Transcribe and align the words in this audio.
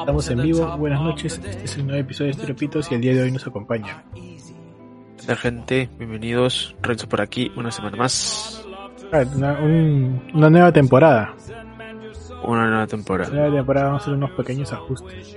Estamos 0.00 0.30
en 0.30 0.40
vivo, 0.42 0.76
buenas 0.78 1.00
noches, 1.02 1.34
este 1.44 1.64
es 1.64 1.76
el 1.76 1.86
nuevo 1.86 2.00
episodio 2.00 2.28
de 2.28 2.30
Estereopitos 2.32 2.90
y 2.90 2.94
el 2.94 3.00
día 3.02 3.14
de 3.14 3.22
hoy 3.22 3.30
nos 3.32 3.46
acompaña. 3.46 4.02
La 5.28 5.36
gente, 5.36 5.90
bienvenidos, 5.98 6.74
Renzo 6.80 7.06
por 7.08 7.20
aquí, 7.20 7.52
una 7.56 7.70
semana 7.70 7.96
más. 7.98 8.64
Ah, 9.12 9.24
Una, 9.36 9.52
un- 9.60 10.22
una 10.34 10.48
nueva 10.50 10.72
temporada. 10.72 11.34
Una 12.44 12.66
nueva 12.70 12.86
temporada. 12.86 13.30
Una 13.30 13.40
nueva 13.42 13.56
temporada 13.56 13.86
vamos 13.88 14.00
a 14.00 14.04
hacer 14.04 14.14
unos 14.14 14.30
pequeños 14.30 14.72
ajustes. 14.72 15.36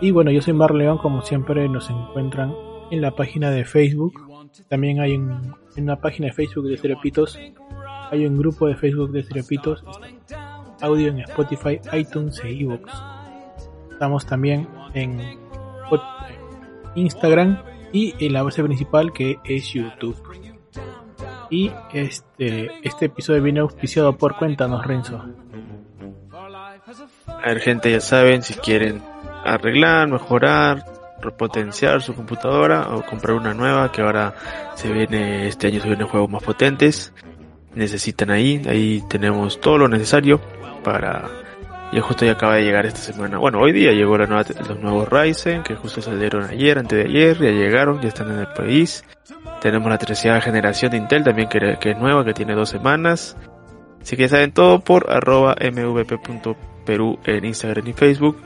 Y 0.00 0.10
bueno, 0.10 0.30
yo 0.30 0.40
soy 0.40 0.54
Mar 0.54 0.74
León, 0.74 0.96
como 0.98 1.20
siempre 1.22 1.68
nos 1.68 1.90
encuentran 1.90 2.54
en 2.90 3.00
la 3.02 3.10
página 3.10 3.50
de 3.50 3.64
Facebook. 3.66 4.14
También 4.68 5.00
hay 5.00 5.16
un- 5.16 5.54
en 5.76 5.84
una 5.84 5.96
página 5.96 6.28
de 6.28 6.32
Facebook 6.32 6.66
de 6.66 6.74
Estereopitos. 6.74 7.38
Hay 8.10 8.26
un 8.26 8.38
grupo 8.38 8.66
de 8.66 8.76
Facebook 8.76 9.12
de 9.12 9.20
Estereopitos. 9.20 9.84
Audio 10.80 11.08
en 11.08 11.20
Spotify, 11.20 11.80
iTunes 11.92 12.40
e 12.42 12.52
iVoox. 12.52 12.90
Estamos 13.92 14.26
también 14.26 14.66
en 14.94 15.38
Instagram 16.94 17.62
y 17.92 18.14
en 18.24 18.32
la 18.32 18.42
base 18.42 18.62
principal 18.64 19.12
que 19.12 19.38
es 19.44 19.72
YouTube. 19.72 20.16
Y 21.50 21.70
este, 21.92 22.70
este 22.82 23.06
episodio 23.06 23.42
viene 23.42 23.60
auspiciado 23.60 24.16
por 24.16 24.36
Cuéntanos 24.36 24.86
Renzo. 24.86 25.22
A 27.26 27.46
ver, 27.46 27.60
gente, 27.60 27.90
ya 27.90 28.00
saben, 28.00 28.42
si 28.42 28.54
quieren 28.54 29.02
arreglar, 29.44 30.08
mejorar, 30.08 30.84
repotenciar 31.20 32.02
su 32.02 32.14
computadora 32.14 32.94
o 32.94 33.04
comprar 33.04 33.36
una 33.36 33.54
nueva, 33.54 33.90
que 33.92 34.02
ahora 34.02 34.34
se 34.74 34.92
viene, 34.92 35.48
este 35.48 35.68
año 35.68 35.80
se 35.80 35.88
vienen 35.88 36.06
juegos 36.06 36.30
más 36.30 36.42
potentes, 36.42 37.12
necesitan 37.74 38.30
ahí, 38.30 38.62
ahí 38.68 39.02
tenemos 39.08 39.60
todo 39.60 39.78
lo 39.78 39.88
necesario 39.88 40.40
para... 40.82 41.28
Ya 41.92 42.00
justo 42.02 42.24
ya 42.24 42.32
acaba 42.32 42.54
de 42.54 42.62
llegar 42.62 42.86
esta 42.86 43.00
semana. 43.00 43.38
Bueno, 43.38 43.58
hoy 43.58 43.72
día 43.72 43.90
llegó 43.90 44.16
la 44.16 44.26
nueva, 44.26 44.44
los 44.68 44.78
nuevos 44.78 45.08
Ryzen, 45.08 45.64
que 45.64 45.74
justo 45.74 46.00
salieron 46.00 46.44
ayer, 46.44 46.78
antes 46.78 46.96
de 46.96 47.10
ayer, 47.10 47.36
ya 47.36 47.50
llegaron, 47.50 48.00
ya 48.00 48.08
están 48.08 48.30
en 48.30 48.38
el 48.38 48.46
país. 48.46 49.04
Tenemos 49.60 49.90
la 49.90 49.98
tercera 49.98 50.40
generación 50.40 50.92
de 50.92 50.98
Intel 50.98 51.24
también 51.24 51.48
que, 51.48 51.78
es 51.80 51.98
nueva, 51.98 52.24
que 52.24 52.32
tiene 52.32 52.54
dos 52.54 52.68
semanas. 52.70 53.36
Así 54.00 54.16
que 54.16 54.28
saben 54.28 54.52
todo 54.52 54.80
por 54.80 55.10
arroba 55.10 55.56
mvp.peru 55.60 57.18
en 57.24 57.44
Instagram 57.44 57.86
y 57.88 57.92
Facebook. 57.92 58.36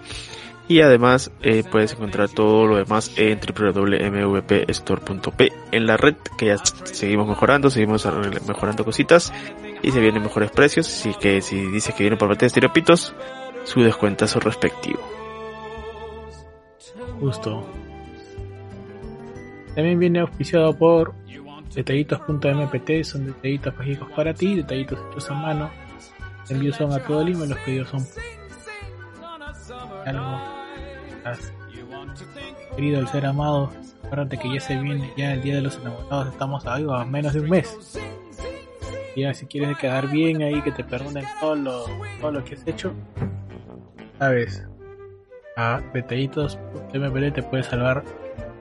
Y 0.66 0.80
además 0.80 1.30
eh, 1.42 1.62
puedes 1.70 1.92
encontrar 1.92 2.30
todo 2.30 2.66
lo 2.66 2.76
demás 2.76 3.12
en 3.16 3.38
www.mvpstore.p 3.38 5.52
en 5.72 5.86
la 5.86 5.98
red 5.98 6.14
que 6.38 6.46
ya 6.46 6.56
seguimos 6.84 7.28
mejorando, 7.28 7.68
seguimos 7.68 8.08
mejorando 8.46 8.82
cositas 8.84 9.30
y 9.82 9.90
se 9.90 10.00
vienen 10.00 10.22
mejores 10.22 10.50
precios. 10.50 10.88
Así 10.88 11.12
que 11.20 11.42
si 11.42 11.66
dices 11.66 11.94
que 11.94 12.04
viene 12.04 12.16
por 12.16 12.28
parte 12.28 12.44
de 12.44 12.47
Estiropitos, 12.47 13.14
su 13.64 13.82
descuentazo 13.82 14.41
respectivo. 14.41 15.00
Justo. 17.20 17.66
También 19.74 19.98
viene 19.98 20.20
auspiciado 20.20 20.74
por 20.76 21.14
detallitos.mpt, 21.74 23.03
son 23.03 23.26
detallitos 23.26 23.76
mágicos 23.76 24.08
para 24.12 24.32
ti, 24.32 24.56
detallitos 24.56 24.98
hechos 25.10 25.30
a 25.30 25.34
mano. 25.34 25.70
Envíos 26.48 26.76
son 26.76 26.92
a 26.92 27.03
todo 27.03 27.24
Lima, 27.24 27.47
los 27.47 27.58
pedidos 27.58 27.88
son 27.88 28.06
algo. 30.06 30.38
Querido 32.76 33.00
el 33.00 33.09
ser 33.09 33.26
amado, 33.26 33.70
acuérdate 34.04 34.37
que 34.38 34.53
ya 34.53 34.60
se 34.60 34.76
viene, 34.76 35.12
ya 35.16 35.32
el 35.32 35.42
día 35.42 35.54
de 35.56 35.62
los 35.62 35.76
enamorados, 35.78 36.28
estamos 36.28 36.66
a, 36.66 36.75
a 36.75 37.04
menos 37.04 37.32
de 37.32 37.41
un 37.41 37.50
mes. 37.50 37.98
Ya 39.16 39.32
si 39.32 39.47
quieres 39.47 39.78
quedar 39.78 40.09
bien 40.09 40.42
ahí, 40.42 40.60
que 40.62 40.72
te 40.72 40.82
perdonen 40.82 41.25
todo 41.41 41.54
lo, 41.54 41.87
todo 42.20 42.32
lo 42.32 42.44
que 42.44 42.54
has 42.54 42.66
hecho, 42.66 42.92
sabes, 44.19 44.66
a 45.56 45.81
detallitos.mpt 45.92 47.34
te 47.34 47.42
puede 47.42 47.62
salvar 47.62 48.03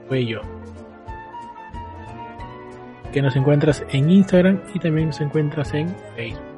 cuello. 0.08 0.42
Que 3.12 3.20
nos 3.20 3.36
encuentras 3.36 3.84
en 3.90 4.10
Instagram 4.10 4.60
y 4.74 4.78
también 4.78 5.08
nos 5.08 5.20
encuentras 5.20 5.74
en 5.74 5.94
Facebook. 6.16 6.53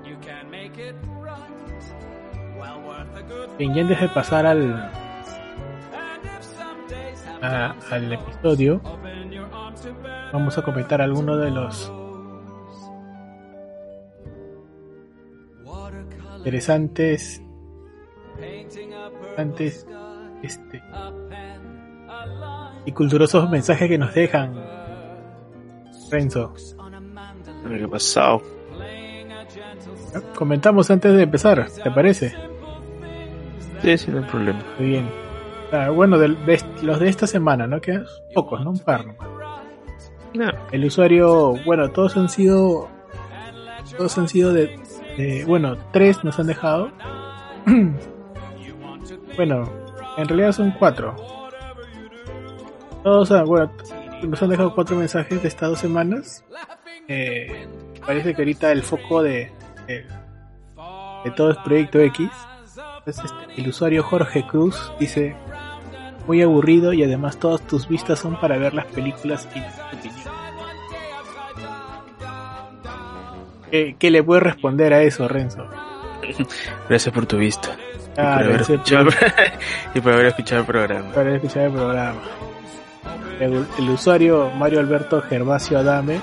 De 3.58 3.64
pasar 4.14 4.44
al 4.46 4.90
a- 7.42 7.74
al 7.90 8.12
episodio, 8.12 8.80
vamos 10.32 10.58
a 10.58 10.62
comentar 10.62 11.00
algunos 11.00 11.40
de 11.40 11.50
los 11.50 11.92
interesantes 16.38 17.42
interesantes 18.38 19.86
este 20.42 20.82
y 22.84 22.92
culturosos 22.92 23.48
mensajes 23.50 23.88
que 23.88 23.98
nos 23.98 24.14
dejan 24.14 24.54
Renzo. 26.10 26.52
¿Qué 27.68 27.88
pasado? 27.88 28.42
Comentamos 30.36 30.90
antes 30.90 31.12
de 31.14 31.22
empezar, 31.22 31.66
¿te 31.82 31.90
parece? 31.90 32.34
No 33.86 34.18
hay 34.18 34.24
problema. 34.30 34.58
Muy 34.78 34.88
bien. 34.88 35.08
Ah, 35.72 35.90
bueno, 35.90 36.18
de, 36.18 36.28
los 36.82 37.00
de 37.00 37.08
esta 37.08 37.26
semana, 37.26 37.66
¿no? 37.66 37.80
Que 37.80 38.00
pocos, 38.34 38.60
¿no? 38.64 38.70
Un 38.70 38.78
par. 38.80 39.06
nomás. 39.06 39.28
No, 40.34 40.50
El 40.72 40.84
usuario, 40.84 41.54
bueno, 41.64 41.88
todos 41.90 42.16
han 42.16 42.28
sido, 42.28 42.88
todos 43.96 44.18
han 44.18 44.28
sido 44.28 44.52
de, 44.52 44.78
de- 45.16 45.44
bueno, 45.46 45.76
tres 45.92 46.22
nos 46.24 46.38
han 46.38 46.46
dejado. 46.48 46.90
bueno, 49.36 49.64
en 50.18 50.28
realidad 50.28 50.52
son 50.52 50.72
cuatro. 50.78 51.16
Todos, 53.02 53.30
han- 53.32 53.46
bueno, 53.46 53.70
nos 54.26 54.42
han 54.42 54.50
dejado 54.50 54.74
cuatro 54.74 54.96
mensajes 54.96 55.40
de 55.42 55.48
estas 55.48 55.70
dos 55.70 55.78
semanas. 55.78 56.44
Eh, 57.08 57.66
parece 58.04 58.34
que 58.34 58.42
ahorita 58.42 58.72
el 58.72 58.82
foco 58.82 59.22
de, 59.22 59.50
de, 59.86 60.04
de 61.24 61.30
todo 61.36 61.50
es 61.52 61.56
Proyecto 61.58 62.00
X. 62.00 62.28
Entonces, 63.06 63.24
este, 63.24 63.60
el 63.62 63.68
usuario 63.68 64.02
Jorge 64.02 64.44
Cruz 64.46 64.92
dice, 64.98 65.36
muy 66.26 66.42
aburrido 66.42 66.92
y 66.92 67.04
además 67.04 67.38
todas 67.38 67.60
tus 67.62 67.86
vistas 67.86 68.18
son 68.18 68.34
para 68.40 68.58
ver 68.58 68.74
las 68.74 68.86
películas 68.86 69.48
y. 69.54 69.60
¿Qué, 73.70 73.96
qué 73.98 74.10
le 74.10 74.22
puedes 74.22 74.42
responder 74.42 74.92
a 74.92 75.02
eso, 75.02 75.28
Renzo? 75.28 75.66
gracias 76.88 77.14
por 77.14 77.26
tu 77.26 77.36
vista. 77.36 77.70
Y 78.16 78.20
Ah, 78.20 78.36
por 78.38 78.44
haber 78.46 78.60
ese- 78.62 78.74
escuchado, 78.74 79.08
y 79.94 80.00
por 80.00 80.12
haber 80.14 80.26
escuchado 80.26 80.60
el 80.62 80.66
programa. 80.66 81.08
el 81.14 81.40
programa. 81.72 82.20
El, 83.38 83.66
el 83.78 83.90
usuario 83.90 84.50
Mario 84.56 84.80
Alberto 84.80 85.20
Gervasio 85.20 85.78
Adame 85.78 86.20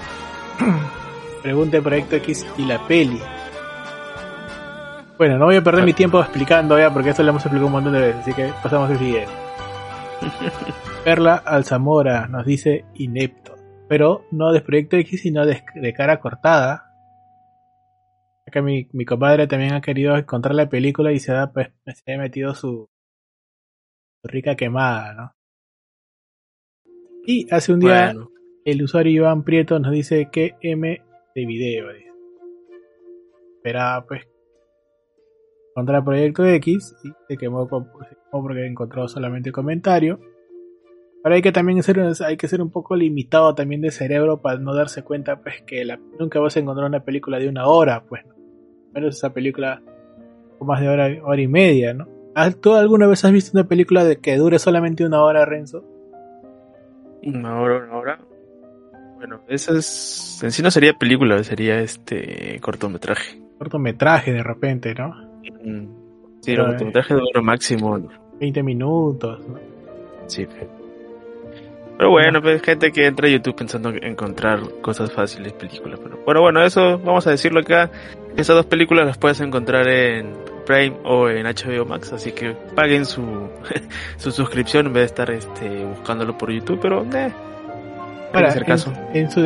pregunta 1.43 1.79
Proyecto 1.81 2.15
X 2.17 2.45
y 2.57 2.65
la 2.65 2.79
peli. 2.87 3.21
Bueno, 5.23 5.37
no 5.37 5.45
voy 5.45 5.55
a 5.55 5.63
perder 5.63 5.85
mi 5.85 5.93
tiempo 5.93 6.19
explicando 6.19 6.77
ya, 6.77 6.91
porque 6.91 7.11
esto 7.11 7.23
lo 7.23 7.29
hemos 7.29 7.45
explicado 7.45 7.67
un 7.67 7.71
montón 7.71 7.93
de 7.93 8.01
veces, 8.01 8.19
así 8.19 8.33
que 8.33 8.51
pasamos 8.61 8.89
al 8.89 8.97
siguiente. 8.97 9.31
Perla 11.05 11.35
Alzamora 11.35 12.27
nos 12.27 12.45
dice 12.45 12.83
inepto, 12.95 13.55
pero 13.87 14.25
no 14.31 14.51
de 14.51 14.59
Proyecto 14.59 14.97
X, 14.97 15.21
sino 15.21 15.45
de, 15.45 15.63
de 15.75 15.93
cara 15.93 16.19
cortada. 16.19 16.91
Acá 18.45 18.61
mi, 18.61 18.89
mi 18.91 19.05
compadre 19.05 19.47
también 19.47 19.71
ha 19.75 19.79
querido 19.79 20.17
encontrar 20.17 20.55
la 20.55 20.67
película 20.67 21.13
y 21.13 21.19
se 21.19 21.31
ha, 21.31 21.53
pues, 21.53 21.69
se 21.85 22.13
ha 22.13 22.17
metido 22.17 22.53
su, 22.53 22.89
su 24.21 24.27
rica 24.27 24.57
quemada, 24.57 25.13
¿no? 25.13 25.35
Y 27.25 27.47
hace 27.49 27.71
un 27.71 27.79
día 27.79 28.07
Bueno, 28.07 28.29
el 28.65 28.83
usuario 28.83 29.13
Iván 29.13 29.43
Prieto 29.45 29.79
nos 29.79 29.93
dice 29.93 30.27
que 30.29 30.57
M 30.59 31.01
de 31.33 31.45
video. 31.45 31.93
dice. 31.93 32.11
Esperaba 33.55 34.05
pues 34.05 34.32
encontrar 35.73 36.03
Proyecto 36.03 36.45
X 36.45 36.95
y 37.03 37.09
se 37.27 37.37
quemó, 37.37 37.67
se 37.67 38.15
quemó 38.15 38.43
porque 38.43 38.65
encontró 38.65 39.07
solamente 39.07 39.51
comentario. 39.51 40.19
Pero 41.23 41.35
hay 41.35 41.41
que 41.41 41.51
también 41.51 41.81
ser, 41.81 41.99
hay 42.25 42.37
que 42.37 42.47
ser 42.47 42.61
un 42.61 42.69
poco 42.69 42.95
limitado 42.95 43.55
también 43.55 43.81
de 43.81 43.91
cerebro 43.91 44.41
para 44.41 44.59
no 44.59 44.75
darse 44.75 45.03
cuenta 45.03 45.37
pues 45.37 45.61
que 45.65 45.83
la, 45.85 45.97
nunca 46.19 46.39
vas 46.39 46.55
a 46.57 46.59
encontrar 46.59 46.87
una 46.87 47.03
película 47.03 47.39
de 47.39 47.47
una 47.47 47.65
hora, 47.67 48.03
pues. 48.07 48.23
Menos 48.93 49.15
esa 49.17 49.33
película 49.33 49.81
con 50.59 50.67
más 50.67 50.81
de 50.81 50.89
hora, 50.89 51.09
hora 51.23 51.41
y 51.41 51.47
media, 51.47 51.93
¿no? 51.93 52.07
¿Tú 52.61 52.73
alguna 52.73 53.07
vez 53.07 53.23
has 53.25 53.31
visto 53.31 53.57
una 53.57 53.67
película 53.67 54.03
de 54.03 54.17
que 54.17 54.37
dure 54.37 54.59
solamente 54.59 55.05
una 55.05 55.23
hora, 55.23 55.45
Renzo? 55.45 55.83
Una 57.23 57.59
hora, 57.61 57.77
una 57.77 57.97
hora. 57.97 58.19
Bueno, 59.15 59.41
esa 59.47 59.77
es. 59.77 60.41
En 60.43 60.51
sí 60.51 60.61
no 60.61 60.69
sería 60.69 60.93
película, 60.93 61.41
sería 61.43 61.79
este 61.79 62.59
cortometraje. 62.59 63.41
Cortometraje 63.57 64.33
de 64.33 64.43
repente, 64.43 64.93
¿no? 64.93 65.32
Sí, 66.41 66.51
el 66.51 66.57
cortometraje 66.57 67.13
dura 67.13 67.41
máximo 67.41 67.99
20 68.39 68.63
minutos, 68.63 69.39
¿no? 69.47 69.59
Sí, 70.27 70.47
pero 71.97 72.09
bueno, 72.09 72.41
pues 72.41 72.61
gente 72.61 72.91
que 72.91 73.05
entra 73.05 73.27
a 73.27 73.31
YouTube 73.31 73.55
pensando 73.55 73.89
encontrar 73.89 74.61
cosas 74.81 75.11
fáciles, 75.11 75.53
películas. 75.53 75.99
Pero, 76.25 76.41
bueno, 76.41 76.63
eso 76.63 76.97
vamos 76.99 77.27
a 77.27 77.31
decirlo 77.31 77.59
acá. 77.59 77.91
Esas 78.35 78.55
dos 78.55 78.65
películas 78.65 79.05
las 79.05 79.17
puedes 79.17 79.39
encontrar 79.41 79.87
en 79.87 80.33
Prime 80.65 80.97
o 81.03 81.29
en 81.29 81.45
HBO 81.45 81.85
Max, 81.85 82.11
así 82.11 82.31
que 82.31 82.55
paguen 82.75 83.05
su, 83.05 83.21
su 84.17 84.31
suscripción 84.31 84.87
en 84.87 84.93
vez 84.93 85.01
de 85.01 85.05
estar 85.05 85.31
este, 85.31 85.85
buscándolo 85.85 86.35
por 86.37 86.51
YouTube, 86.51 86.79
pero 86.81 87.05
eh, 87.13 87.31
para 88.31 88.47
hacer 88.47 88.65
caso. 88.65 88.91
En, 89.13 89.29
su 89.29 89.41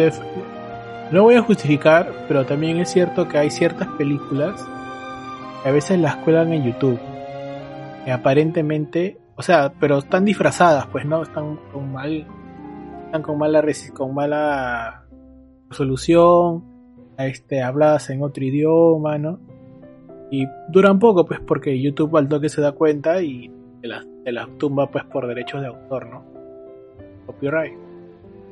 no 1.12 1.24
voy 1.24 1.36
a 1.36 1.42
justificar, 1.42 2.26
pero 2.28 2.46
también 2.46 2.78
es 2.80 2.90
cierto 2.90 3.28
que 3.28 3.38
hay 3.38 3.50
ciertas 3.50 3.88
películas 3.98 4.66
a 5.66 5.72
veces 5.72 6.00
las 6.00 6.16
cuelan 6.18 6.54
en 6.54 6.64
YouTube. 6.64 7.00
Que 8.06 8.12
aparentemente 8.12 9.18
o 9.38 9.44
sea, 9.44 9.72
pero 9.80 10.00
están 10.00 10.26
disfrazadas, 10.26 10.88
pues 10.88 11.06
no, 11.06 11.22
están 11.22 11.60
con 11.72 11.94
mal, 11.94 12.26
están 13.06 13.22
con 13.22 13.38
mala 13.38 13.64
con 13.94 14.16
mala 14.16 15.04
resolución, 15.70 16.64
este, 17.20 17.62
habladas 17.62 18.10
en 18.10 18.24
otro 18.24 18.44
idioma, 18.44 19.20
¿no? 19.20 19.40
Y 20.32 20.48
duran 20.70 20.98
poco, 20.98 21.24
pues 21.28 21.40
porque 21.40 21.80
YouTube 21.80 22.18
al 22.18 22.28
toque 22.28 22.50
se 22.50 22.62
da 22.62 22.72
cuenta 22.72 23.22
y 23.22 23.52
te 23.80 23.88
las, 23.88 24.06
te 24.24 24.32
las 24.32 24.50
tumba 24.58 24.88
pues 24.88 25.04
por 25.06 25.28
derechos 25.28 25.62
de 25.62 25.68
autor, 25.68 26.08
¿no? 26.08 26.24
Copyright. 27.28 27.78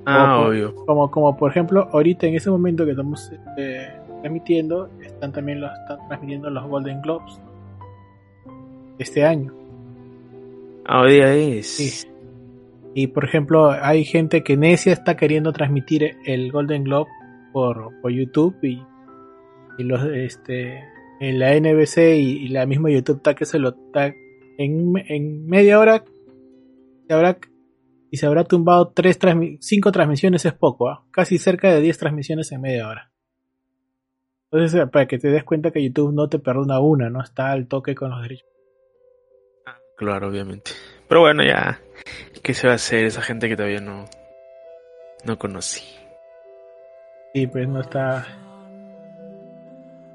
Ah, 0.05 0.39
obvio. 0.39 0.75
Como, 0.85 1.09
como 1.09 1.35
por 1.35 1.49
ejemplo, 1.49 1.89
ahorita 1.91 2.27
en 2.27 2.35
ese 2.35 2.51
momento 2.51 2.85
que 2.85 2.91
estamos 2.91 3.31
eh, 3.57 3.87
transmitiendo, 4.25 4.89
están 5.03 5.31
también 5.31 5.61
los, 5.61 5.71
están 5.71 5.99
transmitiendo 6.07 6.49
los 6.49 6.67
Golden 6.67 6.99
Globes 7.03 7.39
este 8.97 9.23
año. 9.23 9.53
Ah, 10.83 11.05
día 11.05 11.31
es. 11.35 12.07
Y 12.95 13.05
por 13.07 13.23
ejemplo, 13.23 13.69
hay 13.69 14.03
gente 14.03 14.43
que 14.43 14.57
necia 14.57 14.93
está 14.93 15.15
queriendo 15.15 15.53
transmitir 15.53 16.17
el 16.25 16.51
Golden 16.51 16.85
Globe 16.85 17.07
por, 17.53 17.93
YouTube 18.11 18.55
y, 18.63 18.81
y, 19.77 19.83
los 19.83 20.03
este 20.11 20.83
en 21.19 21.37
la 21.37 21.53
NBC 21.53 22.17
y, 22.17 22.47
la 22.47 22.65
misma 22.65 22.89
YouTube 22.89 23.17
está 23.17 23.35
que 23.35 23.45
se 23.45 23.59
lo 23.59 23.69
está 23.69 24.07
en, 24.57 24.93
en 25.07 25.45
media 25.45 25.77
hora 25.77 26.03
se 27.07 27.13
habrá 27.13 27.37
y 28.09 28.17
se 28.17 28.25
habrá 28.25 28.43
tumbado 28.43 28.87
tres 28.87 29.19
cinco 29.59 29.91
transmisiones 29.91 30.45
es 30.45 30.53
poco, 30.53 30.89
¿ah? 30.89 31.05
casi 31.11 31.37
cerca 31.37 31.71
de 31.71 31.81
10 31.81 31.97
transmisiones 31.99 32.51
en 32.51 32.61
media 32.61 32.87
hora. 32.87 33.11
Entonces, 34.55 34.79
eh, 34.79 34.87
para 34.87 35.05
que 35.05 35.17
te 35.17 35.27
des 35.27 35.43
cuenta 35.43 35.69
que 35.69 35.83
YouTube 35.83 36.13
no 36.13 36.29
te 36.29 36.39
perdona 36.39 36.79
una, 36.79 37.09
no 37.09 37.21
está 37.21 37.51
al 37.51 37.67
toque 37.67 37.93
con 37.93 38.11
los 38.11 38.21
derechos. 38.21 38.47
Claro, 39.97 40.29
obviamente. 40.29 40.71
Pero 41.09 41.19
bueno, 41.19 41.43
ya. 41.43 41.81
¿Qué 42.41 42.53
se 42.53 42.67
va 42.67 42.71
a 42.71 42.75
hacer 42.77 43.03
esa 43.03 43.21
gente 43.21 43.49
que 43.49 43.57
todavía 43.57 43.81
no, 43.81 44.05
no 45.25 45.37
conocí? 45.37 45.83
Sí, 47.33 47.47
pues 47.47 47.67
no 47.67 47.81
está. 47.81 48.25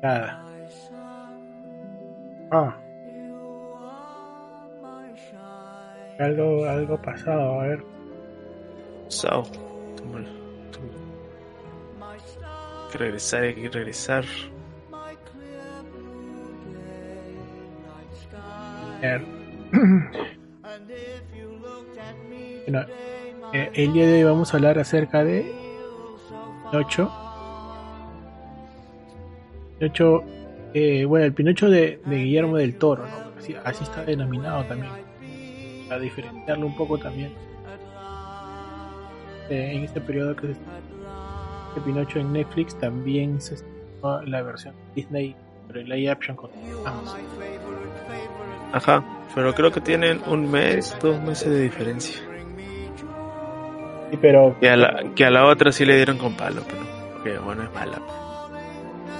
Nada. 0.02 0.42
Ah. 2.50 2.78
Algo, 6.18 6.64
algo 6.64 7.02
pasado, 7.02 7.60
a 7.60 7.66
ver. 7.66 7.84
Pasado. 9.04 9.42
Regresar, 12.92 13.42
hay 13.44 13.54
que 13.54 13.68
regresar. 13.68 14.24
bueno, 22.66 22.86
eh, 23.52 23.70
el 23.74 23.92
día 23.92 24.06
de 24.06 24.14
hoy 24.16 24.24
vamos 24.24 24.52
a 24.52 24.56
hablar 24.56 24.78
acerca 24.78 25.24
de 25.24 25.50
Pinocho. 26.70 27.10
Pinocho, 29.78 30.22
eh, 30.74 31.04
bueno, 31.04 31.24
el 31.24 31.32
Pinocho 31.32 31.70
de, 31.70 32.00
Guillermo 32.04 32.56
del 32.56 32.76
Toro, 32.76 33.04
así, 33.64 33.84
está 33.84 34.04
denominado 34.04 34.64
también, 34.64 34.92
para 35.88 36.00
diferenciarlo 36.00 36.66
un 36.66 36.76
poco 36.76 36.98
también. 36.98 37.32
Eh, 39.48 39.72
en 39.74 39.84
este 39.84 40.00
periodo 40.00 40.36
que 40.36 40.48
se 40.48 40.60
este 41.70 41.80
Pinocho 41.82 42.18
en 42.18 42.32
Netflix 42.32 42.76
también 42.78 43.40
se 43.40 43.54
estrenó 43.54 44.22
la 44.22 44.42
versión 44.42 44.74
Disney, 44.96 45.36
pero 45.68 45.80
en 45.80 45.88
live 45.88 46.10
action 46.10 46.36
con 46.36 46.50
Amazon. 46.84 47.20
Ajá, 48.72 49.04
pero 49.34 49.54
creo 49.54 49.70
que 49.70 49.80
tienen 49.80 50.20
un 50.26 50.50
mes, 50.50 50.96
dos 51.00 51.20
meses 51.22 51.48
de 51.48 51.62
diferencia. 51.62 52.20
Sí, 54.10 54.18
pero... 54.20 54.56
Que 54.60 54.68
a, 54.68 54.76
la, 54.76 55.04
que 55.14 55.24
a 55.24 55.30
la 55.30 55.46
otra 55.46 55.70
sí 55.70 55.84
le 55.84 55.94
dieron 55.94 56.18
con 56.18 56.34
palo, 56.34 56.62
pero 56.66 57.22
que 57.22 57.38
bueno, 57.38 57.62
es 57.62 57.72
mala. 57.72 58.00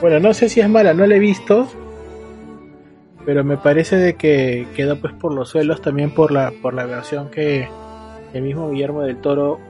Bueno, 0.01 0.19
no 0.19 0.35
sé 0.35 0.49
si 0.49 0.61
es 0.61 0.69
mala, 0.69 0.93
no 0.93 1.07
la 1.07 1.15
he 1.15 1.21
visto, 1.21 1.69
pero 3.25 3.45
me 3.45 3.59
parece 3.59 3.95
de 3.97 4.15
que 4.15 4.67
quedó 4.75 4.97
pues 4.97 5.13
por 5.13 5.33
los 5.33 5.51
suelos 5.51 5.83
también 5.83 6.11
por 6.13 6.33
la 6.33 6.53
por 6.63 6.75
la 6.75 6.87
versión 6.87 7.31
que 7.31 7.69
el 8.33 8.43
mismo 8.43 8.71
Guillermo 8.71 9.03
del 9.03 9.19
Toro 9.19 9.61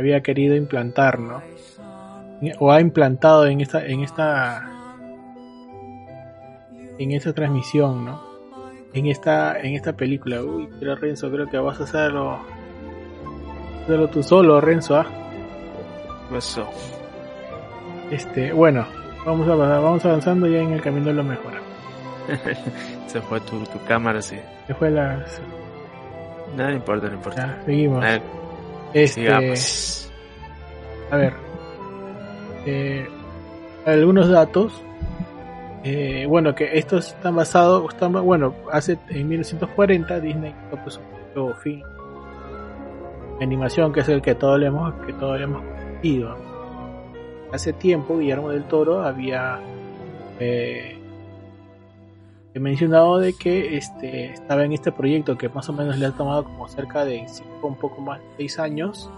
había 0.00 0.22
querido 0.22 0.56
implantar, 0.56 1.18
¿no? 1.18 1.42
O 2.58 2.72
ha 2.72 2.80
implantado 2.80 3.46
en 3.46 3.60
esta 3.60 3.86
en 3.86 4.00
esta 4.00 4.70
en 7.00 7.12
esa 7.12 7.32
transmisión, 7.32 8.04
¿no? 8.04 8.22
En 8.92 9.06
esta, 9.06 9.58
en 9.58 9.74
esta 9.74 9.94
película. 9.94 10.42
Uy, 10.42 10.68
pero 10.78 10.96
Renzo, 10.96 11.30
creo 11.30 11.46
que 11.46 11.56
vas 11.58 11.80
a 11.80 11.84
hacerlo, 11.84 12.40
hacerlo 13.82 14.08
tú 14.08 14.22
solo, 14.22 14.60
Renzo, 14.60 14.96
¿ah? 14.96 15.06
Eso. 16.36 16.68
Este, 18.10 18.52
bueno, 18.52 18.86
vamos, 19.24 19.48
a, 19.48 19.54
vamos 19.54 20.04
avanzando 20.04 20.46
ya 20.46 20.58
en 20.58 20.72
el 20.72 20.82
camino 20.82 21.06
de 21.06 21.14
lo 21.14 21.24
mejor. 21.24 21.52
Se 23.06 23.20
fue 23.22 23.40
tu, 23.40 23.64
tu 23.64 23.82
cámara, 23.86 24.20
sí. 24.20 24.36
Se 24.66 24.74
fue 24.74 24.90
la... 24.90 25.24
Nada, 26.56 26.72
importa, 26.72 27.08
no 27.08 27.14
importa. 27.14 27.46
Ya, 27.46 27.64
seguimos. 27.64 28.04
Este, 28.94 29.30
A 31.10 31.16
ver. 31.16 31.32
Eh, 32.66 33.08
algunos 33.86 34.28
datos 34.28 34.82
eh, 35.82 36.26
bueno, 36.28 36.54
que 36.54 36.78
estos 36.78 37.08
están 37.08 37.36
basados, 37.36 37.94
están, 37.94 38.12
bueno, 38.12 38.54
hace 38.70 38.98
en 39.08 39.26
1940 39.26 40.20
Disney 40.20 40.54
pues 40.84 41.00
un 41.34 41.54
fin 41.54 41.82
animación 43.44 43.92
que 43.92 44.00
es 44.00 44.08
el 44.08 44.20
que 44.20 44.34
todos 44.34 44.58
le 44.58 44.66
hemos, 44.66 44.94
que 45.06 45.12
todos 45.14 45.38
le 45.38 45.44
hemos 45.44 45.62
conocido. 45.62 46.36
Hace 47.52 47.72
tiempo 47.72 48.18
Guillermo 48.18 48.50
del 48.50 48.64
Toro 48.64 49.02
había 49.02 49.58
eh, 50.38 50.99
mencionado 52.58 53.18
de 53.18 53.32
que 53.32 53.76
este, 53.76 54.32
estaba 54.32 54.64
en 54.64 54.72
este 54.72 54.90
proyecto 54.90 55.38
que 55.38 55.48
más 55.48 55.68
o 55.68 55.72
menos 55.72 55.98
le 55.98 56.06
ha 56.06 56.12
tomado 56.12 56.44
como 56.44 56.66
cerca 56.68 57.04
de 57.04 57.24
un 57.62 57.76
poco 57.76 58.00
más 58.00 58.20
de 58.20 58.26
6 58.38 58.58
años, 58.58 59.10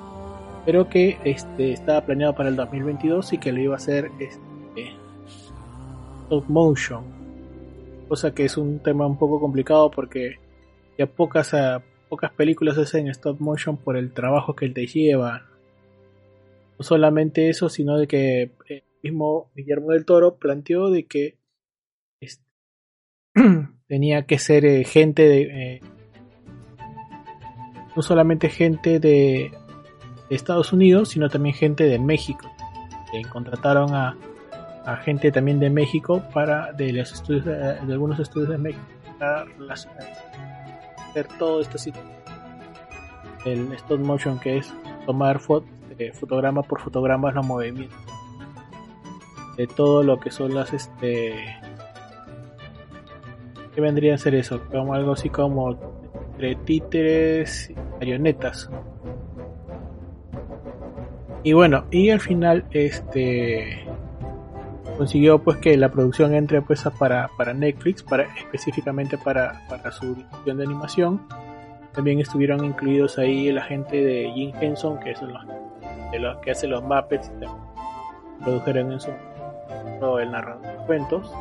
pero 0.67 0.89
que 0.89 1.19
este, 1.25 1.73
estaba 1.73 2.05
planeado 2.05 2.35
para 2.35 2.51
el 2.51 2.57
2022 2.57 3.33
y 3.33 3.39
que 3.39 3.53
lo 3.53 3.61
iba 3.61 3.75
a 3.75 3.79
hacer 3.79 4.11
este, 4.21 4.93
stop 6.25 6.45
motion, 6.49 7.05
cosa 8.09 8.35
que 8.35 8.45
es 8.45 8.57
un 8.59 8.81
tema 8.81 9.07
un 9.07 9.17
poco 9.17 9.41
complicado 9.41 9.91
porque 9.91 10.39
ya 10.99 11.07
pocas, 11.07 11.55
ah, 11.55 11.83
pocas 12.11 12.33
películas 12.33 12.77
hacen 12.77 13.09
stop 13.09 13.41
motion 13.41 13.79
por 13.79 13.97
el 13.97 14.13
trabajo 14.13 14.55
que 14.55 14.69
te 14.69 14.87
lleva. 14.87 15.47
No 16.79 16.85
solamente 16.85 17.49
eso, 17.49 17.71
sino 17.71 17.97
de 17.97 18.07
que 18.07 18.51
el 18.69 18.83
mismo 19.03 19.51
Guillermo 19.55 19.93
del 19.93 20.05
Toro 20.05 20.37
planteó 20.37 20.91
de 20.91 21.05
que 21.07 21.42
tenía 23.89 24.23
que 24.23 24.39
ser 24.39 24.65
eh, 24.65 24.85
gente 24.85 25.29
de... 25.29 25.43
Eh, 25.43 25.81
no 27.95 28.03
solamente 28.03 28.49
gente 28.49 28.99
de 28.99 29.53
Estados 30.31 30.73
Unidos, 30.73 31.11
sino 31.11 31.29
también 31.29 31.55
gente 31.55 31.85
de 31.85 31.99
México. 31.99 32.51
Que 33.11 33.23
contrataron 33.29 33.95
a 33.95 34.17
gente 35.05 35.31
también 35.31 35.61
de 35.61 35.71
México 35.71 36.23
para 36.33 36.73
de 36.73 36.93
los 36.93 37.13
estudios 37.13 37.45
de, 37.45 37.79
algunos 37.93 38.19
estudios 38.19 38.51
de 38.51 38.59
México 38.59 38.85
para 39.19 39.45
hacer 39.71 41.29
todo 41.39 41.61
esto 41.61 41.77
así. 41.77 41.93
El 43.45 43.73
stop 43.75 44.01
motion 44.01 44.39
que 44.39 44.59
es 44.59 44.73
tomar 45.07 45.39
fot 45.39 45.65
eh, 45.99 46.13
fotograma 46.13 46.63
por 46.63 46.81
fotograma 46.81 47.31
los 47.33 47.47
movimientos 47.47 47.99
de 49.57 49.67
todo 49.67 50.03
lo 50.03 50.19
que 50.19 50.31
son 50.31 50.55
las 50.55 50.73
este 50.73 51.35
¿Qué 53.75 53.81
vendría 53.81 54.15
a 54.15 54.19
ser 54.19 54.35
eso? 54.35 54.61
Como 54.71 54.95
algo 54.95 55.13
así 55.13 55.31
como 55.31 55.77
entre 56.33 56.57
títeres 56.57 57.71
y 57.71 57.75
marionetas. 57.75 58.71
Y 61.43 61.53
bueno, 61.55 61.85
y 61.91 62.11
al 62.11 62.21
final 62.21 62.65
este 62.71 63.85
consiguió 64.97 65.43
pues 65.43 65.57
que 65.57 65.77
la 65.77 65.91
producción 65.91 66.35
entre 66.35 66.63
pues 66.63 66.85
para, 66.99 67.29
para 67.37 67.55
Netflix, 67.55 68.03
para 68.03 68.25
específicamente 68.37 69.19
para, 69.19 69.63
para 69.69 69.91
su 69.91 70.15
dirección 70.15 70.59
de 70.59 70.65
animación. 70.65 71.23
También 71.93 72.21
estuvieron 72.21 72.65
incluidos 72.65 73.19
ahí 73.19 73.51
la 73.53 73.63
gente 73.63 74.03
de 74.03 74.31
Jim 74.35 74.53
Henson, 74.61 74.99
que 75.01 75.11
es 75.11 75.23
los, 75.23 75.47
de 76.11 76.19
los 76.19 76.39
que 76.39 76.51
hace 76.53 76.67
los 76.67 76.83
Muppets, 76.83 77.31
y 77.41 78.45
produjeron 78.45 78.93
en 78.93 79.01
su 79.01 79.11
el 80.21 80.33
narrador 80.33 80.63
de 80.63 80.87
cuentos, 80.87 81.33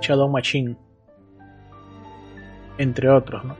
Shadow 0.00 0.28
Machine 0.28 0.76
entre 2.78 3.08
otros, 3.10 3.44
¿no? 3.44 3.56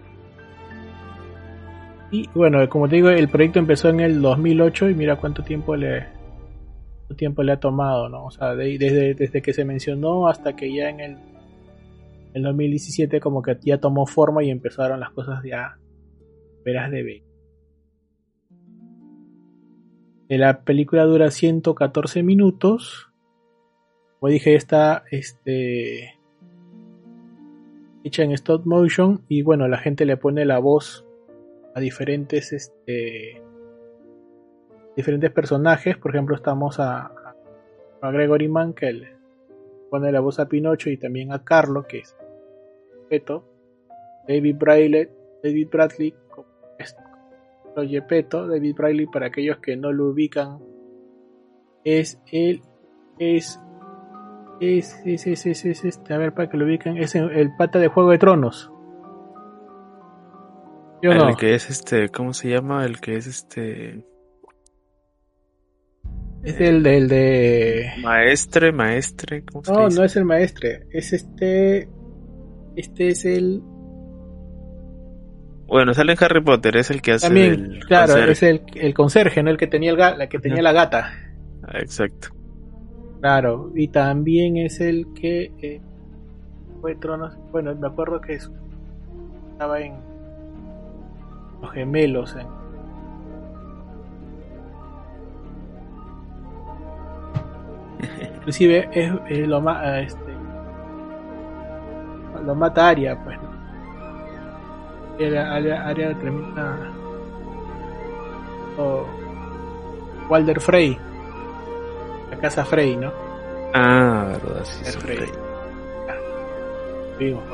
Y 2.11 2.29
bueno, 2.35 2.69
como 2.69 2.89
te 2.89 2.97
digo, 2.97 3.11
el 3.11 3.29
proyecto 3.29 3.59
empezó 3.59 3.89
en 3.89 4.01
el 4.01 4.23
2008 4.23 4.91
y 4.91 4.95
mira 4.95 5.17
cuánto 5.17 5.43
tiempo 5.43 5.75
le 5.75 6.07
cuánto 6.99 7.17
tiempo 7.17 7.43
le 7.43 7.53
ha 7.53 7.61
tomado, 7.61 8.09
¿no? 8.09 8.27
O 8.27 8.31
sea, 8.31 8.55
desde, 8.55 9.15
desde 9.15 9.43
que 9.43 9.53
se 9.53 9.65
mencionó 9.65 10.29
hasta 10.29 10.55
que 10.55 10.73
ya 10.73 10.91
en 10.91 11.01
el, 11.01 11.17
el 12.35 12.43
2017 12.43 13.21
como 13.21 13.43
que 13.43 13.59
ya 13.63 13.79
tomó 13.79 14.07
forma 14.07 14.45
y 14.45 14.51
empezaron 14.51 15.01
las 15.01 15.11
cosas 15.11 15.43
ya 15.45 15.77
verás 16.65 16.91
de 16.91 17.03
ver. 17.03 17.23
La 20.29 20.63
película 20.63 21.05
dura 21.05 21.31
114 21.31 22.23
minutos. 22.23 23.11
Como 24.19 24.33
dije, 24.33 24.55
está 24.55 25.05
este 25.11 26.19
hecha 28.05 28.23
en 28.23 28.33
stop 28.33 28.67
motion 28.67 29.25
y 29.29 29.43
bueno, 29.43 29.67
la 29.67 29.79
gente 29.79 30.05
le 30.05 30.17
pone 30.17 30.45
la 30.45 30.59
voz 30.59 31.07
a 31.75 31.81
diferentes 31.81 32.53
este 32.53 33.43
diferentes 34.95 35.33
personajes, 35.33 35.97
por 35.97 36.13
ejemplo, 36.13 36.37
estamos 36.37 36.79
a, 36.79 37.11
a 38.01 38.11
Gregory 38.13 38.49
Mann 38.49 38.75
que 38.75 38.93
le 38.93 39.17
pone 39.91 40.13
la 40.13 40.21
voz 40.21 40.39
a 40.39 40.47
Pinocho 40.47 40.91
y 40.91 40.99
también 40.99 41.33
a 41.33 41.43
Carlo 41.43 41.87
que 41.89 41.99
es 42.01 42.17
Peto, 43.09 43.45
David 44.29 44.57
Bradley, 44.57 45.09
David 45.43 45.69
Bradley 45.73 46.15
como 46.31 46.47
Peto, 48.07 48.47
David 48.47 48.77
Bradley 48.77 49.07
para 49.07 49.27
aquellos 49.27 49.59
que 49.59 49.77
no 49.77 49.93
lo 49.93 50.11
ubican 50.11 50.61
es 51.83 52.21
el 52.31 52.63
es 53.19 53.61
es, 54.61 55.01
es, 55.05 55.27
es, 55.27 55.47
es, 55.47 55.65
es, 55.65 55.85
este, 55.85 56.15
a 56.15 56.19
ver, 56.19 56.33
para 56.33 56.49
que 56.49 56.57
lo 56.57 56.65
ubiquen, 56.65 56.97
es 56.97 57.15
el, 57.15 57.55
pata 57.57 57.79
de 57.79 57.89
Juego 57.89 58.11
de 58.11 58.19
Tronos. 58.19 58.71
el 61.03 61.37
que 61.37 61.55
es 61.55 61.71
este, 61.71 62.09
¿cómo 62.09 62.33
se 62.33 62.51
llama? 62.51 62.85
El 62.85 63.01
que 63.01 63.17
es 63.17 63.27
este... 63.27 64.05
Es 66.43 66.61
el 66.61 66.83
del 66.83 67.09
de... 67.09 67.91
Maestre, 68.03 68.71
maestre, 68.71 69.45
¿cómo 69.45 69.65
se 69.65 69.73
No, 69.73 69.89
no 69.89 70.05
es 70.05 70.17
el 70.17 70.25
maestre, 70.25 70.87
es 70.93 71.13
este... 71.13 71.89
Este 72.77 73.09
es 73.09 73.25
el... 73.25 73.63
Bueno, 75.67 75.95
sale 75.95 76.13
en 76.13 76.19
Harry 76.23 76.43
Potter, 76.43 76.77
es 76.77 76.91
el 76.91 77.01
que 77.01 77.13
hace 77.13 77.27
También, 77.27 77.81
claro, 77.87 78.17
es 78.19 78.43
el, 78.43 78.63
el 78.75 78.93
conserje, 78.93 79.43
¿no? 79.43 79.51
El 79.51 79.57
que 79.57 79.67
tenía, 79.67 79.93
el 79.93 79.97
la 79.97 80.29
que 80.29 80.39
tenía 80.39 80.63
la 80.63 80.73
gata. 80.73 81.13
Exacto. 81.73 82.34
Claro, 83.25 83.73
y 83.75 83.89
también 83.89 84.59
es 84.59 84.83
el 84.83 85.15
que 85.15 85.51
eh, 85.63 85.81
fue 86.83 86.95
Tronos. 86.95 87.35
Bueno, 87.51 87.75
me 87.75 87.87
acuerdo 87.87 88.21
que 88.21 88.35
estaba 88.35 89.81
en 89.81 89.95
Los 91.63 91.73
Gemelos. 91.73 92.37
Inclusive 98.37 98.91
es, 98.93 99.11
lo 99.49 99.63
más 99.63 99.79
ah, 99.79 100.01
este 100.01 100.35
lo 102.45 102.55
mata 102.55 102.89
Aria 102.89 103.19
pues 103.25 103.39
Aria, 105.35 105.87
Aria 105.87 106.15
termina 106.19 106.93
o 108.77 109.07
Walder 110.29 110.61
Frey 110.61 110.99
la 112.35 112.41
casa 112.41 112.65
Frey, 112.65 112.97
¿no? 112.97 113.13
Ah, 113.75 114.27
verdad, 114.33 114.65
sí, 114.65 114.83
es 114.85 114.97
Frey. 114.97 115.19
Vimos 117.19 117.45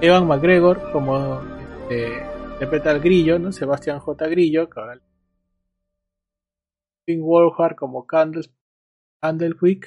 Evan 0.00 0.26
McGregor 0.26 0.90
como 0.90 1.40
este, 1.82 2.26
interpreta 2.54 2.90
al 2.90 3.00
Grillo, 3.00 3.38
¿no? 3.38 3.52
Sebastián 3.52 4.00
J. 4.00 4.26
Grillo, 4.26 4.68
cabal. 4.68 5.00
Finn 7.06 7.22
Wolfhard 7.22 7.76
como 7.76 8.06
Candlewick. 8.06 9.86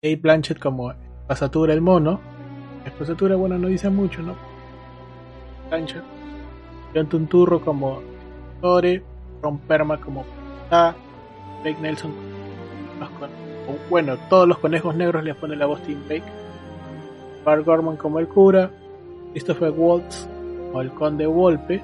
Kate 0.00 0.16
Blanchett 0.16 0.60
como 0.60 0.92
Pasatura 1.26 1.74
el 1.74 1.80
mono. 1.80 2.20
Pasatura, 2.96 3.36
bueno, 3.36 3.58
no 3.58 3.68
dice 3.68 3.90
mucho, 3.90 4.22
¿no? 4.22 4.36
Blanchett. 5.68 6.04
John 6.94 7.08
Tunturro 7.08 7.60
como 7.60 8.00
Tore. 8.60 9.02
Ron 9.42 9.58
Perma 9.58 10.00
como. 10.00 10.24
Blake 11.62 11.80
Nelson. 11.80 12.12
bueno, 13.90 14.16
todos 14.28 14.48
los 14.48 14.58
conejos 14.58 14.94
negros 14.94 15.24
les 15.24 15.36
pone 15.36 15.56
la 15.56 15.66
voz 15.66 15.82
Tim 15.82 16.04
Blake. 16.06 16.24
Bart 17.44 17.64
Gorman 17.64 17.96
como 17.96 18.18
el 18.18 18.28
cura. 18.28 18.70
Christopher 19.32 19.70
Waltz 19.70 20.28
como 20.66 20.82
el 20.82 20.90
conde 20.92 21.26
Wolpe. 21.26 21.82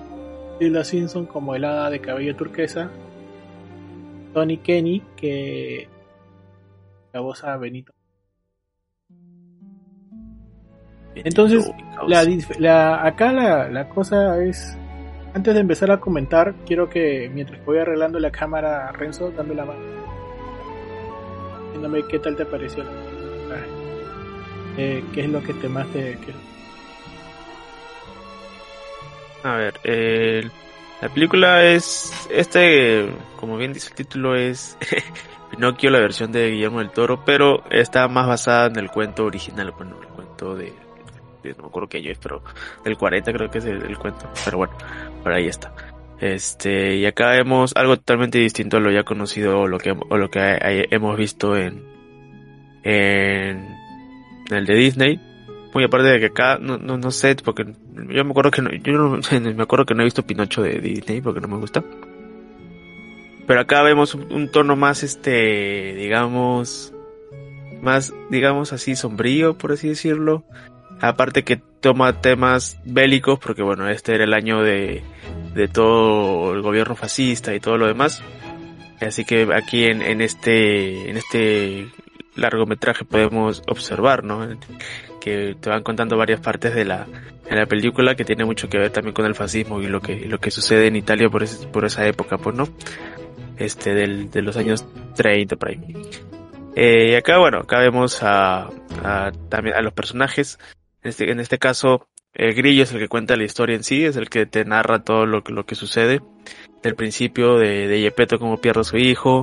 Tilda 0.59 0.85
Simpson 0.85 1.26
como 1.26 1.54
el 1.54 1.64
hada 1.64 1.90
de 1.90 2.00
cabello 2.00 2.37
turquesa. 2.37 2.90
Tony 4.33 4.59
Kenny 4.59 5.02
que 5.16 5.88
la 7.12 7.21
voz 7.21 7.45
a 7.45 7.57
Benito. 7.57 7.93
Entonces, 11.14 11.71
la, 12.59 13.07
acá 13.07 13.33
la, 13.33 13.69
la 13.69 13.88
cosa 13.88 14.43
es 14.43 14.76
antes 15.35 15.53
de 15.53 15.61
empezar 15.61 15.91
a 15.91 15.99
comentar, 15.99 16.55
quiero 16.64 16.88
que 16.88 17.29
mientras 17.35 17.62
voy 17.64 17.79
arreglando 17.79 18.21
la 18.21 18.31
cámara, 18.31 18.93
Renzo, 18.93 19.33
dame 19.33 19.55
la 19.55 19.64
mano. 19.64 19.81
Diciéndome 21.67 22.07
qué 22.09 22.21
tal 22.21 22.37
te 22.37 22.47
pareció. 22.47 22.85
Eh, 24.76 25.05
¿Qué 25.12 25.23
es 25.23 25.29
lo 25.29 25.43
que 25.43 25.53
te 25.55 25.69
más 25.69 25.87
te... 25.88 26.17
A 29.43 29.57
ver, 29.57 29.75
eh, 29.83 30.49
la 31.03 31.09
película 31.09 31.64
es... 31.64 32.12
Este, 32.31 33.09
como 33.38 33.57
bien 33.57 33.73
dice 33.73 33.88
el 33.88 33.95
título, 33.95 34.37
es 34.37 34.79
Pinocchio, 35.50 35.91
la 35.91 35.99
versión 35.99 36.31
de 36.31 36.50
Guillermo 36.53 36.79
del 36.79 36.91
Toro, 36.91 37.25
pero 37.25 37.64
está 37.71 38.07
más 38.07 38.29
basada 38.29 38.67
en 38.67 38.76
el 38.76 38.88
cuento 38.88 39.25
original, 39.25 39.73
bueno, 39.73 39.97
el 40.00 40.09
cuento 40.09 40.55
de 40.55 40.73
no 41.51 41.65
me 41.65 41.69
acuerdo 41.69 41.89
qué 41.89 41.99
año 41.99 42.11
es, 42.11 42.19
pero 42.19 42.43
del 42.85 42.97
40 42.97 43.33
creo 43.33 43.51
que 43.51 43.59
es 43.59 43.65
el, 43.65 43.99
cuento. 43.99 44.29
Pero 44.45 44.59
bueno, 44.59 44.75
por 45.23 45.33
ahí 45.33 45.47
está. 45.47 45.73
Este, 46.21 46.97
y 46.97 47.07
acá 47.07 47.31
vemos 47.31 47.73
algo 47.77 47.97
totalmente 47.97 48.39
distinto 48.39 48.77
a 48.77 48.81
lo 48.81 48.91
ya 48.91 49.03
conocido 49.03 49.61
o 49.61 49.67
lo 49.67 49.79
que, 49.79 49.91
o 49.91 50.17
lo 50.17 50.31
que 50.31 50.59
hemos 50.91 51.17
visto 51.17 51.57
en, 51.57 51.83
en, 52.83 53.67
el 54.51 54.67
de 54.67 54.75
Disney. 54.75 55.21
Muy 55.75 55.85
aparte 55.85 56.09
de 56.09 56.21
que 56.21 56.27
acá, 56.27 56.59
no, 56.61 56.79
no, 56.79 56.97
no 56.97 57.11
sé, 57.11 57.35
porque 57.37 57.65
yo 57.65 58.25
me 58.25 58.31
acuerdo 58.31 58.51
que 58.53 58.63
no, 58.63 58.71
yo 58.71 58.93
no, 58.93 59.21
me 59.55 59.63
acuerdo 59.63 59.85
que 59.87 59.95
no 59.95 60.03
he 60.03 60.05
visto 60.05 60.27
Pinocho 60.27 60.63
de 60.63 60.79
Disney 60.79 61.21
porque 61.21 61.41
no 61.41 61.49
me 61.49 61.57
gusta. 61.57 61.83
Pero 63.47 63.61
acá 63.61 63.83
vemos 63.83 64.15
un, 64.15 64.33
un 64.33 64.51
tono 64.51 64.77
más, 64.77 65.03
este, 65.03 65.95
digamos, 65.95 66.95
más, 67.83 68.13
digamos 68.31 68.73
así, 68.73 68.97
sombrío, 68.97 69.57
por 69.57 69.73
así 69.73 69.89
decirlo. 69.89 70.45
Aparte 71.01 71.43
que 71.45 71.57
toma 71.57 72.21
temas 72.21 72.81
bélicos, 72.85 73.39
porque 73.39 73.63
bueno, 73.63 73.89
este 73.89 74.15
era 74.15 74.25
el 74.25 74.33
año 74.33 74.63
de, 74.63 75.03
de 75.55 75.69
todo 75.69 76.55
el 76.55 76.63
gobierno 76.63 76.97
fascista 76.97 77.55
y 77.55 77.61
todo 77.61 77.77
lo 77.77 77.87
demás. 77.87 78.23
Así 79.01 79.25
que 79.25 79.47
aquí 79.55 79.85
en, 79.85 80.01
en 80.01 80.21
este, 80.21 81.11
en 81.11 81.17
este 81.17 81.89
largometraje 82.37 83.05
podemos 83.05 83.63
observar, 83.69 84.25
¿no? 84.25 84.49
Que 85.21 85.57
te 85.61 85.71
van 85.71 85.83
contando 85.83 86.17
varias 86.17 86.41
partes 86.41 86.75
de 86.75 86.85
la, 86.85 87.07
de 87.49 87.57
la 87.57 87.67
película 87.67 88.15
que 88.15 88.25
tiene 88.25 88.45
mucho 88.45 88.69
que 88.69 88.79
ver 88.79 88.91
también 88.91 89.15
con 89.15 89.27
el 89.27 89.35
fascismo 89.35 89.81
y 89.81 89.87
lo 89.87 90.01
que, 90.01 90.27
lo 90.27 90.39
que 90.39 90.51
sucede 90.51 90.87
en 90.87 90.97
Italia 90.97 91.29
por, 91.29 91.45
por 91.71 91.85
esa 91.85 92.07
época, 92.07 92.39
pues, 92.39 92.57
¿no? 92.57 92.69
Este, 93.57 93.95
del, 93.95 94.31
de 94.31 94.43
los 94.43 94.57
años 94.57 94.85
30 95.17 95.57
por 95.57 95.69
ahí. 95.69 95.81
Eh, 96.77 97.13
y 97.13 97.15
acá, 97.15 97.39
bueno, 97.39 97.59
acá 97.59 97.79
vemos 97.79 98.23
a, 98.23 98.69
a, 99.05 99.33
también 99.49 99.77
a 99.77 99.83
los 99.83 99.93
personajes 99.93 100.59
este, 101.04 101.30
en 101.30 101.40
este 101.40 101.58
caso, 101.58 102.08
el 102.34 102.54
grillo 102.54 102.82
es 102.82 102.92
el 102.92 102.99
que 102.99 103.08
cuenta 103.08 103.37
la 103.37 103.44
historia 103.44 103.76
en 103.76 103.84
sí, 103.84 104.04
es 104.04 104.16
el 104.16 104.28
que 104.28 104.46
te 104.46 104.64
narra 104.64 105.04
todo 105.04 105.26
lo, 105.26 105.42
lo 105.46 105.66
que 105.66 105.75
sucede. 105.75 106.20
Del 106.82 106.96
principio 106.96 107.56
de, 107.56 107.87
de 107.87 108.00
Yepeto 108.00 108.38
como 108.38 108.58
pierde 108.58 108.80
a 108.80 108.84
su 108.84 108.96
hijo 108.96 109.42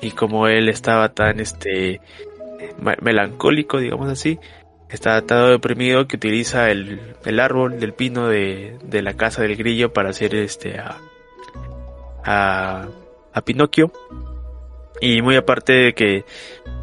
y 0.00 0.12
como 0.12 0.48
él 0.48 0.68
estaba 0.68 1.10
tan 1.10 1.38
este 1.40 2.00
melancólico, 3.00 3.78
digamos 3.78 4.08
así, 4.08 4.38
está 4.88 5.20
tan 5.22 5.50
deprimido 5.50 6.06
que 6.06 6.16
utiliza 6.16 6.70
el, 6.70 7.00
el 7.24 7.40
árbol 7.40 7.78
del 7.78 7.92
pino 7.92 8.28
de, 8.28 8.78
de, 8.82 9.02
la 9.02 9.14
casa 9.14 9.42
del 9.42 9.56
grillo 9.56 9.92
para 9.92 10.10
hacer 10.10 10.34
este 10.34 10.78
a, 10.78 10.98
a, 12.24 12.88
a 13.32 13.40
Pinocchio. 13.42 13.92
Y 15.00 15.22
muy 15.22 15.36
aparte 15.36 15.72
de 15.72 15.94
que 15.94 16.24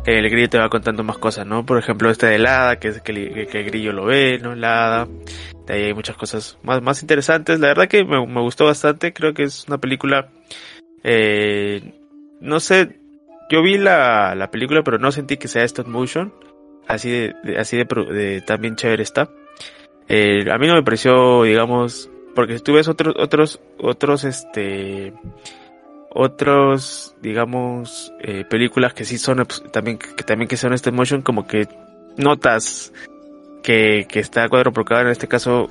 el 0.06 0.30
grillo 0.30 0.50
te 0.50 0.58
va 0.58 0.70
contando 0.70 1.04
más 1.04 1.18
cosas, 1.18 1.46
¿no? 1.46 1.66
Por 1.66 1.78
ejemplo, 1.78 2.10
esta 2.10 2.28
de 2.28 2.36
hada, 2.48 2.80
que 2.80 2.94
que, 3.04 3.48
que 3.48 3.60
el 3.60 3.66
grillo 3.66 3.92
lo 3.94 4.06
ve, 4.06 4.40
¿no? 4.42 4.56
La 4.56 4.86
hada. 4.86 5.08
De 5.68 5.74
ahí 5.74 5.84
hay 5.84 5.94
muchas 5.94 6.16
cosas 6.16 6.58
más, 6.64 6.82
más 6.82 7.02
interesantes. 7.02 7.60
La 7.60 7.68
verdad 7.68 7.88
que 7.88 8.04
me, 8.04 8.26
me 8.26 8.42
gustó 8.42 8.66
bastante. 8.66 9.14
Creo 9.14 9.34
que 9.34 9.44
es 9.44 9.68
una 9.68 9.78
película, 9.78 10.30
eh, 11.04 11.94
no 12.40 12.60
sé, 12.60 13.00
yo 13.50 13.62
vi 13.62 13.78
la, 13.78 14.36
la 14.36 14.50
película, 14.50 14.82
pero 14.84 14.98
no 14.98 15.12
sentí 15.12 15.38
que 15.38 15.48
sea 15.48 15.64
stop 15.64 15.88
motion. 15.88 16.34
Así 16.88 17.10
de, 17.12 17.36
de 17.44 17.58
así 17.58 17.78
de, 17.78 17.86
de, 17.86 18.42
también 18.42 18.76
chévere 18.76 19.04
está. 19.04 19.30
Eh, 20.08 20.50
a 20.50 20.58
mí 20.58 20.68
no 20.68 20.76
me 20.76 20.84
pareció, 20.84 21.44
digamos, 21.44 22.10
porque 22.34 22.58
si 22.58 22.64
tú 22.64 22.74
ves 22.74 22.88
otros, 22.88 23.14
otros, 23.18 23.60
otros, 23.78 24.24
este, 24.24 25.14
otros, 26.20 27.16
digamos, 27.22 28.12
eh, 28.22 28.44
películas 28.50 28.94
que 28.94 29.06
sí 29.06 29.20
son, 29.20 29.46
también, 29.72 30.00
que 30.00 30.24
también 30.24 30.48
que 30.48 30.58
son 30.58 30.74
stop 30.74 30.94
motion, 30.94 31.22
como 31.22 31.46
que 31.46 31.68
notas 32.18 32.92
que, 33.62 34.08
que 34.10 34.20
está 34.20 34.50
cuadro 34.50 34.74
por 34.74 34.84
cada 34.84 35.02
en 35.02 35.10
este 35.10 35.28
caso, 35.28 35.70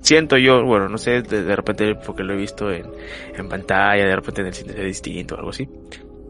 siento 0.00 0.36
yo, 0.36 0.64
bueno, 0.64 0.88
no 0.88 0.98
sé, 0.98 1.22
de, 1.22 1.54
repente 1.54 1.94
porque 1.94 2.24
lo 2.24 2.34
he 2.34 2.36
visto 2.36 2.72
en, 2.72 2.86
en 3.36 3.48
pantalla, 3.48 4.04
de 4.04 4.16
repente 4.16 4.40
en 4.40 4.48
el 4.48 4.54
cine 4.54 4.74
distinto 4.84 5.36
o 5.36 5.38
algo 5.38 5.50
así. 5.50 5.68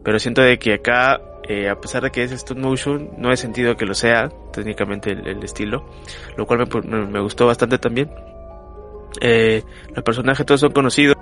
Pero 0.03 0.19
siento 0.19 0.41
de 0.43 0.59
que 0.59 0.73
acá, 0.75 1.19
eh, 1.49 1.69
a 1.69 1.79
pesar 1.79 2.03
de 2.03 2.11
que 2.11 2.21
es 2.21 2.31
stop 2.31 2.57
motion, 2.57 3.11
no 3.17 3.31
he 3.31 3.37
sentido 3.37 3.75
que 3.75 3.87
lo 3.87 3.95
sea, 3.95 4.29
técnicamente 4.51 5.11
el, 5.11 5.43
estilo, 5.43 5.89
lo 6.37 6.45
cual 6.45 6.59
me, 6.59 6.81
me, 6.81 7.07
me, 7.07 7.19
gustó 7.19 7.47
bastante 7.47 7.79
también. 7.79 8.11
Eh, 9.21 9.63
los 9.95 10.03
personajes 10.03 10.45
todos 10.45 10.59
son 10.61 10.71
conocidos. 10.71 11.15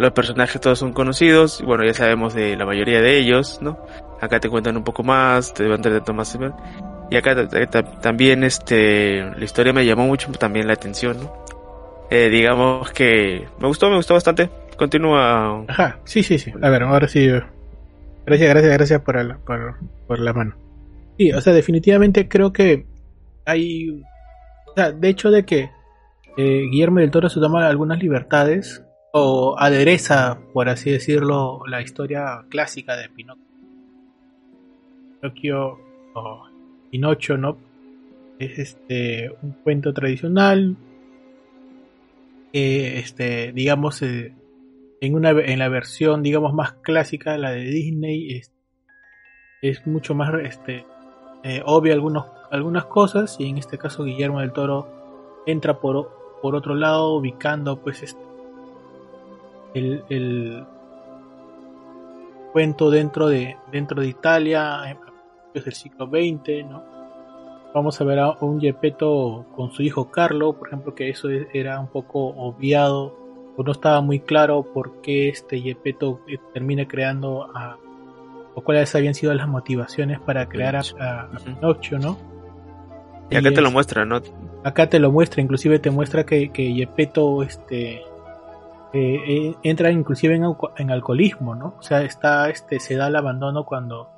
Los 0.00 0.12
personajes 0.12 0.58
todos 0.62 0.78
son 0.78 0.94
conocidos, 0.94 1.60
y 1.60 1.64
bueno, 1.66 1.84
ya 1.84 1.92
sabemos 1.92 2.32
de 2.32 2.56
la 2.56 2.64
mayoría 2.64 3.02
de 3.02 3.18
ellos, 3.18 3.58
¿no? 3.60 3.78
Acá 4.18 4.40
te 4.40 4.48
cuentan 4.48 4.74
un 4.78 4.82
poco 4.82 5.02
más, 5.02 5.52
te 5.52 5.68
van 5.68 5.82
tratando 5.82 6.14
más. 6.14 6.38
Y 7.10 7.16
acá 7.16 7.36
también 8.00 8.42
este, 8.42 9.20
la 9.20 9.44
historia 9.44 9.74
me 9.74 9.84
llamó 9.84 10.06
mucho 10.06 10.32
también 10.32 10.66
la 10.66 10.72
atención, 10.72 11.18
¿no? 11.20 11.44
Eh, 12.08 12.30
digamos 12.30 12.90
que 12.92 13.46
me 13.60 13.68
gustó, 13.68 13.90
me 13.90 13.96
gustó 13.96 14.14
bastante 14.14 14.48
continúa. 14.78 15.66
Ajá, 15.68 15.98
sí, 16.04 16.22
sí, 16.22 16.38
sí. 16.38 16.50
A 16.62 16.70
ver, 16.70 16.82
ahora 16.84 17.06
sí. 17.06 17.28
Gracias, 18.24 18.48
gracias, 18.48 18.72
gracias 18.72 19.02
por, 19.02 19.18
el, 19.18 19.36
por, 19.36 19.76
por, 20.06 20.18
la 20.18 20.32
mano. 20.32 20.56
Sí, 21.18 21.30
o 21.30 21.40
sea, 21.42 21.52
definitivamente 21.52 22.26
creo 22.26 22.54
que 22.54 22.86
hay. 23.44 24.02
O 24.66 24.74
sea, 24.74 24.92
de 24.92 25.08
hecho, 25.10 25.30
de 25.30 25.44
que 25.44 25.68
eh, 26.38 26.62
Guillermo 26.70 27.00
del 27.00 27.10
Toro 27.10 27.28
se 27.28 27.38
toma 27.38 27.68
algunas 27.68 27.98
libertades 27.98 28.82
o 29.12 29.56
adereza, 29.58 30.38
por 30.52 30.68
así 30.68 30.90
decirlo, 30.90 31.62
la 31.66 31.82
historia 31.82 32.44
clásica 32.48 32.96
de 32.96 33.08
Pinocchio. 33.08 33.44
Pinocchio 35.20 35.78
o 36.14 36.42
Pinocho, 36.90 37.36
¿no? 37.36 37.56
Es 38.38 38.58
este 38.58 39.30
un 39.42 39.52
cuento 39.52 39.92
tradicional. 39.92 40.76
Este, 42.52 43.52
digamos, 43.52 44.02
eh, 44.02 44.34
en, 45.00 45.14
una, 45.14 45.30
en 45.30 45.58
la 45.58 45.68
versión, 45.68 46.22
digamos, 46.22 46.52
más 46.52 46.72
clásica, 46.72 47.38
la 47.38 47.52
de 47.52 47.62
Disney, 47.62 48.36
es, 48.36 48.52
es 49.62 49.86
mucho 49.86 50.14
más 50.14 50.32
este, 50.42 50.84
eh, 51.42 51.62
obvia 51.64 51.94
algunas 51.94 52.84
cosas 52.86 53.36
y 53.38 53.48
en 53.48 53.58
este 53.58 53.78
caso 53.78 54.04
Guillermo 54.04 54.40
del 54.40 54.52
Toro 54.52 55.42
entra 55.46 55.80
por, 55.80 56.38
por 56.42 56.54
otro 56.54 56.74
lado 56.74 57.14
ubicando 57.14 57.80
pues 57.80 58.02
este, 58.02 58.29
el, 59.74 60.04
el 60.08 60.64
cuento 62.52 62.90
dentro 62.90 63.28
de, 63.28 63.56
dentro 63.70 64.00
de 64.02 64.08
Italia 64.08 64.98
principios 65.52 65.64
del 65.64 65.74
siglo 65.74 66.06
XX, 66.06 66.70
¿no? 66.70 66.82
Vamos 67.74 68.00
a 68.00 68.04
ver 68.04 68.18
a 68.18 68.30
un 68.40 68.60
Gepetto 68.60 69.46
con 69.54 69.70
su 69.72 69.82
hijo 69.82 70.10
Carlo, 70.10 70.54
por 70.54 70.68
ejemplo, 70.68 70.94
que 70.94 71.08
eso 71.08 71.28
era 71.52 71.78
un 71.78 71.86
poco 71.86 72.26
obviado 72.26 73.20
pues 73.56 73.66
no 73.66 73.72
estaba 73.72 74.00
muy 74.00 74.20
claro 74.20 74.62
por 74.62 75.00
qué 75.02 75.28
este 75.28 75.60
Yepeto 75.60 76.20
eh, 76.28 76.38
termina 76.54 76.86
creando 76.86 77.50
a, 77.54 77.76
o 78.54 78.62
cuáles 78.62 78.94
habían 78.94 79.14
sido 79.14 79.34
las 79.34 79.48
motivaciones 79.48 80.18
para 80.20 80.48
crear 80.48 80.76
a, 80.76 80.82
a, 80.98 81.20
a 81.22 81.38
Pinocchio, 81.44 81.98
¿no? 81.98 82.16
Y 83.28 83.36
acá 83.36 83.50
y 83.50 83.54
te 83.54 83.60
es, 83.60 83.62
lo 83.62 83.70
muestra, 83.70 84.04
¿no? 84.04 84.20
Acá 84.64 84.88
te 84.88 84.98
lo 84.98 85.12
muestra, 85.12 85.42
inclusive 85.42 85.78
te 85.78 85.90
muestra 85.90 86.24
que, 86.24 86.50
que 86.50 86.72
Yepeto 86.72 87.42
este, 87.42 88.02
eh, 88.92 89.22
eh, 89.26 89.56
entra 89.62 89.90
inclusive 89.92 90.34
en, 90.34 90.90
alcoholismo, 90.90 91.54
¿no? 91.54 91.76
O 91.78 91.82
sea, 91.82 92.02
está, 92.02 92.50
este, 92.50 92.80
se 92.80 92.96
da 92.96 93.06
el 93.06 93.16
abandono 93.16 93.64
cuando 93.64 94.08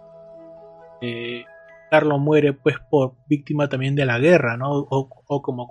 eh, 1.02 1.44
Carlos 1.90 2.18
muere 2.20 2.54
pues 2.54 2.76
por 2.88 3.14
víctima 3.26 3.68
también 3.68 3.94
de 3.94 4.06
la 4.06 4.18
guerra, 4.18 4.56
¿no? 4.56 4.70
O, 4.70 5.42
como, 5.42 5.68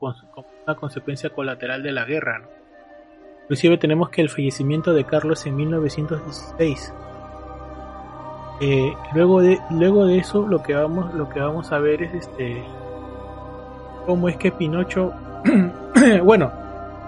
una 0.68 0.76
consecuencia 0.76 1.32
colateral 1.32 1.82
de 1.82 1.92
la 1.92 2.06
guerra, 2.06 2.40
¿no? 2.40 2.48
Inclusive 3.44 3.78
tenemos 3.80 4.10
que 4.10 4.22
el 4.22 4.30
fallecimiento 4.30 4.94
de 4.94 5.04
Carlos 5.04 5.46
en 5.48 5.56
1916. 5.56 6.94
Eh, 8.62 8.94
luego 9.16 9.42
de 9.42 9.60
luego 9.72 10.06
de 10.06 10.20
eso 10.20 10.48
lo 10.48 10.62
que 10.62 10.76
vamos 10.76 11.16
lo 11.16 11.28
que 11.28 11.40
vamos 11.40 11.72
a 11.72 11.80
ver 11.80 12.04
es 12.04 12.14
este 12.14 12.64
cómo 14.06 14.30
es 14.30 14.38
que 14.38 14.52
Pinocho 14.52 15.12
bueno 16.24 16.52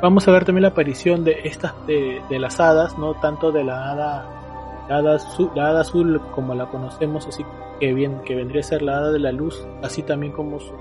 vamos 0.04 0.28
a 0.28 0.32
ver 0.32 0.46
también 0.46 0.62
la 0.62 0.68
aparición 0.68 1.24
de 1.24 1.40
estas 1.46 1.74
de, 1.88 2.22
las 2.30 2.60
hadas 2.60 3.00
no 3.00 3.16
tanto 3.16 3.52
de 3.52 3.64
la 3.64 3.90
hada 3.90 4.86
la 4.88 4.98
hada, 4.98 5.80
azul, 5.80 6.22
como 6.36 6.54
la 6.54 6.68
conocemos 6.68 7.26
así 7.26 7.44
que 7.80 7.94
bien 7.94 8.22
que 8.24 8.36
vendría 8.36 8.62
a 8.62 8.64
ser 8.64 8.84
la 8.84 8.98
hada 8.98 9.12
de 9.12 9.20
la 9.20 9.32
luz 9.32 9.66
así 9.82 10.04
también 10.04 10.34
como 10.34 10.60
su 10.60 10.74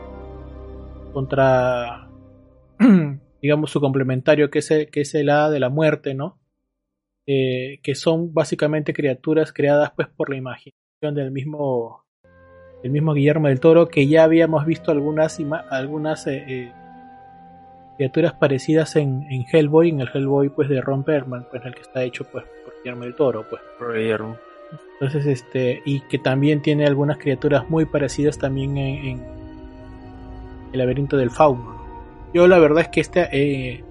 contra 1.15 2.11
digamos, 3.43 3.71
su 3.71 3.81
complementario, 3.81 4.51
que 4.51 4.61
es 4.61 4.71
el, 4.71 4.91
que 4.91 5.01
es 5.01 5.15
el 5.15 5.29
hada 5.29 5.51
de 5.51 5.61
la 5.61 5.69
muerte, 5.69 6.15
¿no? 6.15 6.39
Eh, 7.27 7.81
que 7.83 7.95
son 7.95 8.33
básicamente 8.33 8.93
criaturas 8.93 9.53
creadas 9.53 9.93
pues 9.95 10.09
por 10.09 10.31
la 10.31 10.37
imaginación 10.37 11.15
del 11.15 11.31
mismo 11.31 12.05
del 12.83 12.91
mismo 12.91 13.15
Guillermo 13.15 13.47
del 13.47 13.61
Toro 13.61 13.87
que 13.87 14.09
ya 14.09 14.25
habíamos 14.25 14.67
visto 14.67 14.91
algunas 14.91 15.39
algunas 15.71 16.27
eh, 16.27 16.45
eh, 16.49 16.73
criaturas 18.03 18.35
parecidas 18.35 18.97
en, 18.97 19.27
en, 19.31 19.45
Hellboy 19.51 19.91
en 19.91 20.01
el 20.01 20.09
Hellboy 20.13 20.49
pues 20.49 20.69
de 20.69 20.81
Ron 20.81 21.05
Perlman 21.05 21.47
pues 21.51 21.65
el 21.65 21.75
que 21.75 21.83
está 21.83 22.03
hecho 22.03 22.25
pues 22.25 22.45
por 22.65 22.75
Guillermo 22.79 23.05
del 23.05 23.15
Toro 23.15 23.47
pues. 23.49 23.63
Por 23.79 23.95
Guillermo 23.95 24.37
entonces 24.95 25.27
este 25.27 25.83
y 25.85 26.01
que 26.01 26.19
también 26.19 26.63
tiene 26.63 26.87
algunas 26.87 27.19
criaturas 27.19 27.69
muy 27.69 27.85
parecidas 27.85 28.39
también 28.39 28.77
en, 28.77 29.05
en 29.05 29.23
el 30.73 30.79
laberinto 30.79 31.17
del 31.17 31.31
fauno. 31.31 31.83
Yo 32.33 32.47
la 32.49 32.59
verdad 32.59 32.83
es 32.83 32.89
que 32.89 33.01
este... 33.01 33.29
Eh, 33.33 33.85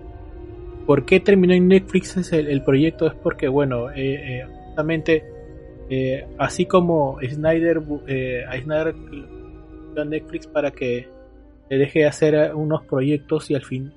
¿Por 0.86 1.06
qué 1.06 1.19
terminó 1.19 1.54
en 1.54 1.67
Netflix 1.67 2.34
el, 2.34 2.47
el 2.47 2.63
proyecto? 2.63 3.06
Es 3.06 3.13
porque, 3.13 3.47
bueno, 3.47 3.91
eh, 3.91 4.39
eh, 4.39 4.45
justamente 4.65 5.24
eh, 5.89 6.26
así 6.39 6.65
como 6.65 7.19
Snyder, 7.21 7.78
a 7.78 8.58
Snyder 8.58 8.95
a 9.95 10.06
Netflix 10.06 10.47
para 10.47 10.71
que 10.71 11.08
le 11.69 11.78
deje 11.78 12.06
hacer 12.06 12.56
unos 12.56 12.84
proyectos 12.86 13.52
y 13.52 13.56
al 13.56 13.63
fin 13.63 13.93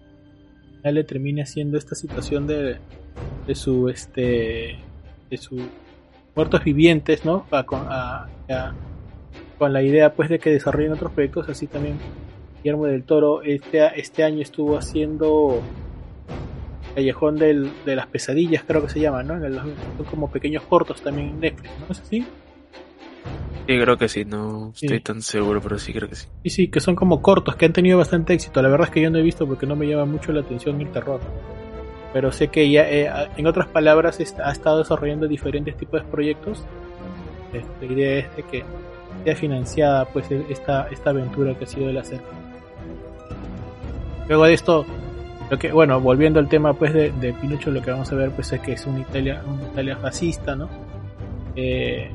le 0.93 1.05
termine 1.05 1.43
haciendo 1.43 1.79
esta 1.79 1.95
situación 1.95 2.47
de, 2.47 2.77
de 3.47 3.55
su 3.55 3.89
este 3.89 4.77
de 5.31 5.37
sus 5.37 5.63
muertos 6.35 6.63
vivientes, 6.65 7.25
¿no? 7.25 7.47
A, 7.51 7.65
a, 7.69 8.29
a, 8.51 8.75
con 9.59 9.73
la 9.73 9.83
idea 9.83 10.13
pues 10.13 10.29
de 10.29 10.39
que 10.39 10.51
desarrollen 10.51 10.93
otros 10.93 11.13
proyectos 11.13 11.49
así 11.49 11.67
también 11.67 11.99
Guillermo 12.63 12.87
del 12.87 13.05
Toro 13.05 13.43
este, 13.43 14.01
este 14.01 14.25
año 14.25 14.43
estuvo 14.43 14.77
haciendo 14.77 15.63
Callejón 16.95 17.37
de 17.37 17.71
las 17.97 18.07
Pesadillas, 18.07 18.63
creo 18.67 18.83
que 18.83 18.89
se 18.89 19.01
llama, 19.01 19.23
¿no? 19.23 19.39
Son 19.41 19.75
como 20.09 20.31
pequeños 20.31 20.63
cortos 20.63 21.03
también 21.03 21.29
en 21.29 21.41
Netflix, 21.41 21.71
¿no 21.81 21.87
es 21.93 22.01
así? 22.01 22.25
Sí, 23.67 23.79
creo 23.81 23.97
que 23.97 24.09
sí, 24.09 24.25
no 24.27 24.73
sí. 24.75 24.87
estoy 24.87 25.01
tan 25.01 25.23
seguro, 25.23 25.61
pero 25.63 25.79
sí 25.79 25.93
creo 25.93 26.09
que 26.09 26.17
sí. 26.17 26.29
Sí, 26.43 26.51
sí, 26.51 26.69
que 26.69 26.81
son 26.81 26.95
como 26.95 27.23
cortos, 27.23 27.57
que 27.57 27.65
han 27.65 27.73
tenido 27.73 27.97
bastante 27.97 28.35
éxito. 28.35 28.61
La 28.61 28.69
verdad 28.69 28.89
es 28.89 28.93
que 28.93 29.01
yo 29.01 29.11
no 29.11 29.19
he 29.19 29.23
visto 29.23 29.47
porque 29.47 29.67
no 29.67 29.75
me 29.75 29.87
llama 29.87 30.05
mucho 30.05 30.33
la 30.33 30.41
atención 30.41 30.81
el 30.81 30.91
terror. 30.91 31.21
Pero 32.13 32.31
sé 32.31 32.49
que 32.49 32.71
ya, 32.71 32.89
eh, 32.89 33.11
en 33.37 33.47
otras 33.47 33.67
palabras, 33.69 34.21
ha 34.39 34.53
estado 34.53 34.79
desarrollando 34.79 35.27
diferentes 35.27 35.77
tipos 35.77 36.03
de 36.03 36.09
proyectos. 36.09 36.63
Este, 37.53 37.87
la 37.87 37.93
idea 37.93 38.19
es 38.19 38.37
de 38.37 38.43
que 38.43 38.65
sea 39.25 39.37
financiada 39.37 40.05
pues 40.07 40.31
e, 40.31 40.45
esta, 40.51 40.89
esta 40.89 41.11
aventura 41.11 41.55
que 41.55 41.65
ha 41.65 41.67
sido 41.67 41.87
de 41.87 41.95
la 41.95 42.05
serie. 42.05 42.27
Luego 44.29 44.45
de 44.45 44.53
esto, 44.53 44.85
lo 45.51 45.59
que, 45.59 45.73
bueno, 45.73 46.01
volviendo 46.01 46.39
al 46.39 46.49
tema 46.49 46.75
pues 46.75 46.93
de, 46.93 47.13
de 47.13 47.33
Pinocho, 47.33 47.71
lo 47.71 47.81
que 47.81 47.91
vamos 47.91 48.13
a 48.13 48.15
ver 48.15 48.31
pues 48.31 48.53
es 48.53 48.61
que 48.61 48.73
es 48.73 48.87
una 48.87 49.01
Italia, 49.01 49.43
una 49.47 49.65
Italia 49.65 49.97
fascista, 49.97 50.55
¿no? 50.55 50.69
Eh, 51.57 52.11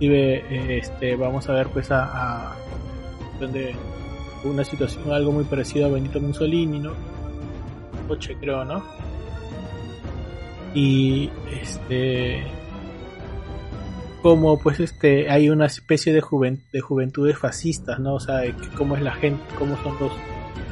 eh, 0.00 0.78
este, 0.78 1.16
vamos 1.16 1.48
a 1.48 1.52
ver 1.52 1.68
pues 1.68 1.90
a, 1.90 2.52
a 2.52 2.56
una 4.44 4.64
situación 4.64 5.12
algo 5.12 5.32
muy 5.32 5.44
parecido 5.44 5.86
a 5.86 5.88
Benito 5.90 6.20
Mussolini, 6.20 6.78
¿no? 6.78 6.92
Coche 8.08 8.36
creo, 8.38 8.64
¿no? 8.64 8.82
Y 10.74 11.30
este 11.50 12.44
como 14.22 14.58
pues 14.58 14.78
este 14.78 15.28
hay 15.28 15.50
una 15.50 15.66
especie 15.66 16.12
de, 16.12 16.22
de 16.72 16.80
juventudes 16.80 17.38
fascistas, 17.38 17.98
¿no? 17.98 18.14
O 18.14 18.20
sea, 18.20 18.42
cómo 18.76 18.96
es 18.96 19.02
la 19.02 19.12
gente, 19.12 19.42
cómo 19.58 19.76
son 19.82 19.96
los 20.00 20.12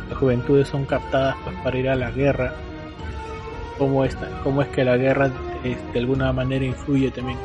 las 0.09 0.19
juventudes 0.19 0.67
son 0.67 0.85
captadas 0.87 1.37
pues, 1.45 1.57
para 1.63 1.79
ir 1.79 1.89
a 1.89 1.95
la 1.95 2.11
guerra, 2.11 2.53
cómo, 3.79 4.05
está, 4.05 4.29
cómo 4.43 4.61
es 4.61 4.69
que 4.69 4.85
la 4.85 4.97
guerra 4.97 5.31
eh, 5.63 5.77
de 5.93 5.99
alguna 6.01 6.33
manera 6.33 6.65
influye 6.65 7.13
también 7.13 7.39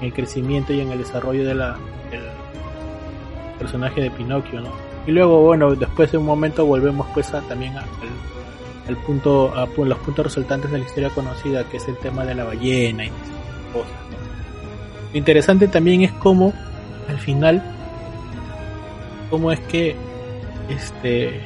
en 0.00 0.06
el 0.06 0.12
crecimiento 0.12 0.72
y 0.72 0.80
en 0.80 0.90
el 0.90 0.98
desarrollo 0.98 1.44
de 1.44 1.54
la, 1.54 1.76
del 2.10 2.22
personaje 3.58 4.00
de 4.00 4.10
Pinocchio, 4.10 4.60
¿no? 4.60 4.70
Y 5.06 5.12
luego, 5.12 5.42
bueno, 5.42 5.74
después 5.74 6.10
de 6.12 6.18
un 6.18 6.24
momento 6.24 6.64
volvemos 6.64 7.06
pues 7.12 7.32
a, 7.34 7.42
también 7.42 7.74
al, 7.76 8.96
punto, 8.98 9.54
a, 9.54 9.66
los 9.66 9.98
puntos 9.98 10.26
resultantes 10.26 10.70
de 10.70 10.78
la 10.78 10.84
historia 10.84 11.10
conocida, 11.10 11.64
que 11.64 11.76
es 11.76 11.88
el 11.88 11.96
tema 11.98 12.24
de 12.24 12.34
la 12.34 12.44
ballena 12.44 13.04
y 13.04 13.10
cosas. 13.72 13.92
Lo 15.12 15.18
interesante 15.18 15.68
también 15.68 16.02
es 16.02 16.12
cómo, 16.12 16.54
al 17.08 17.18
final, 17.18 17.62
cómo 19.30 19.52
es 19.52 19.60
que 19.60 19.94
este, 20.68 21.40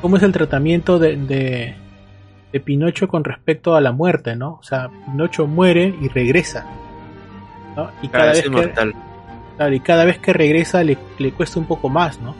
cómo 0.00 0.16
es 0.16 0.22
el 0.22 0.32
tratamiento 0.32 0.98
de, 0.98 1.16
de, 1.16 2.60
Pinocho 2.64 3.06
con 3.06 3.22
respecto 3.22 3.76
a 3.76 3.82
la 3.82 3.92
muerte, 3.92 4.34
¿no? 4.34 4.54
O 4.60 4.62
sea, 4.62 4.88
Pinocho 5.04 5.46
muere 5.46 5.94
y 6.00 6.08
regresa, 6.08 6.66
¿no? 7.76 7.90
Y 8.02 8.08
cada, 8.08 8.32
vez 8.32 8.42
que, 8.42 9.74
y 9.74 9.80
cada 9.80 10.04
vez 10.04 10.18
que 10.18 10.32
regresa 10.32 10.82
le, 10.82 10.98
le, 11.18 11.32
cuesta 11.32 11.60
un 11.60 11.66
poco 11.66 11.88
más, 11.88 12.20
¿no? 12.20 12.34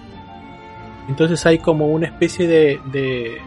Entonces 1.09 1.45
hay 1.47 1.59
como 1.59 1.87
una 1.87 2.07
especie 2.07 2.49
de, 2.49 2.81
de, 2.87 3.39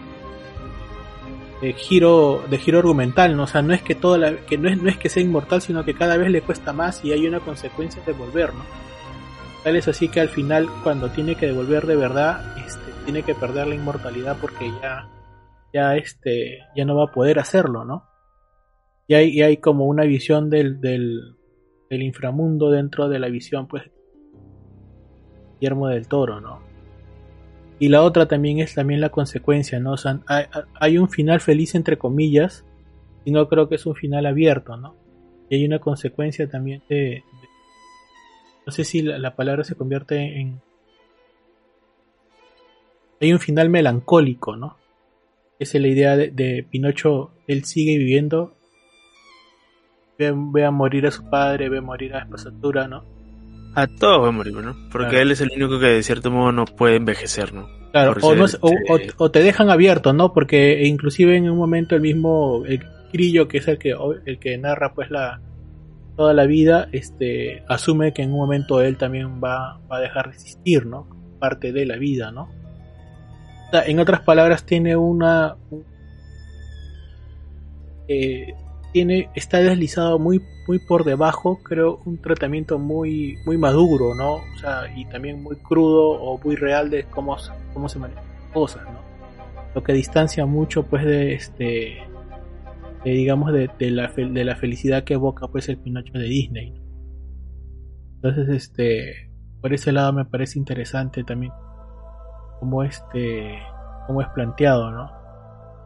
de 1.62 1.74
giro 1.74 2.44
de 2.50 2.58
giro 2.58 2.80
argumental, 2.80 3.36
¿no? 3.36 3.44
O 3.44 3.48
sea, 3.48 3.62
no 3.62 3.74
es 3.74 3.82
que 3.82 3.96
toda 3.96 4.18
la, 4.18 4.38
que 4.38 4.58
no 4.58 4.70
es, 4.70 4.82
no 4.82 4.90
es 4.90 4.98
que 4.98 5.10
sea 5.10 5.24
inmortal, 5.24 5.62
sino 5.62 5.84
que 5.84 5.94
cada 5.94 6.16
vez 6.18 6.30
le 6.30 6.42
cuesta 6.42 6.72
más 6.74 7.04
y 7.04 7.12
hay 7.12 7.28
una 7.28 7.40
consecuencia 7.40 8.02
de 8.06 8.14
volver, 8.14 8.54
¿no? 8.54 8.64
Tal 9.64 9.76
es 9.76 9.88
así 9.88 10.08
que 10.08 10.22
al 10.22 10.30
final, 10.30 10.70
cuando 10.84 11.10
tiene 11.10 11.36
que 11.36 11.48
devolver 11.48 11.86
de 11.86 11.98
verdad, 11.98 12.58
este, 12.66 12.92
tiene 13.04 13.24
que 13.24 13.36
perder 13.36 13.68
la 13.68 13.76
inmortalidad 13.76 14.38
porque 14.40 14.72
ya, 14.82 15.10
ya, 15.74 15.96
este, 15.98 16.60
ya 16.76 16.86
no 16.86 16.96
va 16.96 17.06
a 17.06 17.12
poder 17.12 17.40
hacerlo, 17.40 17.84
¿no? 17.84 18.08
Y 19.08 19.16
hay, 19.16 19.42
hay 19.42 19.58
como 19.58 19.86
una 19.86 20.04
visión 20.04 20.50
del, 20.50 20.80
del, 20.80 21.39
del, 21.90 22.04
inframundo 22.04 22.70
dentro 22.70 23.10
de 23.10 23.20
la 23.20 23.30
visión, 23.30 23.68
pues, 23.68 23.84
Guillermo 25.60 25.88
del 25.88 26.08
Toro, 26.08 26.40
¿no? 26.40 26.62
Y 27.80 27.90
la 27.90 28.04
otra 28.04 28.28
también 28.28 28.60
es 28.60 28.76
también 28.76 29.02
la 29.02 29.10
consecuencia, 29.10 29.80
¿no? 29.80 29.96
Hay 30.80 30.98
un 30.98 31.10
final 31.10 31.40
feliz 31.40 31.76
entre 31.76 31.98
comillas, 31.98 32.66
y 33.26 33.32
no 33.32 33.48
creo 33.48 33.70
que 33.70 33.76
es 33.76 33.86
un 33.86 33.96
final 33.96 34.26
abierto, 34.26 34.76
¿no? 34.78 34.96
Y 35.50 35.56
hay 35.56 35.66
una 35.66 35.80
consecuencia 35.80 36.48
también 36.50 36.82
de, 36.90 37.24
no 38.70 38.72
sé 38.72 38.84
si 38.84 39.02
la, 39.02 39.36
palabra 39.36 39.64
se 39.64 39.74
convierte 39.74 40.40
en... 40.40 40.62
Hay 43.20 43.34
un 43.34 43.40
final 43.40 43.68
melancólico, 43.68 44.56
¿no? 44.56 44.78
Esa 45.58 45.80
es 45.80 45.82
la 45.82 45.88
idea 45.88 46.16
de, 46.16 46.66
Pinocho, 46.70 47.32
él 47.48 47.66
sigue 47.66 47.98
viviendo, 47.98 48.54
ve, 50.20 50.66
a 50.66 50.72
morir 50.72 51.08
a 51.08 51.12
su 51.12 51.30
padre, 51.30 51.70
ve 51.70 51.78
a 51.78 51.82
morir 51.82 52.14
a 52.16 52.20
Espasatura, 52.20 52.88
¿no? 52.88 53.04
A 53.76 53.88
todos 53.88 54.24
ve 54.24 54.30
a 54.30 54.32
morir, 54.32 54.54
¿no? 54.54 54.76
Porque 54.92 55.22
él 55.22 55.32
es 55.32 55.42
el 55.42 55.50
único 55.56 55.80
que 55.80 55.88
de 55.88 56.04
cierto 56.04 56.30
modo 56.32 56.52
no 56.52 56.66
puede 56.66 56.98
envejecer, 56.98 57.54
¿no? 57.54 57.68
Claro, 57.92 58.16
o, 59.18 59.32
te 59.32 59.42
dejan 59.42 59.70
abierto, 59.70 60.14
¿no? 60.14 60.34
Porque 60.34 60.86
inclusive 60.86 61.36
en 61.38 61.50
un 61.50 61.58
momento 61.58 61.96
el 61.96 62.02
mismo 62.02 62.64
el 62.66 62.84
Grillo, 63.12 63.48
que 63.48 63.58
es 63.58 63.68
el 63.68 63.80
que, 63.80 63.96
el 64.26 64.38
que 64.38 64.58
narra 64.58 64.94
pues 64.94 65.10
la, 65.10 65.42
toda 66.16 66.34
la 66.34 66.46
vida, 66.46 66.88
este, 66.92 67.64
asume 67.68 68.14
que 68.14 68.22
en 68.22 68.32
un 68.32 68.38
momento 68.38 68.82
él 68.82 68.98
también 68.98 69.42
va, 69.44 69.80
va 69.92 69.98
a 69.98 70.02
dejar 70.02 70.30
de 70.30 70.36
existir, 70.36 70.86
¿no? 70.86 71.08
Parte 71.40 71.72
de 71.72 71.86
la 71.86 71.96
vida, 71.96 72.32
¿no? 72.32 72.50
en 73.72 74.00
otras 74.00 74.22
palabras, 74.22 74.66
tiene 74.66 74.96
una. 74.96 75.56
Eh, 78.08 78.56
tiene, 78.92 79.30
está 79.36 79.60
deslizado 79.60 80.20
muy, 80.20 80.42
muy 80.68 80.80
por 80.80 81.04
debajo, 81.04 81.60
creo, 81.64 82.02
un 82.06 82.20
tratamiento 82.22 82.80
muy, 82.80 83.38
muy 83.46 83.58
maduro, 83.58 84.16
¿no? 84.16 84.36
O 84.36 84.58
sea, 84.60 84.92
y 84.96 85.06
también 85.06 85.42
muy 85.44 85.56
crudo 85.58 86.12
o 86.12 86.40
muy 86.44 86.56
real 86.56 86.90
de 86.90 87.04
cómo, 87.04 87.38
cómo 87.74 87.90
se 87.90 88.00
manejan 88.00 88.24
cosas, 88.54 88.84
¿no? 88.84 89.00
Lo 89.76 89.84
que 89.84 89.94
distancia 89.94 90.46
mucho, 90.46 90.84
pues, 90.84 91.06
de 91.06 91.34
este 91.34 91.98
digamos 93.04 93.54
de, 93.54 93.70
la 93.92 94.08
de 94.08 94.44
la 94.44 94.56
felicidad 94.56 95.04
que 95.04 95.14
evoca 95.14 95.48
pues 95.48 95.70
el 95.70 95.78
Pinocho 95.78 96.12
de 96.14 96.26
Disney 96.26 96.74
entonces 98.16 98.50
este 98.50 99.32
por 99.62 99.74
ese 99.74 99.92
lado 99.92 100.12
me 100.12 100.26
parece 100.26 100.60
interesante 100.60 101.24
también 101.24 101.54
como 102.60 102.84
este 102.84 103.58
como 104.06 104.22
es 104.22 104.28
planteado 104.30 104.92
no 104.92 105.19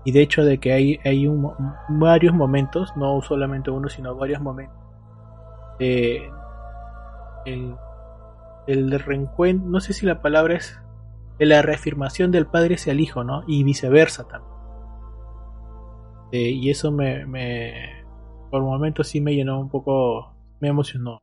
y 0.06 0.12
de 0.12 0.22
hecho 0.22 0.44
de 0.44 0.60
que 0.60 0.74
hay 0.74 1.00
hay 1.06 1.28
varios 1.90 2.34
momentos 2.34 2.94
no 2.96 3.22
solamente 3.22 3.72
uno 3.72 3.90
sino 3.90 4.16
varios 4.16 4.42
momentos 4.42 4.78
de 5.80 6.30
el, 7.46 7.76
el 8.68 9.00
reencuentro 9.00 9.70
no 9.70 9.80
sé 9.80 9.94
si 9.94 10.06
la 10.06 10.22
palabra 10.22 10.56
es 10.56 10.80
de 11.40 11.46
la 11.46 11.62
reafirmación 11.62 12.32
del 12.32 12.46
padre 12.46 12.76
hacia 12.76 12.92
el 12.92 13.00
hijo 13.00 13.24
no 13.24 13.44
y 13.48 13.64
viceversa 13.64 14.28
también 14.28 14.54
y 16.40 16.70
eso 16.72 16.92
me, 16.92 17.26
por 18.50 18.64
momentos 18.64 19.08
sí 19.08 19.22
me 19.22 19.36
llenó 19.36 19.60
un 19.60 19.70
poco, 19.70 20.36
me 20.60 20.70
emocionó. 20.70 21.22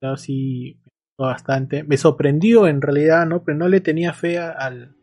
Claro, 0.00 0.16
sí, 0.16 0.78
bastante. 1.16 1.82
Me 1.82 1.96
sorprendió 1.96 2.66
en 2.66 2.82
realidad, 2.82 3.26
¿no? 3.26 3.42
Pero 3.42 3.56
no 3.56 3.68
le 3.68 3.80
tenía 3.80 4.12
fe 4.12 4.38
al, 4.38 4.96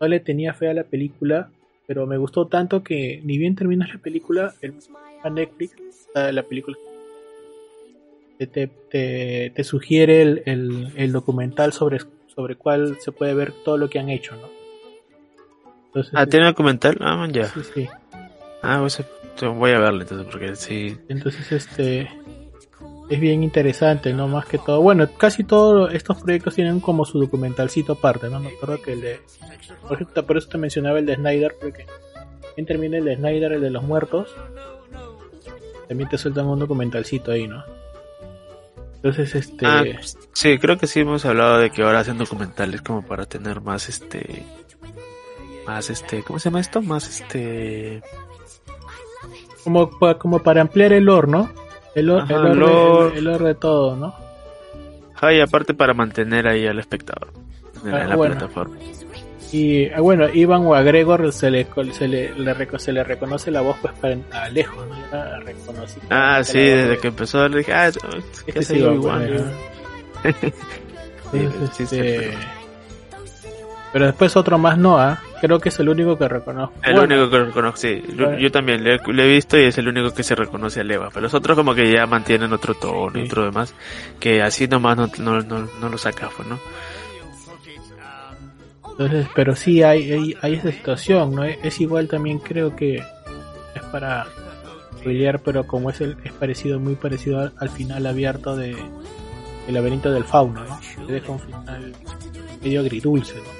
no 0.00 0.08
le 0.08 0.20
tenía 0.20 0.54
fe 0.54 0.68
a 0.68 0.74
la 0.74 0.84
película, 0.84 1.50
pero 1.86 2.06
me 2.06 2.16
gustó 2.16 2.46
tanto 2.46 2.82
que 2.82 3.20
ni 3.24 3.38
bien 3.38 3.54
termina 3.54 3.86
la 3.86 3.98
película, 3.98 4.54
el, 4.60 4.74
a 5.22 5.30
Netflix, 5.30 5.74
la 6.14 6.42
película 6.42 6.76
te, 8.46 8.68
te, 8.68 9.52
te 9.54 9.64
sugiere 9.64 10.22
el, 10.22 10.42
el, 10.46 10.92
el, 10.96 11.12
documental 11.12 11.72
sobre, 11.72 11.98
sobre 12.28 12.54
cuál 12.54 12.98
se 13.00 13.10
puede 13.12 13.34
ver 13.34 13.52
todo 13.64 13.76
lo 13.76 13.90
que 13.90 13.98
han 13.98 14.08
hecho, 14.08 14.36
¿no? 14.36 16.02
ah, 16.14 16.26
¿tiene 16.26 16.46
un 16.46 16.52
documental? 16.52 16.96
Ah, 17.00 17.26
ya. 17.30 17.46
Sí, 17.46 17.60
sí. 17.74 17.88
Ah, 18.62 18.78
pues, 18.80 19.02
voy 19.40 19.72
a 19.72 19.80
verlo 19.80 20.02
entonces, 20.02 20.26
porque 20.30 20.54
sí. 20.54 20.96
Entonces, 21.08 21.50
este. 21.50 22.08
Es 23.08 23.20
bien 23.20 23.42
interesante, 23.42 24.12
¿no? 24.12 24.28
Más 24.28 24.44
que 24.44 24.58
todo. 24.58 24.82
Bueno, 24.82 25.08
casi 25.16 25.44
todos 25.44 25.94
estos 25.94 26.22
proyectos 26.22 26.54
tienen 26.54 26.80
como 26.80 27.04
su 27.04 27.18
documentalcito 27.18 27.94
aparte, 27.94 28.28
¿no? 28.28 28.38
Me 28.38 28.50
acuerdo 28.50 28.82
que 28.82 28.92
el 28.92 29.00
de. 29.00 29.20
Por, 29.82 29.94
ejemplo, 29.94 30.26
por 30.26 30.36
eso 30.36 30.48
te 30.48 30.58
mencionaba 30.58 30.98
el 30.98 31.06
de 31.06 31.14
Snyder, 31.16 31.56
porque. 31.58 31.86
También 32.42 32.66
termina 32.66 32.98
el 32.98 33.04
de 33.04 33.16
Snyder, 33.16 33.52
el 33.52 33.60
de 33.62 33.70
los 33.70 33.82
muertos. 33.82 34.34
También 35.88 36.10
te 36.10 36.18
sueltan 36.18 36.46
un 36.46 36.58
documentalcito 36.58 37.32
ahí, 37.32 37.48
¿no? 37.48 37.64
Entonces, 38.96 39.34
este. 39.34 39.66
Ah, 39.66 39.84
sí, 40.32 40.58
creo 40.58 40.76
que 40.76 40.86
sí 40.86 41.00
hemos 41.00 41.24
hablado 41.24 41.58
de 41.58 41.70
que 41.70 41.82
ahora 41.82 42.00
hacen 42.00 42.18
documentales 42.18 42.82
como 42.82 43.06
para 43.06 43.24
tener 43.24 43.62
más, 43.62 43.88
este 43.88 44.44
más 45.66 45.88
este, 45.90 46.22
¿cómo 46.22 46.38
se 46.38 46.48
llama 46.48 46.60
esto? 46.60 46.82
Más 46.82 47.08
este 47.08 48.02
como, 49.64 49.90
como 50.18 50.42
para 50.42 50.62
ampliar 50.62 50.92
el 50.92 51.04
lore, 51.04 51.28
¿no? 51.28 51.50
El, 51.98 52.10
el, 52.10 53.26
el, 53.26 53.38
de 53.38 53.54
todo, 53.54 53.96
¿no? 53.96 54.14
Ah, 55.20 55.32
y 55.32 55.40
aparte 55.40 55.74
para 55.74 55.94
mantener 55.94 56.46
ahí 56.46 56.66
al 56.66 56.78
espectador 56.78 57.32
en, 57.84 57.94
ah, 57.94 58.04
la 58.04 58.16
plataforma. 58.16 58.76
Y 59.50 59.88
ah, 59.88 60.00
bueno, 60.00 60.28
Iván 60.28 60.66
o 60.66 60.74
a 60.74 60.82
Gregor 60.82 61.32
se 61.32 61.50
le, 61.50 61.66
se 61.92 62.06
le, 62.06 62.32
se 62.78 62.92
le 62.92 63.04
reconoce 63.04 63.50
la 63.50 63.62
voz 63.62 63.76
pues 63.80 63.94
para 63.94 64.16
a 64.32 64.48
lejos, 64.50 64.86
¿no? 64.86 64.94
ah, 66.10 66.42
sí, 66.44 66.58
desde 66.58 66.98
que 66.98 67.08
empezó 67.08 67.48
le 67.48 67.58
dije, 67.58 67.72
ah, 67.72 67.88
es 67.88 67.98
que 68.44 68.62
se 68.62 68.78
igual. 68.78 69.52
Este, 71.30 72.32
pero 73.92 74.06
después 74.06 74.34
otro 74.34 74.56
más 74.56 74.78
no, 74.78 74.98
¿ah? 74.98 75.20
Creo 75.40 75.58
que 75.60 75.68
es 75.70 75.78
el 75.80 75.88
único 75.88 76.16
que 76.18 76.28
reconozco. 76.28 76.74
El 76.82 76.94
Bueno, 76.94 77.14
único 77.16 77.30
que 77.30 77.44
reconozco, 77.44 77.76
sí. 77.78 78.02
Yo, 78.16 78.24
Bueno. 78.26 78.38
yo 78.38 78.50
también 78.50 78.82
le, 78.84 78.98
le 78.98 79.24
he 79.24 79.28
visto 79.34 79.58
y 79.58 79.62
es 79.64 79.78
el 79.78 79.88
único 79.88 80.12
que 80.12 80.22
se 80.22 80.34
reconoce 80.34 80.80
a 80.80 80.84
Leva. 80.84 81.08
Pero 81.08 81.22
los 81.22 81.34
otros 81.34 81.56
como 81.56 81.74
que 81.74 81.90
ya 81.92 82.06
mantienen 82.06 82.52
otro 82.52 82.74
tono 82.74 83.18
y 83.18 83.22
Sí. 83.22 83.26
otro 83.28 83.44
demás. 83.44 83.74
Que 84.20 84.42
así 84.42 84.66
nomás 84.68 84.96
no, 84.96 85.10
no, 85.18 85.40
no, 85.40 85.68
no 85.80 85.88
lo 85.88 85.98
saca, 85.98 86.28
pues, 86.36 86.48
¿no? 86.48 86.58
Entonces, 88.92 89.28
pero 89.34 89.54
sí 89.54 89.82
hay, 89.82 90.10
hay, 90.10 90.34
hay 90.42 90.54
esa 90.54 90.72
situación, 90.72 91.34
¿no? 91.34 91.44
Es 91.44 91.80
igual 91.80 92.08
también 92.08 92.38
creo 92.40 92.74
que 92.74 92.96
es 92.96 93.82
para 93.92 94.26
pelear, 95.04 95.40
pero 95.40 95.64
como 95.66 95.90
es 95.90 96.00
el, 96.00 96.16
es 96.24 96.32
parecido, 96.32 96.80
muy 96.80 96.96
parecido 96.96 97.38
al, 97.40 97.52
al 97.58 97.68
final 97.70 98.04
abierto 98.06 98.56
de 98.56 98.76
El 99.68 99.74
laberinto 99.74 100.10
del 100.10 100.24
fauno, 100.24 100.64
¿no? 100.64 100.80
Te 101.06 101.12
deja 101.12 101.30
un 101.30 101.38
final 101.40 101.92
medio 102.60 102.80
agridulce, 102.80 103.36
¿no? 103.36 103.57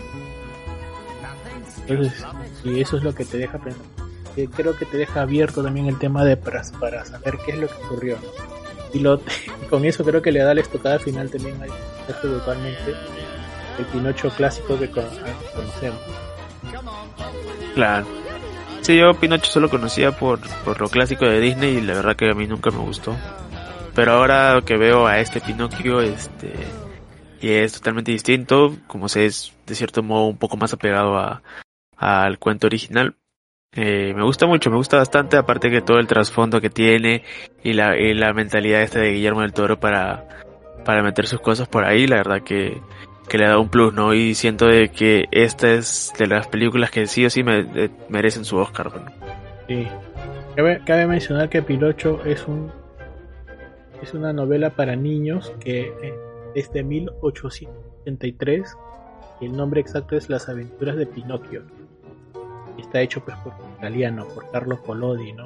Entonces, 1.88 2.24
y 2.64 2.80
eso 2.80 2.96
es 2.96 3.02
lo 3.02 3.14
que 3.14 3.24
te 3.24 3.38
deja 3.38 3.58
pensar. 3.58 3.82
Creo 4.54 4.76
que 4.76 4.84
te 4.84 4.96
deja 4.98 5.22
abierto 5.22 5.62
también 5.64 5.86
el 5.86 5.98
tema 5.98 6.24
de 6.24 6.36
para, 6.36 6.62
para 6.78 7.04
saber 7.04 7.38
qué 7.44 7.52
es 7.52 7.58
lo 7.58 7.68
que 7.68 7.74
ocurrió. 7.84 8.16
Y 8.94 9.00
lo, 9.00 9.20
con 9.70 9.84
eso 9.84 10.04
creo 10.04 10.22
que 10.22 10.30
le 10.32 10.40
da 10.40 10.54
la 10.54 10.60
estocada 10.60 10.98
final 10.98 11.30
también 11.30 11.60
al 11.62 11.70
totalmente 12.20 12.94
el 13.78 13.84
Pinocho 13.86 14.30
clásico 14.30 14.78
que 14.78 14.90
con- 14.90 15.04
conocemos. 15.54 16.00
Claro. 17.74 18.06
Sí, 18.80 18.96
yo 18.96 19.12
Pinocho 19.14 19.50
solo 19.50 19.68
conocía 19.68 20.12
por, 20.12 20.40
por 20.64 20.80
lo 20.80 20.88
clásico 20.88 21.24
de 21.26 21.40
Disney 21.40 21.76
y 21.76 21.80
la 21.80 21.94
verdad 21.94 22.16
que 22.16 22.30
a 22.30 22.34
mí 22.34 22.46
nunca 22.46 22.70
me 22.70 22.78
gustó. 22.78 23.14
Pero 23.94 24.12
ahora 24.12 24.60
que 24.64 24.76
veo 24.76 25.06
a 25.06 25.18
este 25.18 25.40
Pinocchio, 25.40 26.00
este, 26.00 26.54
y 27.40 27.50
es 27.50 27.72
totalmente 27.72 28.12
distinto, 28.12 28.76
como 28.86 29.08
se 29.08 29.26
es 29.26 29.52
de 29.66 29.74
cierto 29.74 30.02
modo 30.02 30.26
un 30.26 30.38
poco 30.38 30.56
más 30.56 30.72
apegado 30.72 31.18
a, 31.18 31.42
al 31.98 32.38
cuento 32.38 32.66
original, 32.66 33.16
eh, 33.72 34.14
me 34.14 34.22
gusta 34.22 34.46
mucho, 34.46 34.70
me 34.70 34.76
gusta 34.76 34.96
bastante, 34.96 35.36
aparte 35.36 35.70
que 35.70 35.82
todo 35.82 35.98
el 35.98 36.06
trasfondo 36.06 36.60
que 36.60 36.70
tiene 36.70 37.22
y 37.62 37.74
la, 37.74 37.98
y 37.98 38.14
la 38.14 38.32
mentalidad 38.32 38.82
esta 38.82 39.00
de 39.00 39.12
Guillermo 39.12 39.42
del 39.42 39.52
Toro 39.52 39.78
para, 39.78 40.26
para 40.84 41.02
meter 41.02 41.26
sus 41.26 41.40
cosas 41.40 41.68
por 41.68 41.84
ahí, 41.84 42.06
la 42.06 42.16
verdad 42.16 42.42
que, 42.42 42.80
que 43.28 43.38
le 43.38 43.46
da 43.46 43.58
un 43.58 43.68
plus, 43.68 43.92
¿no? 43.92 44.14
Y 44.14 44.34
siento 44.34 44.66
de 44.66 44.88
que 44.88 45.26
esta 45.30 45.70
es 45.72 46.12
de 46.18 46.26
las 46.26 46.48
películas 46.48 46.90
que 46.90 47.06
sí 47.06 47.26
o 47.26 47.30
sí 47.30 47.42
me, 47.42 47.60
eh, 47.60 47.90
merecen 48.08 48.44
su 48.44 48.56
Oscar, 48.56 48.90
¿no? 48.94 49.04
Sí. 49.68 49.86
Cabe, 50.56 51.06
mencionar 51.06 51.48
que 51.48 51.62
Pinocho 51.62 52.24
es 52.24 52.48
un 52.48 52.72
es 54.02 54.12
una 54.12 54.32
novela 54.32 54.70
para 54.70 54.96
niños 54.96 55.52
que 55.60 55.82
eh, 56.02 56.14
es 56.54 56.72
de 56.72 56.82
1873 56.82 58.76
y 59.40 59.46
el 59.46 59.56
nombre 59.56 59.80
exacto 59.80 60.16
es 60.16 60.28
Las 60.28 60.48
aventuras 60.48 60.96
de 60.96 61.06
Pinocchio. 61.06 61.62
Está 62.78 63.00
hecho 63.00 63.20
pues 63.24 63.36
por 63.38 63.52
un 63.54 63.72
italiano, 63.78 64.26
por 64.34 64.50
Carlo 64.50 64.80
Collodi, 64.82 65.32
¿no? 65.32 65.44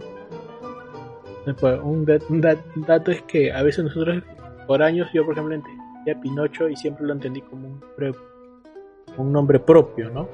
Entonces, 1.38 1.55
pues, 1.61 1.81
un, 1.83 2.07
dat- 2.07 2.23
un 2.29 2.40
dat- 2.40 2.62
un 2.77 2.83
dato 2.83 3.11
es 3.11 3.23
que 3.23 3.53
a 3.53 3.62
veces 3.62 3.85
nosotros 3.85 4.23
por 4.66 4.83
años 4.83 5.09
yo 5.12 5.25
por 5.25 5.33
ejemplo 5.35 5.55
entendía 5.55 6.21
Pinocho 6.21 6.68
y 6.68 6.77
siempre 6.77 7.05
lo 7.07 7.12
entendí 7.14 7.40
como 7.42 7.66
un, 7.68 7.81
nombre- 7.81 8.14
un 9.16 9.33
nombre 9.33 9.59
propio, 9.59 10.09
¿no? 10.11 10.29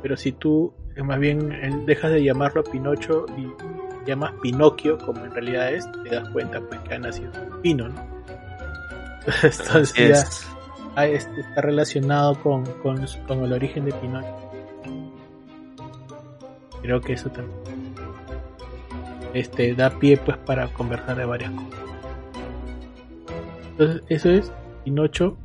Pero 0.00 0.16
si 0.16 0.32
tú 0.32 0.72
eh, 0.96 1.02
más 1.02 1.18
bien 1.18 1.84
dejas 1.86 2.12
de 2.12 2.22
llamarlo 2.24 2.64
Pinocho 2.64 3.26
y 3.36 3.46
llamas 4.06 4.32
Pinocchio 4.42 4.98
como 4.98 5.24
en 5.24 5.30
realidad 5.32 5.72
es, 5.72 5.86
te 6.04 6.14
das 6.14 6.28
cuenta 6.30 6.60
pues 6.60 6.80
que 6.80 6.94
ha 6.94 6.98
nacido 6.98 7.30
un 7.50 7.60
pino, 7.60 7.88
¿no? 7.88 7.94
Entonces 9.42 9.92
ya 9.94 10.04
Es, 10.22 10.46
ah, 10.96 11.06
este, 11.06 11.40
está 11.40 11.60
relacionado 11.60 12.34
con, 12.42 12.64
con, 12.82 13.04
con 13.28 13.44
el 13.44 13.52
origen 13.52 13.84
de 13.84 13.92
Pinocho. 13.92 14.51
Creo 16.82 17.00
que 17.00 17.12
eso 17.14 17.30
también 17.30 17.56
este, 19.34 19.74
da 19.74 19.90
pie 19.98 20.16
pues 20.18 20.36
para 20.38 20.66
conversar 20.68 21.16
de 21.16 21.24
varias 21.24 21.50
cosas. 21.52 21.80
Entonces, 23.70 24.02
eso 24.08 24.30
es 24.30 24.52
Pinocho. 24.84 25.36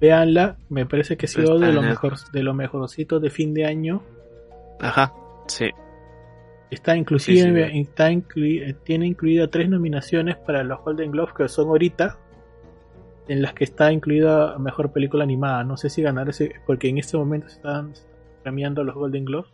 Véanla, 0.00 0.56
me 0.68 0.84
parece 0.86 1.16
que 1.16 1.24
ha 1.26 1.28
sido 1.28 1.54
Está 1.54 1.66
de 1.66 1.72
lo 1.72 1.82
mejor, 1.82 2.14
de 2.32 2.42
lo 2.42 2.54
mejorcito 2.54 3.18
de 3.20 3.30
fin 3.30 3.54
de 3.54 3.64
año. 3.66 4.02
ajá, 4.80 5.12
sí. 5.46 5.70
Está 6.70 6.96
inclusive, 6.96 7.66
Sí, 7.66 7.72
sí, 7.72 7.80
está 7.80 8.10
inclui- 8.10 8.60
eh, 8.62 8.74
tiene 8.84 9.06
incluida 9.06 9.48
tres 9.48 9.68
nominaciones 9.70 10.36
para 10.36 10.64
los 10.64 10.80
Golden 10.82 11.12
Globes 11.12 11.32
que 11.32 11.48
son 11.48 11.68
ahorita, 11.68 12.18
en 13.28 13.40
las 13.40 13.54
que 13.54 13.64
está 13.64 13.92
incluida 13.92 14.58
mejor 14.58 14.92
película 14.92 15.22
animada. 15.24 15.62
No 15.64 15.76
sé 15.76 15.88
si 15.90 16.02
ganar 16.02 16.28
ese, 16.28 16.56
porque 16.66 16.88
en 16.88 16.98
este 16.98 17.16
momento 17.16 17.48
se 17.48 17.56
están 17.56 17.92
premiando 18.42 18.82
los 18.84 18.94
Golden 18.96 19.24
Globes. 19.24 19.50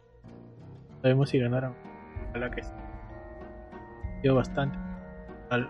Sabemos 1.03 1.29
si 1.31 1.39
ganaron. 1.39 1.75
Ojalá 2.31 2.51
que 2.51 2.63
sí. 2.63 2.71
Dio 4.23 4.35
bastante. 4.35 4.79
Al- 5.51 5.69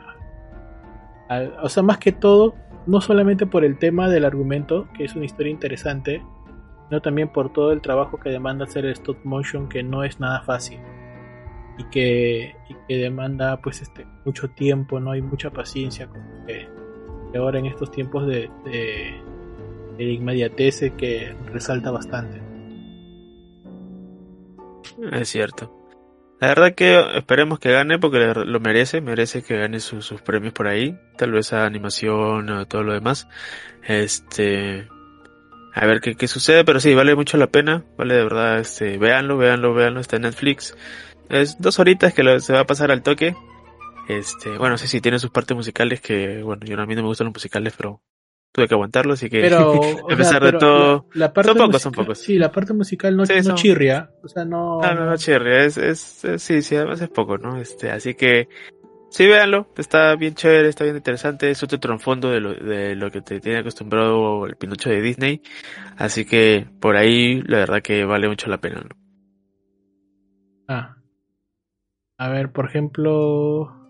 o 1.62 1.68
sea, 1.68 1.82
más 1.82 1.96
que 1.98 2.12
todo, 2.12 2.54
no 2.86 3.00
solamente 3.00 3.46
por 3.46 3.64
el 3.64 3.78
tema 3.78 4.08
del 4.08 4.24
argumento, 4.26 4.86
que 4.94 5.04
es 5.04 5.16
una 5.16 5.24
historia 5.24 5.50
interesante, 5.50 6.22
sino 6.88 7.00
también 7.00 7.28
por 7.28 7.50
todo 7.52 7.72
el 7.72 7.80
trabajo 7.80 8.18
que 8.18 8.28
demanda 8.28 8.64
hacer 8.66 8.84
el 8.84 8.92
stop 8.92 9.16
motion, 9.24 9.68
que 9.68 9.82
no 9.82 10.04
es 10.04 10.20
nada 10.20 10.42
fácil 10.42 10.78
y 11.78 11.84
que, 11.84 12.54
y 12.68 12.74
que 12.86 12.96
demanda 12.98 13.56
pues 13.62 13.80
este 13.80 14.06
mucho 14.26 14.50
tiempo, 14.50 15.00
no 15.00 15.12
hay 15.12 15.22
mucha 15.22 15.48
paciencia 15.50 16.06
como 16.06 16.22
que, 16.46 16.68
que 17.32 17.38
ahora 17.38 17.58
en 17.60 17.66
estos 17.66 17.90
tiempos 17.90 18.26
de, 18.26 18.50
de, 18.66 19.14
de 19.96 20.04
inmediatez 20.12 20.82
eh, 20.82 20.92
que 20.94 21.34
resalta 21.46 21.90
bastante. 21.90 22.42
Es 25.10 25.28
cierto. 25.28 25.78
La 26.40 26.48
verdad 26.48 26.74
que 26.74 27.00
esperemos 27.16 27.58
que 27.58 27.70
gane 27.70 27.98
porque 27.98 28.32
lo 28.34 28.60
merece, 28.60 29.00
merece 29.00 29.42
que 29.42 29.58
gane 29.58 29.78
sus, 29.80 30.04
sus 30.04 30.22
premios 30.22 30.52
por 30.52 30.66
ahí, 30.66 30.98
tal 31.16 31.32
vez 31.32 31.52
a 31.52 31.66
animación 31.66 32.50
o 32.50 32.66
todo 32.66 32.82
lo 32.82 32.92
demás. 32.92 33.28
Este, 33.84 34.88
a 35.72 35.86
ver 35.86 36.00
qué, 36.00 36.16
qué 36.16 36.26
sucede, 36.26 36.64
pero 36.64 36.80
sí, 36.80 36.94
vale 36.94 37.14
mucho 37.14 37.36
la 37.36 37.46
pena, 37.46 37.84
vale 37.96 38.14
de 38.14 38.22
verdad, 38.24 38.58
este, 38.58 38.98
véanlo, 38.98 39.38
véanlo, 39.38 39.72
véanlo, 39.72 40.00
está 40.00 40.16
en 40.16 40.22
Netflix. 40.22 40.76
Es 41.28 41.60
dos 41.60 41.78
horitas 41.78 42.12
que 42.12 42.40
se 42.40 42.52
va 42.52 42.60
a 42.60 42.66
pasar 42.66 42.90
al 42.90 43.02
toque. 43.02 43.36
Este, 44.08 44.58
bueno, 44.58 44.76
sí, 44.78 44.88
sí, 44.88 45.00
tiene 45.00 45.20
sus 45.20 45.30
partes 45.30 45.56
musicales 45.56 46.00
que, 46.00 46.42
bueno, 46.42 46.66
yo 46.66 46.80
a 46.80 46.86
mí 46.86 46.94
no 46.96 47.02
me 47.02 47.08
gustan 47.08 47.26
los 47.26 47.34
musicales, 47.34 47.72
pero 47.76 48.02
tuve 48.52 48.68
que 48.68 48.74
aguantarlo, 48.74 49.14
así 49.14 49.28
que 49.30 49.40
Pero, 49.40 49.80
a 50.04 50.06
sea, 50.08 50.16
pesar 50.16 50.42
de 50.44 50.52
todo, 50.52 51.06
la, 51.14 51.26
la 51.26 51.32
parte 51.32 51.48
son 51.48 51.56
pocos, 51.58 51.68
musical, 51.74 51.80
son 51.80 51.92
pocos. 51.92 52.18
Sí, 52.18 52.38
la 52.38 52.52
parte 52.52 52.72
musical 52.74 53.16
no, 53.16 53.26
Sí, 53.26 53.34
no 53.36 53.42
son- 53.42 53.54
chirria, 53.56 54.10
o 54.22 54.28
sea, 54.28 54.44
no, 54.44 54.80
No, 54.80 54.94
no, 54.94 55.06
no, 55.06 55.16
Cherry, 55.16 55.64
es, 55.66 55.76
es, 55.78 56.24
es- 56.24 56.42
sí, 56.42 56.62
sí, 56.62 56.76
además 56.76 57.00
es 57.00 57.08
poco, 57.08 57.38
¿no? 57.38 57.56
Este, 57.58 57.90
así 57.90 58.14
que, 58.14 58.48
sí, 59.10 59.26
véanlo, 59.26 59.68
está 59.76 60.14
bien 60.16 60.34
chévere, 60.34 60.68
está 60.68 60.84
bien 60.84 60.96
interesante, 60.96 61.50
es 61.50 61.62
otro 61.62 61.80
trasfondo 61.80 62.30
de 62.30 62.40
lo, 62.40 62.54
de 62.54 62.94
lo 62.94 63.10
que 63.10 63.22
te 63.22 63.40
tiene 63.40 63.58
acostumbrado 63.60 64.46
el 64.46 64.56
Pinocho 64.56 64.90
de 64.90 65.00
Disney, 65.00 65.40
así 65.96 66.24
que, 66.24 66.66
por 66.80 66.96
ahí, 66.96 67.40
la 67.42 67.58
verdad 67.58 67.80
que 67.82 68.04
vale 68.04 68.28
mucho 68.28 68.48
la 68.50 68.58
pena, 68.60 68.80
¿no? 68.82 68.96
Ah. 70.68 70.96
A 72.18 72.28
ver, 72.28 72.52
por 72.52 72.66
ejemplo. 72.66 73.81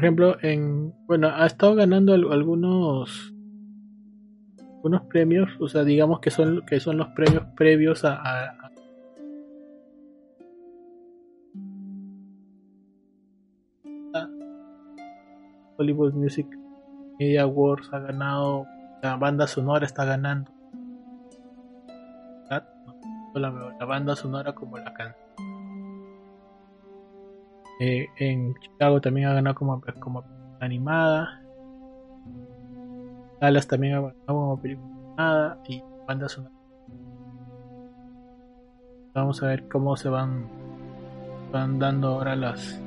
Por 0.00 0.04
ejemplo, 0.06 0.36
en. 0.40 0.94
Bueno, 1.06 1.28
ha 1.28 1.44
estado 1.44 1.74
ganando 1.74 2.14
al- 2.14 2.32
algunos. 2.32 3.34
Algunos 4.76 5.02
premios. 5.02 5.50
O 5.60 5.68
sea, 5.68 5.84
digamos 5.84 6.20
que 6.20 6.30
son, 6.30 6.62
que 6.64 6.80
son 6.80 6.96
los 6.96 7.08
premios 7.08 7.44
previos 7.54 8.02
a. 8.06 8.70
Hollywood 15.76 16.12
Music 16.14 16.46
Media 17.18 17.42
Awards 17.42 17.88
ha 17.92 17.98
ganado. 18.00 18.66
La 19.02 19.16
banda 19.16 19.46
sonora 19.46 19.86
está 19.86 20.04
ganando. 20.04 20.50
tanto 22.48 22.70
la, 23.34 23.50
la 23.78 23.84
banda 23.86 24.16
sonora 24.16 24.54
como 24.54 24.76
la 24.78 24.92
canción. 24.92 25.29
Eh, 27.80 28.08
en 28.18 28.54
Chicago 28.60 29.00
también 29.00 29.28
ha 29.28 29.32
ganado 29.32 29.56
como, 29.56 29.80
como 30.00 30.22
animada. 30.60 31.40
Dallas 33.40 33.66
también 33.66 33.94
ha 33.94 34.00
ganado 34.00 34.16
como 34.26 34.60
película 34.60 34.86
animada 35.16 35.58
y 35.66 35.82
banda 36.06 36.28
sonora. 36.28 36.54
Vamos 39.14 39.42
a 39.42 39.46
ver 39.46 39.66
cómo 39.66 39.96
se 39.96 40.10
van 40.10 40.46
van 41.50 41.78
dando 41.78 42.08
ahora 42.08 42.36
las 42.36 42.80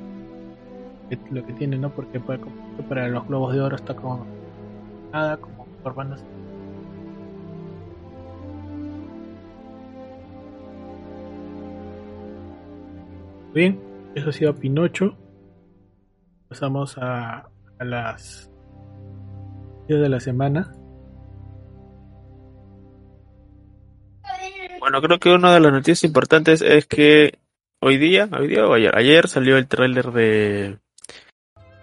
lo 1.30 1.44
que 1.44 1.52
tienen, 1.54 1.80
¿no? 1.80 1.90
Porque 1.90 2.20
para, 2.20 2.40
para 2.88 3.08
los 3.08 3.26
globos 3.26 3.52
de 3.52 3.60
oro 3.60 3.74
está 3.74 3.94
como 3.96 4.24
nada 5.12 5.36
como 5.38 5.66
por 5.82 5.94
banda 5.94 6.16
sonora. 6.16 6.34
Bien, 13.52 13.83
eso 14.14 14.28
ha 14.30 14.32
sido 14.32 14.54
Pinocho. 14.54 15.16
Pasamos 16.48 16.96
a, 16.98 17.48
a 17.78 17.84
las 17.84 18.50
noticias 19.80 20.00
de 20.00 20.08
la 20.08 20.20
semana. 20.20 20.72
Bueno, 24.80 25.00
creo 25.00 25.18
que 25.18 25.30
una 25.30 25.54
de 25.54 25.60
las 25.60 25.72
noticias 25.72 26.04
importantes 26.04 26.60
es 26.62 26.86
que 26.86 27.38
hoy 27.80 27.96
día, 27.96 28.28
hoy 28.38 28.48
día 28.48 28.66
o 28.66 28.74
ayer, 28.74 28.96
ayer 28.96 29.28
salió 29.28 29.56
el 29.56 29.66
tráiler 29.66 30.12
de 30.12 30.78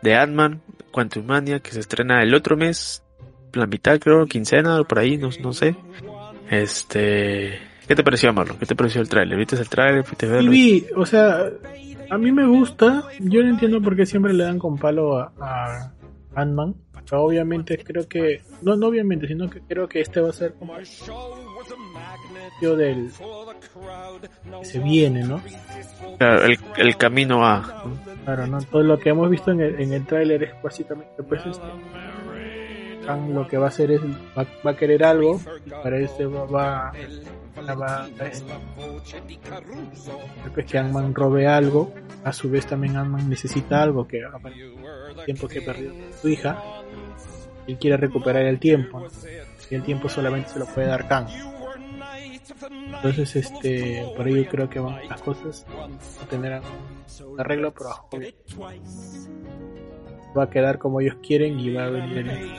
de 0.02 0.15
Ant-Man, 0.15 0.62
Quantum 0.91 1.26
Mania, 1.26 1.60
que 1.60 1.72
se 1.72 1.80
estrena 1.80 2.24
el 2.24 2.34
otro 2.34 2.58
mes, 2.58 3.04
la 3.54 3.67
mitad 3.67 4.00
creo, 4.00 4.26
quincena, 4.26 4.84
por 4.84 5.00
ahí, 5.00 5.17
no, 5.17 5.30
no 5.41 5.54
sé. 5.54 5.76
Este, 6.50 7.60
¿qué 7.88 7.96
te 7.96 8.04
pareció, 8.04 8.34
Marlon? 8.34 8.58
¿Qué 8.58 8.65
te 8.65 8.76
pareció 8.76 9.02
el 9.02 9.10
tráiler? 9.10 9.38
¿Viste 9.38 9.56
el 9.56 9.70
tráiler? 9.70 10.04
¿Fuiste 10.04 10.26
a 10.26 10.30
Y 10.30 10.32
verlo? 10.32 10.52
vi, 10.52 10.86
o 10.96 11.06
sea, 11.06 11.50
a 12.12 12.17
mí 12.17 12.32
me 12.32 12.45
gusta. 12.45 13.06
Yo 13.19 13.41
no 13.41 13.50
entiendo 13.50 13.82
por 13.82 13.95
qué 13.95 14.06
siempre 14.06 14.34
le 14.34 14.43
dan 14.43 14.60
con 14.60 14.78
palo 14.78 15.17
a, 15.17 15.32
a 15.39 15.93
Ant-Man. 16.36 16.76
Obviamente 17.13 17.84
creo 17.84 18.08
que, 18.08 18.41
no, 18.62 18.76
no 18.76 18.88
obviamente, 18.88 19.28
sino 19.28 19.50
que 19.50 19.62
creo 19.62 19.88
que 19.88 20.02
este 20.02 20.21
va 20.21 20.30
a 20.30 20.34
ser 20.34 20.54
como 20.54 20.78
el 20.78 20.86
del 22.78 23.12
que 24.60 24.65
se 24.65 24.80
viene, 24.80 25.24
¿no? 25.24 25.41
Claro, 26.17 26.43
el, 26.43 26.60
el 26.78 26.97
camino 26.97 27.45
a... 27.45 27.84
Claro, 28.24 28.47
¿no? 28.47 28.62
Todo 28.62 28.84
lo 28.84 29.00
que 29.00 29.10
hemos 29.10 29.30
visto 29.30 29.52
en 29.52 29.62
el, 29.62 29.82
en 29.82 29.93
el 29.93 30.06
tráiler 30.06 30.43
es 30.43 30.52
básicamente 30.62 31.24
pues 31.24 31.41
este 31.45 31.65
lo 33.30 33.47
que 33.47 33.58
va 33.58 33.65
a 33.65 33.69
hacer 33.69 33.91
es 33.91 34.02
va, 34.38 34.45
va 34.65 34.71
a 34.71 34.76
querer 34.76 35.04
algo 35.04 35.39
y 35.65 35.69
para 35.69 35.97
eso 35.97 36.30
va, 36.32 36.45
va, 36.45 36.93
va, 37.58 37.76
va 37.76 38.04
a 38.04 38.26
este, 38.26 38.54
pues 40.54 40.66
que 40.66 40.78
Ant-Man 40.78 41.14
robe 41.14 41.48
algo 41.48 41.94
a 42.24 42.34
su 42.34 42.50
vez 42.50 42.66
también 42.66 42.98
Ant-Man 42.98 43.30
necesita 43.30 43.82
algo 43.82 44.08
que 44.08 44.20
el 44.20 45.26
tiempo 45.26 45.48
que 45.48 45.62
perdió 45.62 45.92
su 46.22 46.30
hija 46.30 46.62
y 47.68 47.76
quiere 47.76 47.98
recuperar 47.98 48.44
el 48.44 48.60
tiempo 48.60 49.00
¿no? 49.00 49.08
y 49.70 49.76
el 49.76 49.84
tiempo 49.84 50.10
solamente 50.10 50.50
se 50.50 50.60
lo 50.60 50.66
puede 50.66 50.88
dar 50.88 51.08
Kang 51.08 51.28
entonces 52.96 53.36
este 53.36 54.06
por 54.16 54.28
ello 54.28 54.48
creo 54.50 54.70
que 54.70 54.80
las 54.80 55.22
cosas 55.22 55.66
a 56.22 56.26
tener 56.28 56.62
un 57.26 57.40
arreglo 57.40 57.74
pero 58.10 58.30
va 60.38 60.44
a 60.44 60.50
quedar 60.50 60.78
como 60.78 61.02
ellos 61.02 61.16
quieren 61.22 61.60
y 61.60 61.74
va 61.74 61.86
a 61.86 61.90
venir 61.90 62.18
el 62.20 62.52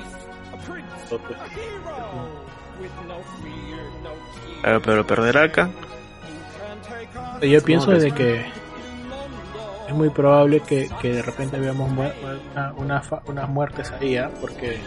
otro. 1.11 1.37
Claro, 4.63 4.81
pero 4.81 5.07
perderá 5.07 5.45
acá. 5.45 5.71
yo 7.43 7.63
pienso 7.63 7.91
que 7.91 7.99
de 7.99 8.11
que 8.13 8.45
es 9.89 9.95
muy 9.95 10.09
probable 10.11 10.61
que, 10.61 10.89
que 11.01 11.15
de 11.15 11.23
repente 11.23 11.59
veamos 11.59 11.91
una, 11.91 12.73
una 12.77 13.03
unas 13.27 13.49
muertes 13.49 13.93
ahí 14.01 14.17
¿ah? 14.17 14.31
porque 14.41 14.79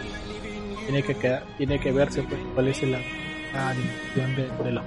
tiene 0.86 1.02
que 1.02 1.14
quedar, 1.14 1.42
tiene 1.58 1.78
que 1.78 1.92
verse 1.92 2.22
pues, 2.22 2.40
cuál 2.54 2.68
es 2.68 2.82
la, 2.84 2.98
la 3.52 3.70
animación 3.70 4.36
de, 4.36 4.42
de. 4.70 4.80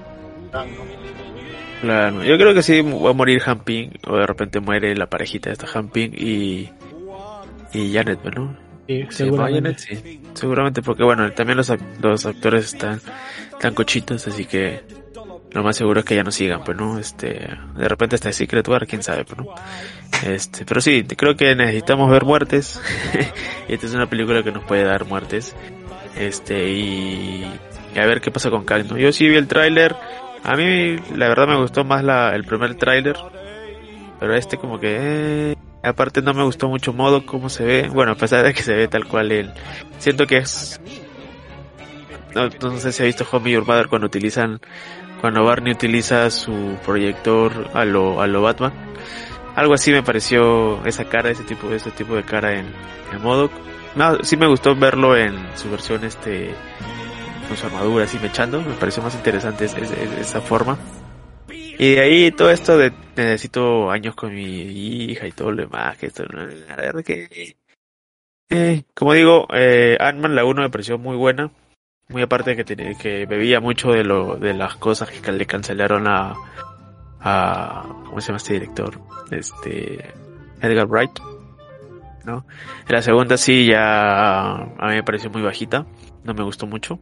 Claro, 1.82 2.24
yo 2.24 2.38
creo 2.38 2.54
que 2.54 2.64
sí 2.64 2.82
va 2.82 3.12
a 3.12 3.14
morir 3.14 3.42
Hamping, 3.46 3.92
o 4.08 4.18
de 4.18 4.26
repente 4.26 4.60
muere 4.60 4.96
la 4.96 5.08
parejita 5.08 5.50
de 5.50 5.54
esta 5.54 5.68
Hamping 5.72 6.14
y... 6.18 6.70
Y 7.72 7.94
Janet, 7.94 8.24
¿no? 8.36 8.69
Sí, 8.90 9.06
¿Se 9.12 9.26
llama 9.26 9.48
seguramente. 9.48 9.96
Sí, 9.96 10.22
seguramente 10.34 10.82
porque 10.82 11.04
bueno, 11.04 11.32
también 11.34 11.58
los, 11.58 11.72
los 12.02 12.26
actores 12.26 12.74
están 12.74 13.00
tan 13.60 13.76
cochitos, 13.76 14.28
así 14.28 14.46
que 14.46 14.82
lo 15.52 15.62
más 15.62 15.78
seguro 15.78 16.00
es 16.00 16.08
que 16.08 16.16
ya 16.16 16.24
no 16.24 16.32
sigan, 16.32 16.64
pues 16.64 16.76
no, 16.76 16.98
este, 16.98 17.50
de 17.78 17.88
repente 17.88 18.16
está 18.16 18.34
Secret 18.34 18.68
War, 18.68 18.88
quién 18.88 19.04
sabe, 19.04 19.26
pues 19.26 19.38
no. 19.38 19.54
Este, 20.28 20.66
pero 20.66 20.82
sí, 20.82 21.04
creo 21.04 21.36
que 21.36 21.54
necesitamos 21.54 22.10
ver 22.10 22.26
muertes. 22.26 22.82
y 23.70 23.74
esta 23.74 23.86
es 23.86 23.94
una 23.94 24.10
película 24.10 24.42
que 24.42 24.52
nos 24.52 24.64
puede 24.64 24.86
dar 24.86 25.06
muertes. 25.06 25.56
Este, 26.18 26.72
y, 26.72 27.46
y 27.96 28.00
a 28.00 28.08
ver 28.08 28.22
qué 28.22 28.32
pasa 28.32 28.50
con 28.50 28.66
Kang, 28.66 28.88
¿no? 28.90 28.98
Yo 28.98 29.12
sí 29.12 29.30
vi 29.30 29.36
el 29.36 29.48
tráiler. 29.48 29.96
A 30.44 30.56
mí, 30.56 30.96
la 31.16 31.28
verdad, 31.28 31.48
me 31.48 31.62
gustó 31.62 31.84
más 31.84 32.04
la, 32.04 32.34
el 32.34 32.44
primer 32.44 32.74
tráiler. 32.74 33.18
Pero 34.20 34.34
este 34.34 34.58
como 34.58 34.80
que... 34.80 35.52
eh, 35.52 35.56
aparte 35.84 36.22
no 36.22 36.34
me 36.34 36.44
gustó 36.44 36.68
mucho 36.68 36.94
modo 36.94 37.26
cómo 37.26 37.50
se 37.50 37.64
ve. 37.64 37.90
Bueno, 37.90 38.12
a 38.14 38.16
pesar 38.16 38.44
de 38.44 38.54
que 38.54 38.64
se 38.64 38.74
ve 38.76 38.88
tal 38.88 39.06
cual 39.08 39.32
él. 39.32 39.52
Siento 40.00 40.26
que 40.28 40.38
es... 40.38 40.80
No, 42.36 42.48
no 42.62 42.78
sé 42.78 42.92
si 42.92 43.02
ha 43.04 43.06
visto 43.06 43.26
Homie 43.32 43.60
Mother 43.60 43.88
cuando 43.88 44.08
utilizan... 44.08 44.60
Cuando 45.22 45.44
Barney 45.44 45.74
utiliza 45.74 46.30
su 46.32 46.78
proyector 46.86 47.70
a 47.74 47.84
lo, 47.84 48.22
a 48.22 48.28
lo 48.28 48.42
Batman. 48.42 48.72
Algo 49.56 49.74
así 49.74 49.92
me 49.92 50.02
pareció 50.02 50.86
esa 50.86 51.06
cara, 51.06 51.30
ese 51.30 51.44
tipo, 51.44 51.70
ese 51.74 51.92
tipo 51.92 52.16
de 52.16 52.24
cara 52.24 52.58
en, 52.58 52.68
en 53.12 53.22
modo. 53.22 53.50
No, 53.96 54.24
sí 54.24 54.38
me 54.38 54.48
gustó 54.48 54.76
verlo 54.78 55.18
en 55.18 55.36
su 55.56 55.70
versión 55.70 56.06
este 56.06 56.54
con 57.50 57.58
su 57.58 57.66
armadura 57.66 58.06
así 58.06 58.18
mechando, 58.20 58.62
me 58.62 58.76
pareció 58.76 59.02
más 59.04 59.16
interesante 59.16 59.66
es- 59.66 59.74
es- 59.76 59.92
es- 59.92 60.18
esa 60.22 60.40
forma. 60.40 60.78
Y 61.52 61.96
de 61.96 62.02
ahí 62.02 62.32
todo 62.32 62.52
esto 62.52 62.78
de 62.78 62.92
necesito 63.16 63.90
años 63.92 64.16
con 64.16 64.34
mi 64.34 64.44
hija 64.62 65.28
y 65.28 65.32
todo 65.32 65.52
lo 65.52 65.64
demás, 65.64 65.98
que 65.98 66.08
esto, 66.08 66.24
la 66.26 66.76
verdad 66.76 67.04
que... 67.04 67.56
Eh, 68.50 68.84
como 68.96 69.14
digo, 69.14 69.48
eh, 69.54 69.96
Ant-Man 70.00 70.36
la 70.36 70.44
1 70.44 70.62
me 70.64 70.70
pareció 70.70 70.98
muy 70.98 71.16
buena, 71.16 71.52
muy 72.08 72.24
aparte 72.24 72.52
de 72.52 72.56
que, 72.56 72.64
tenía- 72.64 72.98
que 72.98 73.26
bebía 73.28 73.60
mucho 73.60 73.92
de 73.92 74.04
lo 74.04 74.38
de 74.38 74.54
las 74.56 74.76
cosas 74.76 75.10
que 75.12 75.32
le 75.32 75.46
cancelaron 75.46 76.08
a, 76.08 76.34
¿cómo 78.06 78.20
se 78.20 78.28
llama 78.28 78.38
este 78.38 78.54
director? 78.54 79.00
Este 79.30 80.04
Edgar 80.62 80.88
Wright, 80.88 81.12
¿no? 82.26 82.46
La 82.88 83.02
segunda 83.04 83.38
sí 83.38 83.68
ya 83.68 84.54
a 84.56 84.88
mí 84.88 84.96
me 84.96 85.04
pareció 85.04 85.30
muy 85.30 85.44
bajita, 85.44 85.86
no 86.24 86.34
me 86.34 86.44
gustó 86.44 86.66
mucho. 86.66 87.00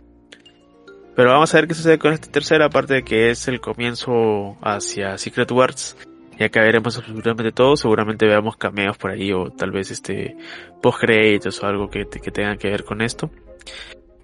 Pero 1.17 1.31
vamos 1.31 1.51
a 1.51 1.57
ver 1.57 1.67
qué 1.67 1.73
sucede 1.73 1.97
con 1.97 2.13
esta 2.13 2.31
tercera, 2.31 2.67
aparte 2.67 2.93
de 2.93 3.03
que 3.03 3.31
es 3.31 3.47
el 3.47 3.59
comienzo 3.59 4.55
hacia 4.61 5.17
Secret 5.17 5.51
Wars. 5.51 5.97
Y 6.37 6.43
acá 6.43 6.61
veremos 6.61 6.95
absolutamente 6.95 7.51
todo, 7.51 7.75
seguramente 7.75 8.27
veamos 8.27 8.55
cameos 8.55 8.99
por 8.99 9.09
ahí 9.09 9.33
o 9.33 9.49
tal 9.49 9.71
vez 9.71 9.89
este 9.89 10.37
post 10.79 10.99
créditos 11.01 11.63
o 11.63 11.65
algo 11.65 11.89
que, 11.89 12.05
que 12.05 12.29
tengan 12.29 12.59
que 12.59 12.69
ver 12.69 12.83
con 12.83 13.01
esto. 13.01 13.31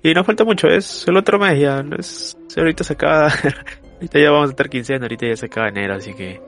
Y 0.03 0.13
no 0.13 0.23
falta 0.23 0.43
mucho, 0.43 0.67
es 0.67 1.07
el 1.07 1.17
otro 1.17 1.39
mes 1.39 1.59
ya, 1.59 1.81
no 1.81 1.95
es, 1.95 2.37
ahorita 2.55 2.83
se 2.83 2.93
acaba, 2.93 3.29
ahorita 3.95 4.19
ya 4.19 4.29
vamos 4.29 4.49
a 4.49 4.51
estar 4.51 4.69
quincena, 4.69 5.05
ahorita 5.05 5.25
ya 5.25 5.35
se 5.35 5.47
acaba 5.47 5.69
enero, 5.69 5.95
así 5.95 6.13
que 6.13 6.39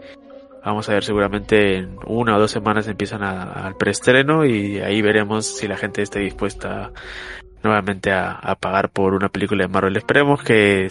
vamos 0.63 0.87
a 0.89 0.93
ver 0.93 1.03
seguramente 1.03 1.77
en 1.77 1.97
una 2.05 2.37
o 2.37 2.39
dos 2.39 2.51
semanas 2.51 2.87
empiezan 2.87 3.23
a- 3.23 3.65
al 3.65 3.77
preestreno 3.77 4.45
y 4.45 4.77
ahí 4.77 5.01
veremos 5.01 5.47
si 5.47 5.67
la 5.67 5.77
gente 5.77 6.03
esté 6.03 6.19
dispuesta 6.19 6.91
nuevamente 7.65 8.11
a, 8.11 8.31
a 8.31 8.55
pagar 8.55 8.89
por 8.89 9.13
una 9.13 9.27
película 9.29 9.63
de 9.63 9.67
Marvel. 9.67 9.97
Esperemos 9.97 10.41
que 10.41 10.89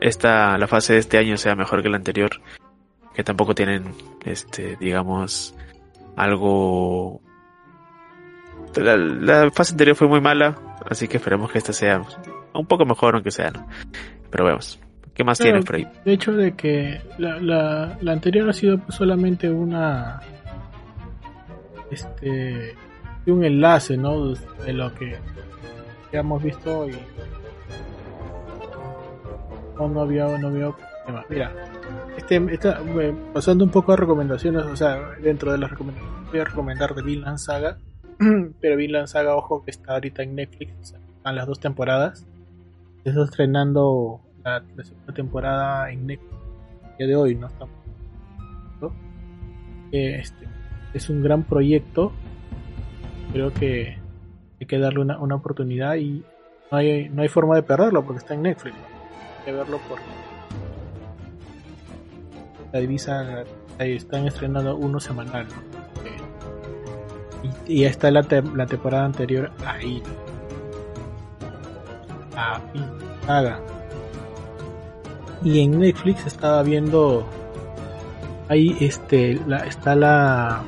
esta, 0.00 0.58
la 0.58 0.66
fase 0.66 0.92
de 0.94 0.98
este 0.98 1.16
año 1.18 1.36
sea 1.36 1.54
mejor 1.54 1.82
que 1.82 1.88
la 1.88 1.96
anterior, 1.96 2.30
que 3.14 3.24
tampoco 3.24 3.54
tienen, 3.54 3.84
este, 4.24 4.76
digamos, 4.78 5.54
algo... 6.16 7.20
La, 8.76 8.96
la 8.96 9.50
fase 9.50 9.72
anterior 9.72 9.96
fue 9.96 10.06
muy 10.08 10.20
mala, 10.20 10.56
así 10.88 11.08
que 11.08 11.16
esperemos 11.16 11.50
que 11.50 11.58
esta 11.58 11.72
sea 11.72 12.02
un 12.54 12.66
poco 12.66 12.84
mejor, 12.84 13.14
aunque 13.14 13.30
sea, 13.30 13.50
¿no? 13.50 13.66
Pero 14.30 14.44
vemos. 14.44 14.78
¿Qué 15.14 15.24
más 15.24 15.38
Claro. 15.38 15.60
tienes 15.60 15.66
por 15.66 15.76
ahí? 15.76 15.88
De 16.04 16.12
hecho, 16.12 16.32
de 16.32 16.52
que 16.52 17.00
la, 17.18 17.40
la, 17.40 17.98
la 18.00 18.12
anterior 18.12 18.48
ha 18.48 18.52
sido 18.52 18.78
pues, 18.78 18.94
solamente 18.94 19.50
una. 19.50 20.20
Este. 21.90 22.74
Un 23.26 23.44
enlace, 23.44 23.96
¿no? 23.96 24.34
De 24.34 24.72
lo 24.72 24.92
que 24.94 25.16
hemos 26.18 26.42
visto 26.42 26.88
y. 26.88 26.96
No, 29.76 29.88
no 29.88 30.00
había, 30.02 30.26
no 30.38 30.48
había. 30.48 30.74
Mira, 31.28 31.52
este, 32.16 32.36
esta, 32.52 32.80
pasando 33.32 33.64
un 33.64 33.70
poco 33.70 33.92
a 33.92 33.96
recomendaciones, 33.96 34.64
o 34.64 34.76
sea, 34.76 35.12
dentro 35.22 35.52
de 35.52 35.58
las 35.58 35.70
recomendaciones, 35.70 36.30
voy 36.30 36.40
a 36.40 36.44
recomendar 36.44 36.94
The 36.94 37.02
Vinland 37.02 37.38
Saga. 37.38 37.78
Pero 38.60 38.76
Vinland 38.76 39.06
Saga, 39.06 39.34
ojo, 39.34 39.64
que 39.64 39.70
está 39.70 39.94
ahorita 39.94 40.22
en 40.22 40.34
Netflix, 40.34 40.72
o 40.78 40.82
están 40.82 41.36
las 41.36 41.46
dos 41.46 41.60
temporadas. 41.60 42.26
Está 43.04 43.24
estrenando 43.24 44.20
la, 44.44 44.62
la 44.76 44.84
segunda 44.84 45.14
temporada 45.14 45.90
en 45.90 46.06
Netflix 46.06 46.30
el 46.90 46.96
día 46.98 47.06
de 47.06 47.16
hoy, 47.16 47.34
¿no? 47.34 47.46
Estamos, 47.46 47.74
¿no? 48.80 48.92
Eh, 49.90 50.16
este, 50.20 50.46
es 50.92 51.08
un 51.08 51.22
gran 51.22 51.44
proyecto. 51.44 52.12
Creo 53.32 53.52
que 53.54 53.99
hay 54.60 54.66
que 54.66 54.78
darle 54.78 55.00
una, 55.00 55.18
una 55.18 55.36
oportunidad 55.36 55.96
y 55.96 56.22
no 56.70 56.78
hay, 56.78 57.08
no 57.08 57.22
hay 57.22 57.28
forma 57.28 57.56
de 57.56 57.62
perderlo 57.62 58.04
porque 58.04 58.18
está 58.18 58.34
en 58.34 58.42
Netflix. 58.42 58.76
Hay 58.76 59.44
que 59.46 59.52
verlo 59.52 59.78
por 59.88 59.98
la 62.72 62.78
divisa 62.78 63.44
ahí 63.78 63.96
están 63.96 64.26
estrenando 64.26 64.76
uno 64.76 65.00
semanal. 65.00 65.46
y, 67.66 67.80
y 67.80 67.84
está 67.84 68.10
la, 68.10 68.24
la 68.54 68.66
temporada 68.66 69.06
anterior 69.06 69.50
ahí. 69.66 70.02
¿no? 70.02 70.10
Ah, 72.36 72.60
y 72.74 72.80
Saga. 73.26 73.60
Y 75.42 75.60
en 75.60 75.78
Netflix 75.78 76.26
estaba 76.26 76.62
viendo 76.62 77.26
ahí 78.48 78.76
este 78.80 79.40
la, 79.46 79.58
está 79.66 79.94
la 79.94 80.62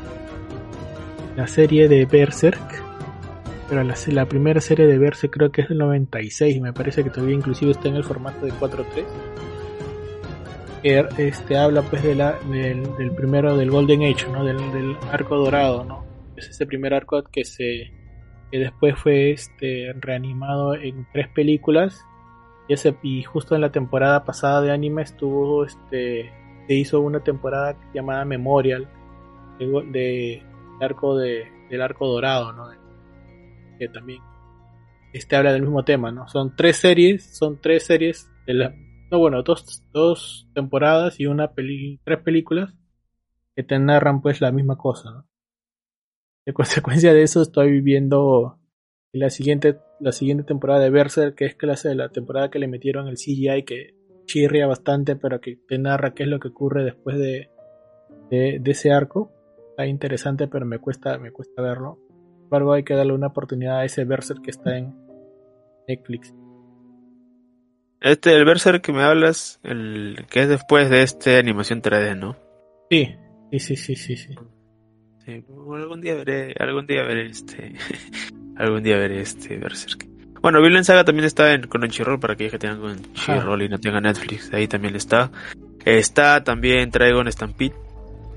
la 1.36 1.46
serie 1.46 1.88
de 1.88 2.06
Berserk 2.06 2.71
pero 3.68 3.82
la, 3.84 3.94
la 4.08 4.26
primera 4.26 4.60
serie 4.60 4.86
de 4.86 4.98
Berserk 4.98 5.32
creo 5.32 5.52
que 5.52 5.62
es 5.62 5.68
del 5.68 5.78
96 5.78 6.60
me 6.60 6.72
parece 6.72 7.02
que 7.04 7.10
todavía 7.10 7.34
inclusive 7.34 7.72
está 7.72 7.88
en 7.88 7.96
el 7.96 8.04
formato 8.04 8.44
de 8.44 8.52
4.3 8.52 9.04
este 10.82 11.56
habla 11.56 11.82
pues 11.82 12.02
de 12.02 12.14
la 12.14 12.38
del, 12.50 13.12
primero 13.14 13.56
del 13.56 13.70
Golden 13.70 14.02
Age, 14.02 14.28
¿no? 14.30 14.44
Del, 14.44 14.56
del, 14.72 14.96
arco 15.12 15.36
dorado, 15.36 15.84
¿no? 15.84 16.04
Es 16.36 16.48
ese 16.48 16.66
primer 16.66 16.92
arco 16.92 17.22
que 17.22 17.44
se 17.44 17.92
que 18.50 18.58
después 18.58 18.98
fue 18.98 19.30
este 19.30 19.92
reanimado 20.00 20.74
en 20.74 21.06
tres 21.12 21.28
películas 21.28 22.04
y, 23.02 23.22
justo 23.22 23.54
en 23.54 23.60
la 23.60 23.70
temporada 23.70 24.24
pasada 24.24 24.60
de 24.60 24.72
anime 24.72 25.02
estuvo 25.02 25.64
este 25.64 26.30
se 26.66 26.74
hizo 26.74 27.00
una 27.00 27.20
temporada 27.20 27.76
llamada 27.94 28.24
Memorial 28.24 28.88
de, 29.58 30.42
arco 30.80 31.16
de, 31.16 31.46
del 31.70 31.82
arco 31.82 32.08
dorado, 32.08 32.52
¿no? 32.52 32.68
Que 33.82 33.88
también 33.92 34.20
este 35.12 35.34
habla 35.34 35.52
del 35.52 35.62
mismo 35.62 35.84
tema, 35.84 36.12
¿no? 36.12 36.28
Son 36.28 36.54
tres 36.54 36.76
series, 36.76 37.36
son 37.36 37.60
tres 37.60 37.84
series 37.84 38.30
de 38.46 38.54
la 38.54 38.74
no, 39.10 39.18
bueno, 39.18 39.42
dos, 39.42 39.84
dos 39.92 40.48
temporadas 40.54 41.20
y 41.20 41.26
una 41.26 41.52
peli 41.52 42.00
tres 42.02 42.20
películas 42.20 42.74
que 43.54 43.62
te 43.62 43.78
narran 43.78 44.22
pues 44.22 44.40
la 44.40 44.52
misma 44.52 44.78
cosa. 44.78 45.26
De 46.46 46.52
consecuencia 46.54 47.12
de 47.12 47.22
eso 47.22 47.42
estoy 47.42 47.72
viviendo 47.72 48.58
la 49.12 49.28
siguiente, 49.28 49.80
la 50.00 50.12
siguiente 50.12 50.44
temporada 50.44 50.80
de 50.80 50.90
Berserk, 50.90 51.34
que 51.34 51.44
es 51.44 51.54
clase 51.56 51.90
de 51.90 51.94
la 51.94 52.08
temporada 52.08 52.50
que 52.50 52.58
le 52.58 52.68
metieron 52.68 53.08
el 53.08 53.16
CGI, 53.16 53.64
que 53.64 53.94
chirria 54.24 54.66
bastante, 54.66 55.16
pero 55.16 55.40
que 55.40 55.56
te 55.56 55.76
narra 55.76 56.14
qué 56.14 56.22
es 56.22 56.28
lo 56.28 56.40
que 56.40 56.48
ocurre 56.48 56.84
después 56.84 57.18
de, 57.18 57.50
de, 58.30 58.62
ese 58.64 58.92
arco. 58.92 59.30
Está 59.70 59.86
interesante, 59.86 60.48
pero 60.48 60.64
me 60.64 60.78
cuesta, 60.78 61.18
me 61.18 61.32
cuesta 61.32 61.60
verlo. 61.60 61.98
Embargo, 62.52 62.74
hay 62.74 62.82
que 62.82 62.92
darle 62.92 63.14
una 63.14 63.28
oportunidad 63.28 63.78
a 63.78 63.84
ese 63.86 64.04
Berserk 64.04 64.42
que 64.42 64.50
está 64.50 64.76
en 64.76 64.94
Netflix. 65.88 66.34
Este, 67.98 68.36
el 68.36 68.44
Berserk 68.44 68.82
que 68.82 68.92
me 68.92 69.02
hablas, 69.02 69.58
el 69.62 70.26
que 70.28 70.42
es 70.42 70.50
después 70.50 70.90
de 70.90 71.02
este 71.02 71.38
animación 71.38 71.80
3D, 71.80 72.14
¿no? 72.14 72.36
Sí, 72.90 73.16
sí, 73.52 73.58
sí, 73.58 73.76
sí, 73.96 73.96
sí. 73.96 74.34
sí. 75.24 75.44
algún 75.48 76.02
día 76.02 76.14
veré, 76.14 76.54
algún 76.58 76.86
día 76.86 77.02
veré 77.04 77.30
este, 77.30 77.72
algún 78.56 78.82
día 78.82 78.98
veré 78.98 79.22
este 79.22 79.56
Berserk. 79.56 80.06
Bueno, 80.42 80.60
Villain 80.60 80.84
Saga 80.84 81.04
también 81.04 81.24
está 81.24 81.54
en 81.54 81.62
Crunchyroll 81.62 82.20
para 82.20 82.34
aquellos 82.34 82.52
que 82.52 82.58
tengan 82.58 82.98
Crunchyroll 82.98 83.62
y 83.62 83.70
no 83.70 83.80
tengan 83.80 84.02
Netflix, 84.02 84.52
ahí 84.52 84.68
también 84.68 84.94
está. 84.94 85.30
Está 85.86 86.44
también 86.44 86.90
Dragon 86.90 87.32
Stampede, 87.32 87.72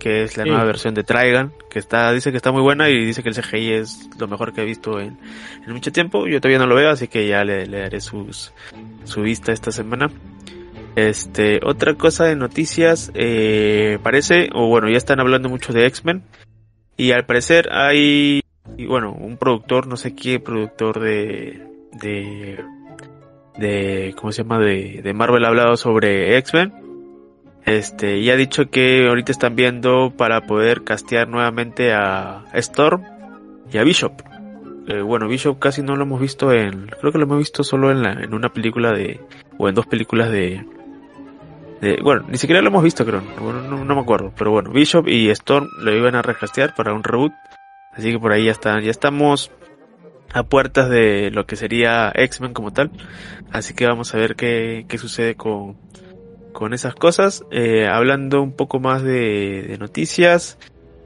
que 0.05 0.21
es 0.21 0.37
la 0.37 0.45
nueva 0.45 0.63
versión 0.65 0.93
de 0.93 1.03
Trigon, 1.03 1.51
que 1.67 1.79
está, 1.79 2.11
dice 2.11 2.29
que 2.29 2.37
está 2.37 2.51
muy 2.51 2.61
buena 2.61 2.91
y 2.91 3.05
dice 3.05 3.23
que 3.23 3.29
el 3.29 3.33
CGI 3.33 3.71
es 3.71 4.07
lo 4.19 4.27
mejor 4.27 4.53
que 4.53 4.61
he 4.61 4.63
visto 4.63 4.99
en, 4.99 5.17
mucho 5.65 5.91
tiempo. 5.91 6.27
Yo 6.27 6.39
todavía 6.39 6.59
no 6.59 6.67
lo 6.67 6.75
veo, 6.75 6.91
así 6.91 7.07
que 7.07 7.27
ya 7.27 7.43
le, 7.43 7.65
daré 7.65 7.99
sus, 8.01 8.53
su 9.03 9.21
vista 9.23 9.51
esta 9.51 9.71
semana. 9.71 10.11
Este, 10.95 11.59
otra 11.63 11.95
cosa 11.95 12.25
de 12.25 12.35
noticias, 12.35 13.09
eh, 13.15 13.97
parece, 14.03 14.49
o 14.53 14.67
bueno, 14.67 14.91
ya 14.91 14.97
están 14.97 15.19
hablando 15.19 15.49
mucho 15.49 15.73
de 15.73 15.87
X-Men, 15.87 16.21
y 16.97 17.09
al 17.09 17.25
parecer 17.25 17.69
hay, 17.71 18.41
bueno, 18.87 19.11
un 19.11 19.37
productor, 19.37 19.87
no 19.87 19.97
sé 19.97 20.15
qué 20.15 20.39
productor 20.39 20.99
de, 20.99 21.63
de, 21.93 22.63
de, 23.57 24.13
¿cómo 24.15 24.31
se 24.31 24.43
llama? 24.43 24.59
De, 24.59 25.01
de 25.03 25.13
Marvel 25.15 25.45
ha 25.45 25.47
hablado 25.47 25.75
sobre 25.77 26.37
X-Men 26.37 26.84
este, 27.66 28.20
y 28.20 28.30
ha 28.30 28.36
dicho 28.36 28.70
que 28.70 29.07
ahorita 29.07 29.32
están 29.32 29.55
viendo 29.55 30.13
para 30.16 30.41
poder 30.41 30.84
castear 30.84 31.28
nuevamente 31.28 31.93
a 31.93 32.45
Storm 32.53 33.03
y 33.72 33.78
a 33.78 33.84
Bishop. 33.84 34.13
Eh, 34.88 35.01
bueno, 35.01 35.28
Bishop 35.28 35.57
casi 35.57 35.82
no 35.82 35.95
lo 35.95 36.03
hemos 36.03 36.22
visto 36.22 36.51
en, 36.51 36.88
creo 36.99 37.11
que 37.11 37.18
lo 37.18 37.24
hemos 37.24 37.39
visto 37.39 37.63
solo 37.63 37.89
en, 37.89 38.03
la, 38.03 38.11
en 38.11 38.36
una 38.36 38.49
película 38.49 38.91
de, 38.91 39.20
o 39.57 39.68
en 39.68 39.74
dos 39.74 39.88
películas 39.88 40.30
de, 40.30 40.63
de 41.82 41.97
bueno, 42.03 42.26
ni 42.30 42.38
siquiera 42.38 42.61
lo 42.61 42.68
hemos 42.68 42.84
visto 42.84 43.03
creo, 43.03 43.24
no, 43.39 43.84
no, 43.84 43.95
me 43.95 44.01
acuerdo, 44.01 44.32
pero 44.38 44.51
bueno, 44.51 44.70
Bishop 44.70 45.07
y 45.07 45.32
Storm 45.32 45.68
lo 45.80 45.91
iban 45.91 46.13
a 46.13 46.22
recastear 46.22 46.76
para 46.76 46.93
un 46.93 47.03
reboot, 47.03 47.34
así 47.93 48.11
que 48.11 48.20
por 48.20 48.32
ahí 48.32 48.45
ya 48.45 48.51
están, 48.51 48.84
ya 48.84 48.91
estamos 48.91 49.49
a 50.34 50.43
puertas 50.43 50.88
de 50.88 51.32
lo 51.32 51.47
que 51.47 51.55
sería 51.55 52.11
X-Men 52.13 52.53
como 52.53 52.72
tal, 52.72 52.91
así 53.51 53.74
que 53.74 53.88
vamos 53.88 54.13
a 54.13 54.20
ver 54.20 54.36
qué, 54.36 54.86
qué 54.88 54.99
sucede 54.99 55.34
con, 55.34 55.78
con 56.55 56.73
esas 56.73 56.95
cosas. 56.95 57.45
Eh, 57.51 57.85
hablando 57.85 58.41
un 58.41 58.53
poco 58.53 58.79
más 58.79 59.03
de, 59.03 59.75
noticias, 59.77 60.57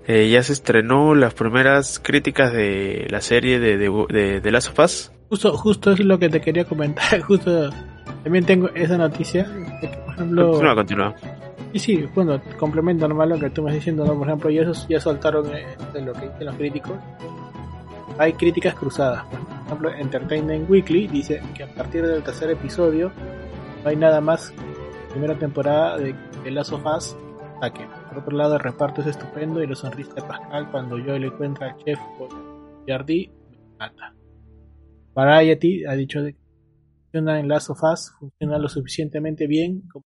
eh, 0.07 0.29
ya 0.29 0.43
se 0.43 0.53
estrenó 0.53 1.15
las 1.15 1.33
primeras 1.33 1.99
críticas 1.99 2.53
de 2.53 3.07
la 3.09 3.19
serie 3.19 3.59
de, 3.59 3.77
de, 3.77 4.39
de, 4.39 4.51
Last 4.51 4.69
of 4.69 4.79
Us. 4.85 5.11
Justo, 5.27 5.57
justo 5.57 5.91
es 5.91 5.99
lo 5.99 6.19
que 6.19 6.29
te 6.29 6.39
quería 6.39 6.65
comentar. 6.65 7.19
Justo 7.27 7.69
también 8.23 8.45
tengo 8.45 8.69
esa 8.75 8.97
noticia. 8.97 9.43
De 9.43 9.89
que, 9.89 9.97
por 9.97 10.13
ejemplo, 10.13 10.51
continúa, 10.51 10.75
continúa. 10.75 11.15
Y 11.73 11.79
sí, 11.79 12.05
bueno, 12.15 12.41
complemento 12.57 13.07
normal 13.07 13.29
lo 13.29 13.39
que 13.39 13.49
tú 13.49 13.63
me 13.63 13.69
estás 13.69 13.81
diciendo, 13.81 14.05
¿no? 14.05 14.17
Por 14.17 14.27
ejemplo, 14.27 14.49
ya, 14.49 14.71
ya 14.87 14.99
soltaron 14.99 15.47
eh, 15.55 15.65
de 15.93 16.01
lo 16.01 16.13
que 16.13 16.29
dicen 16.29 16.45
los 16.45 16.55
críticos. 16.55 16.93
Hay 18.17 18.33
críticas 18.33 18.75
cruzadas. 18.75 19.25
Por 19.25 19.65
ejemplo, 19.65 19.93
Entertainment 19.95 20.69
Weekly 20.69 21.07
dice 21.07 21.41
que 21.55 21.63
a 21.63 21.67
partir 21.67 22.05
del 22.05 22.21
tercer 22.21 22.51
episodio 22.51 23.11
no 23.83 23.89
hay 23.89 23.95
nada 23.95 24.19
más 24.21 24.53
primera 25.10 25.38
temporada 25.38 25.97
de 25.97 26.16
The 26.43 26.51
Last 26.51 26.72
of 26.72 26.86
Us. 26.86 27.18
Por 28.10 28.18
otro 28.20 28.38
lado, 28.38 28.53
el 28.55 28.62
reparto 28.62 29.01
es 29.01 29.07
estupendo 29.07 29.62
y 29.62 29.68
lo 29.68 29.76
sonrisa 29.76 30.14
de 30.14 30.22
Pascal 30.22 30.72
cuando 30.72 30.97
Joel 30.97 31.26
encuentra 31.26 31.72
al 31.72 31.78
chef 31.84 31.99
Jardí 32.88 33.30
me 33.49 33.57
mata. 33.78 34.16
Variety 35.14 35.86
ha 35.86 35.93
dicho 35.93 36.24
que 36.24 36.38
funciona 37.01 37.39
en 37.39 37.49
Last 37.49 37.70
of 37.70 37.84
Us, 37.84 38.14
funciona 38.18 38.57
lo 38.57 38.70
suficientemente 38.70 39.45
bien 39.47 39.82
como 39.91 40.05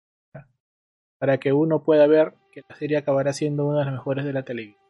para 1.20 1.38
que 1.38 1.54
uno 1.54 1.84
pueda 1.84 2.08
ver 2.08 2.34
que 2.52 2.64
la 2.68 2.76
serie 2.76 2.98
acabará 2.98 3.32
siendo 3.34 3.66
una 3.66 3.80
de 3.80 3.86
las 3.86 3.94
mejores 3.94 4.26
de 4.26 4.34
la 4.34 4.44
televisión. 4.44 4.82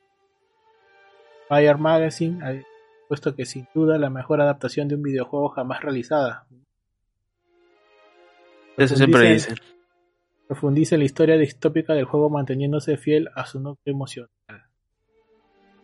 Fire 1.49 1.77
Magazine 1.77 2.43
ha 2.43 2.63
puesto 3.07 3.35
que 3.35 3.45
sin 3.45 3.67
duda 3.75 3.97
la 3.97 4.09
mejor 4.09 4.41
adaptación 4.41 4.87
de 4.87 4.95
un 4.95 5.03
videojuego 5.03 5.49
jamás 5.49 5.81
realizada. 5.81 6.47
Eso 8.77 8.95
siempre 8.95 9.33
dicen 9.33 9.55
profundiza 10.47 10.97
la 10.97 11.05
historia 11.05 11.37
distópica 11.37 11.93
del 11.93 12.05
juego 12.05 12.29
manteniéndose 12.29 12.97
fiel 12.97 13.29
a 13.35 13.45
su 13.45 13.59
núcleo 13.59 13.93
emocional. 13.93 14.29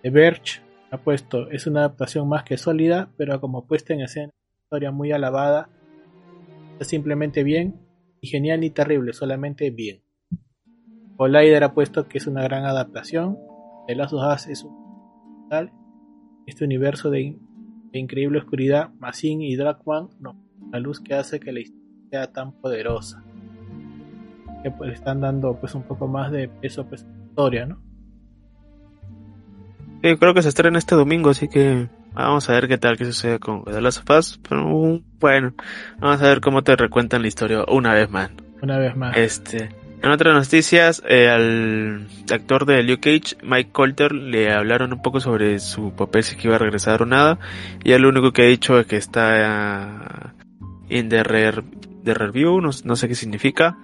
The 0.02 0.10
Verge 0.10 0.62
ha 0.92 0.98
puesto, 0.98 1.50
es 1.50 1.68
una 1.68 1.82
adaptación 1.82 2.28
más 2.28 2.44
que 2.44 2.58
sólida, 2.58 3.10
pero 3.18 3.40
como 3.40 3.66
puesta 3.66 3.94
en 3.94 4.02
escena, 4.02 4.34
una 4.34 4.64
historia 4.64 4.92
muy 4.92 5.12
alabada, 5.12 5.70
es 6.80 6.88
simplemente 6.88 7.44
bien, 7.44 7.80
y 8.22 8.28
genial 8.28 8.62
ni 8.62 8.70
terrible, 8.70 9.14
solamente 9.14 9.70
bien. 9.72 10.02
Collider 11.18 11.64
ha 11.64 11.74
puesto 11.74 12.08
que 12.08 12.18
es 12.18 12.28
una 12.28 12.44
gran 12.44 12.66
adaptación, 12.66 13.38
The 13.88 13.96
Last 13.96 14.14
of 14.14 14.48
es 14.48 14.64
un 14.64 15.48
tal, 15.50 15.72
este 16.46 16.64
universo 16.64 17.10
de, 17.10 17.38
increíble 17.92 18.40
oscuridad, 18.40 18.92
Masin 19.00 19.42
y 19.42 19.56
Dragman, 19.56 20.10
no, 20.20 20.40
la 20.72 20.80
luz 20.80 21.02
que 21.02 21.16
hace 21.16 21.40
que 21.40 21.52
la 21.52 21.60
historia 21.60 21.80
sea 22.12 22.32
tan 22.32 22.54
poderosa 22.54 23.24
que 24.62 24.72
pues 24.72 24.94
están 24.94 25.22
dando 25.22 25.56
pues 25.60 25.76
un 25.76 25.84
poco 25.84 26.08
más 26.08 26.32
de 26.32 26.48
peso 26.48 26.86
pues 26.86 27.06
historia, 27.28 27.66
¿no? 27.66 27.80
Sí, 30.02 30.16
creo 30.16 30.34
que 30.34 30.42
se 30.42 30.50
estrena 30.50 30.78
este 30.78 30.96
domingo, 30.96 31.30
así 31.30 31.50
que 31.50 31.90
vamos 32.14 32.50
a 32.50 32.54
ver 32.54 32.68
qué 32.68 32.78
tal 32.78 32.98
que 32.98 33.06
sucede 33.06 33.40
con 33.40 33.64
The 33.66 33.82
Last 33.82 34.10
of 34.10 34.18
Us. 34.18 34.40
Pero 34.48 35.02
bueno, 35.20 35.54
vamos 36.00 36.22
a 36.22 36.28
ver 36.28 36.42
cómo 36.42 36.64
te 36.64 36.76
recuentan 36.76 37.22
la 37.22 37.28
historia 37.28 37.66
una 37.68 37.94
vez 37.94 38.10
más. 38.10 38.32
Una 38.62 38.78
vez 38.78 38.96
más. 38.96 39.18
Este, 39.18 39.70
en 40.02 40.12
otras 40.12 40.34
noticias, 40.34 41.04
eh, 41.08 41.30
al 41.30 42.08
actor 42.32 42.66
de 42.66 42.82
Luke 42.84 43.20
Cage, 43.20 43.36
Mike 43.44 43.72
Colter, 43.74 44.14
le 44.14 44.54
hablaron 44.54 44.94
un 44.94 45.02
poco 45.02 45.20
sobre 45.20 45.60
su 45.60 45.92
papel 45.92 46.24
si 46.24 46.38
que 46.38 46.48
iba 46.48 46.56
a 46.56 46.60
regresar 46.60 47.02
o 47.02 47.06
nada. 47.06 47.38
Y 47.84 47.92
él 47.92 48.04
lo 48.04 48.10
único 48.10 48.32
que 48.32 48.44
ha 48.44 48.46
dicho 48.46 48.80
es 48.80 48.88
que 48.88 48.96
está 48.96 50.34
en 50.88 51.10
the, 51.10 51.24
review, 52.14 52.62
no, 52.62 52.70
no 52.86 52.96
sé 52.96 53.08
qué 53.10 53.16
significa 53.16 53.78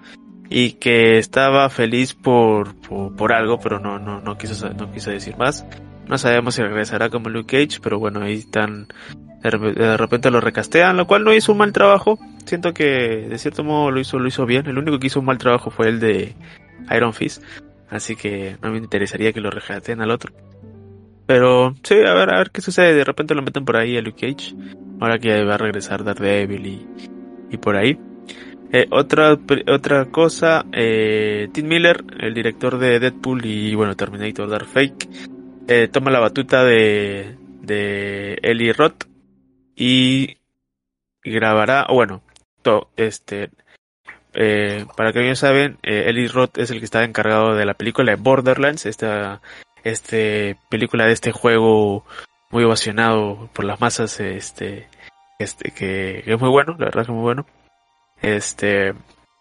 y 0.48 0.72
que 0.72 1.18
estaba 1.18 1.68
feliz 1.70 2.14
por, 2.14 2.74
por, 3.16 3.32
algo, 3.32 3.58
pero 3.58 3.80
no, 3.80 3.98
no, 3.98 4.20
no, 4.20 4.38
quiso, 4.38 4.72
no 4.72 4.92
quiso 4.92 5.10
decir 5.10 5.36
más. 5.36 5.66
No 6.08 6.18
sabemos 6.18 6.54
si 6.54 6.62
regresará 6.62 7.10
como 7.10 7.28
Luke 7.28 7.66
Cage, 7.66 7.80
pero 7.82 7.98
bueno, 7.98 8.22
ahí 8.22 8.34
están, 8.34 8.86
de 9.42 9.96
repente 9.96 10.30
lo 10.30 10.40
recastean, 10.40 10.96
lo 10.96 11.06
cual 11.06 11.24
no 11.24 11.34
hizo 11.34 11.52
un 11.52 11.58
mal 11.58 11.72
trabajo. 11.72 12.18
Siento 12.44 12.72
que 12.72 12.84
de 13.28 13.38
cierto 13.38 13.64
modo 13.64 13.90
lo 13.90 13.98
hizo, 13.98 14.18
lo 14.18 14.28
hizo 14.28 14.46
bien. 14.46 14.66
El 14.66 14.78
único 14.78 14.98
que 14.98 15.08
hizo 15.08 15.18
un 15.18 15.26
mal 15.26 15.38
trabajo 15.38 15.70
fue 15.70 15.88
el 15.88 15.98
de 15.98 16.34
Iron 16.94 17.12
Fist. 17.12 17.42
Así 17.90 18.14
que 18.14 18.56
no 18.62 18.70
me 18.70 18.78
interesaría 18.78 19.32
que 19.32 19.40
lo 19.40 19.50
recasten 19.50 20.00
al 20.00 20.10
otro. 20.12 20.32
Pero 21.26 21.74
sí, 21.82 21.94
a 21.94 22.14
ver, 22.14 22.32
a 22.32 22.38
ver 22.38 22.50
qué 22.52 22.60
sucede. 22.60 22.94
De 22.94 23.04
repente 23.04 23.34
lo 23.34 23.42
meten 23.42 23.64
por 23.64 23.76
ahí 23.76 23.96
a 23.96 24.00
Luke 24.00 24.28
Cage. 24.28 24.54
Ahora 25.00 25.18
que 25.18 25.44
va 25.44 25.54
a 25.54 25.58
regresar 25.58 26.04
Daredevil 26.04 26.66
y, 26.66 26.86
y 27.50 27.56
por 27.56 27.76
ahí. 27.76 27.98
Eh, 28.72 28.86
otra, 28.90 29.38
otra 29.68 30.06
cosa, 30.06 30.66
eh, 30.72 31.48
Tim 31.52 31.68
Miller, 31.68 32.04
el 32.18 32.34
director 32.34 32.78
de 32.78 32.98
Deadpool 32.98 33.44
y 33.44 33.74
bueno, 33.74 33.94
Terminator 33.94 34.48
Dark 34.48 34.66
Fake, 34.66 35.08
eh, 35.68 35.88
toma 35.88 36.10
la 36.10 36.20
batuta 36.20 36.64
de, 36.64 37.36
de 37.62 38.38
Eli 38.42 38.72
Roth 38.72 39.04
y 39.74 40.38
grabará, 41.22 41.86
bueno, 41.90 42.22
to, 42.62 42.90
este, 42.96 43.50
eh, 44.34 44.84
para 44.96 45.12
que 45.12 45.20
bien 45.20 45.36
saben, 45.36 45.78
eh, 45.82 46.04
Eli 46.08 46.28
Roth 46.28 46.58
es 46.58 46.70
el 46.70 46.78
que 46.78 46.84
estaba 46.84 47.04
encargado 47.04 47.54
de 47.54 47.64
la 47.64 47.74
película 47.74 48.12
de 48.12 48.20
Borderlands, 48.20 48.86
esta 48.86 49.40
este 49.82 50.58
película 50.68 51.06
de 51.06 51.12
este 51.12 51.32
juego 51.32 52.04
muy 52.50 52.64
ovacionado 52.64 53.48
por 53.54 53.64
las 53.64 53.80
masas, 53.80 54.20
este, 54.20 54.88
este 55.38 55.70
que, 55.70 56.22
es 56.26 56.40
muy 56.40 56.50
bueno, 56.50 56.76
la 56.78 56.86
verdad 56.86 57.06
que 57.06 57.12
es 57.12 57.16
muy 57.16 57.22
bueno. 57.22 57.46
Este, 58.20 58.94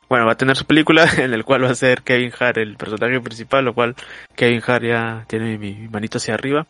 bueno, 0.10 0.26
va 0.26 0.34
a 0.34 0.38
tener 0.38 0.56
su 0.56 0.66
película 0.66 1.08
en 1.18 1.34
el 1.34 1.44
cual 1.44 1.64
va 1.64 1.70
a 1.70 1.76
ser 1.76 2.02
Kevin 2.04 2.32
Hart 2.38 2.58
el 2.58 2.78
personaje 2.78 3.20
principal, 3.22 3.66
lo 3.66 3.74
cual 3.74 3.96
Kevin 4.36 4.62
Hart 4.66 4.84
ya 4.84 5.26
tiene 5.28 5.58
mi, 5.58 5.88
manito 5.90 6.18
hacia 6.18 6.34
arriba. 6.34 6.68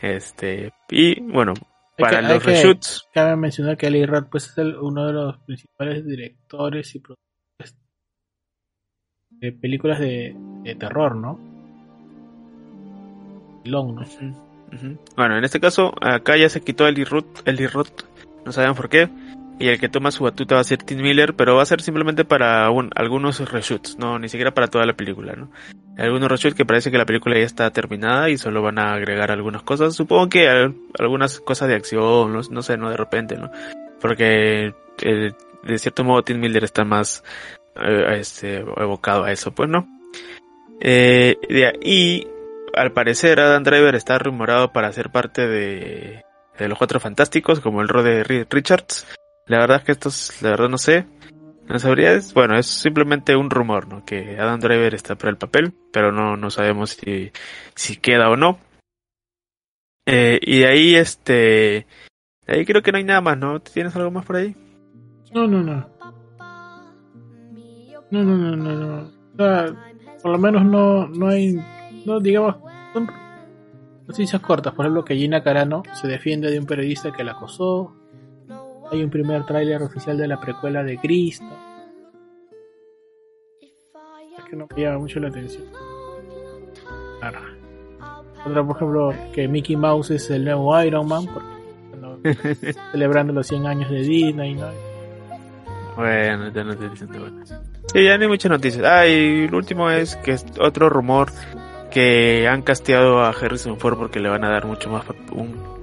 Este, 0.00 0.72
y 0.90 1.20
bueno, 1.20 1.54
para 1.98 2.20
los 2.20 2.44
reshoots. 2.44 3.08
Cabe 3.12 3.36
mencionar 3.36 3.76
que 3.76 3.86
Eli 3.86 4.04
Roth 4.04 4.28
pues 4.30 4.50
es 4.50 4.58
uno 4.58 5.06
de 5.06 5.12
los 5.12 5.38
principales 5.38 6.04
directores 6.04 6.94
y 6.94 7.00
productores 7.00 7.76
de 9.30 9.52
películas 9.52 9.98
de, 9.98 10.34
terror, 10.78 11.16
¿no? 11.16 11.38
Long, 13.64 13.94
¿no? 13.94 14.96
Bueno, 15.16 15.38
en 15.38 15.44
este 15.44 15.60
caso, 15.60 15.94
acá 16.00 16.36
ya 16.36 16.48
se 16.48 16.60
quitó 16.60 16.86
Eli 16.86 17.04
Roth, 17.04 17.46
Eli 17.46 17.66
Roth, 17.66 18.02
no 18.44 18.52
saben 18.52 18.74
por 18.74 18.88
qué 18.88 19.08
y 19.58 19.68
el 19.68 19.80
que 19.80 19.88
toma 19.88 20.10
su 20.10 20.24
batuta 20.24 20.56
va 20.56 20.60
a 20.60 20.64
ser 20.64 20.82
Tim 20.82 21.00
Miller, 21.00 21.34
pero 21.34 21.56
va 21.56 21.62
a 21.62 21.66
ser 21.66 21.80
simplemente 21.80 22.24
para 22.24 22.66
algunos 22.66 23.50
reshoots, 23.50 23.98
no 23.98 24.18
ni 24.18 24.28
siquiera 24.28 24.52
para 24.52 24.68
toda 24.68 24.84
la 24.84 24.94
película, 24.94 25.34
¿no? 25.34 25.50
Algunos 25.96 26.30
reshoots 26.30 26.54
que 26.54 26.66
parece 26.66 26.90
que 26.90 26.98
la 26.98 27.06
película 27.06 27.38
ya 27.38 27.44
está 27.44 27.70
terminada 27.70 28.28
y 28.28 28.36
solo 28.36 28.60
van 28.60 28.78
a 28.78 28.92
agregar 28.92 29.30
algunas 29.30 29.62
cosas, 29.62 29.94
supongo 29.94 30.28
que 30.28 30.48
algunas 30.98 31.40
cosas 31.40 31.68
de 31.68 31.74
acción, 31.74 32.32
no, 32.32 32.62
sé, 32.62 32.76
no 32.76 32.90
de 32.90 32.96
repente, 32.96 33.36
¿no? 33.36 33.50
Porque 34.00 34.74
eh, 35.02 35.32
de 35.62 35.78
cierto 35.78 36.04
modo 36.04 36.22
Tim 36.22 36.38
Miller 36.38 36.64
está 36.64 36.84
más 36.84 37.24
eh, 37.76 38.18
este, 38.18 38.58
evocado 38.58 39.24
a 39.24 39.32
eso, 39.32 39.52
pues, 39.52 39.70
¿no? 39.70 39.88
Eh, 40.80 41.36
y 41.82 42.26
al 42.74 42.92
parecer 42.92 43.40
Adam 43.40 43.62
Driver 43.62 43.94
está 43.94 44.18
rumorado 44.18 44.70
para 44.72 44.92
ser 44.92 45.08
parte 45.08 45.46
de, 45.46 46.22
de 46.58 46.68
los 46.68 46.76
Cuatro 46.76 47.00
Fantásticos, 47.00 47.60
como 47.60 47.80
el 47.80 47.88
rol 47.88 48.04
de 48.04 48.44
Richards. 48.50 49.06
La 49.46 49.58
verdad 49.58 49.78
es 49.78 49.84
que 49.84 49.92
esto 49.92 50.08
es, 50.08 50.42
la 50.42 50.50
verdad 50.50 50.68
no 50.68 50.78
sé. 50.78 51.06
No 51.68 51.78
sabría, 51.78 52.18
bueno, 52.34 52.56
es 52.56 52.66
simplemente 52.66 53.34
un 53.34 53.50
rumor, 53.50 53.88
¿no? 53.88 54.04
Que 54.04 54.38
Adam 54.38 54.60
Driver 54.60 54.94
está 54.94 55.16
para 55.16 55.30
el 55.30 55.36
papel, 55.36 55.74
pero 55.92 56.12
no, 56.12 56.36
no 56.36 56.50
sabemos 56.50 56.90
si, 56.90 57.32
si 57.74 57.96
queda 57.96 58.30
o 58.30 58.36
no. 58.36 58.58
Eh, 60.06 60.38
y 60.42 60.60
de 60.60 60.66
ahí, 60.66 60.94
este, 60.94 61.86
ahí 62.46 62.64
creo 62.64 62.82
que 62.82 62.92
no 62.92 62.98
hay 62.98 63.04
nada 63.04 63.20
más, 63.20 63.36
¿no? 63.36 63.60
¿Tienes 63.60 63.96
algo 63.96 64.12
más 64.12 64.24
por 64.24 64.36
ahí? 64.36 64.54
No, 65.34 65.46
no, 65.48 65.62
no. 65.62 65.88
No, 68.10 68.22
no, 68.22 68.56
no, 68.56 68.56
no. 68.56 69.16
O 69.38 70.22
por 70.22 70.30
lo 70.30 70.38
menos 70.38 70.64
no, 70.64 71.08
no 71.08 71.28
hay, 71.28 71.56
no, 72.04 72.20
digamos, 72.20 72.56
son 72.92 73.10
noticias 74.06 74.40
cortas. 74.40 74.72
Por 74.72 74.84
ejemplo, 74.84 75.04
que 75.04 75.16
Gina 75.16 75.42
Carano 75.42 75.82
se 75.94 76.06
defiende 76.06 76.50
de 76.50 76.58
un 76.60 76.66
periodista 76.66 77.12
que 77.12 77.24
la 77.24 77.32
acosó 77.32 77.94
hay 78.90 79.02
un 79.02 79.10
primer 79.10 79.44
tráiler 79.44 79.82
oficial 79.82 80.16
de 80.16 80.28
la 80.28 80.40
precuela 80.40 80.82
de 80.82 80.98
Cristo. 80.98 81.46
Es 84.38 84.44
que 84.44 84.56
no 84.56 84.66
me 84.74 84.82
llama 84.82 84.98
mucho 84.98 85.20
la 85.20 85.28
atención. 85.28 85.64
Claro. 87.20 87.40
Otra, 88.44 88.64
por 88.64 88.76
ejemplo, 88.76 89.14
que 89.32 89.48
Mickey 89.48 89.76
Mouse 89.76 90.10
es 90.12 90.30
el 90.30 90.44
nuevo 90.44 90.80
Iron 90.82 91.08
Man, 91.08 91.26
porque 91.26 91.56
celebrando 92.92 93.32
los 93.32 93.46
100 93.46 93.66
años 93.66 93.90
de 93.90 94.00
Disney, 94.00 94.54
¿no? 94.54 94.68
Bueno, 95.96 96.50
ya 96.52 96.64
no 96.64 96.76
te 96.76 96.88
dicen 96.90 97.08
bueno. 97.08 97.44
Sí, 97.44 98.04
ya 98.04 98.16
no 98.16 98.22
hay 98.24 98.28
muchas 98.28 98.50
noticias. 98.50 98.84
Ah, 98.84 99.06
y 99.06 99.48
lo 99.48 99.56
último 99.56 99.90
es 99.90 100.16
que 100.16 100.32
es 100.32 100.44
otro 100.60 100.90
rumor 100.90 101.32
que 101.90 102.46
han 102.46 102.62
casteado 102.62 103.20
a 103.20 103.30
Harrison 103.30 103.78
Ford 103.78 103.96
porque 103.96 104.20
le 104.20 104.28
van 104.28 104.44
a 104.44 104.50
dar 104.50 104.66
mucho 104.66 104.90
más 104.90 105.04
un 105.32 105.75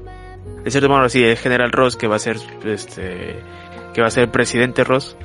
de 0.63 0.71
cierto 0.71 0.89
modo 0.89 1.09
sí 1.09 1.23
es 1.23 1.39
General 1.41 1.71
Ross 1.71 1.97
que 1.97 2.07
va 2.07 2.15
a 2.15 2.19
ser 2.19 2.37
este 2.65 3.35
que 3.93 4.01
va 4.01 4.07
a 4.07 4.11
ser 4.11 4.31
presidente 4.31 4.83
Ross 4.83 5.17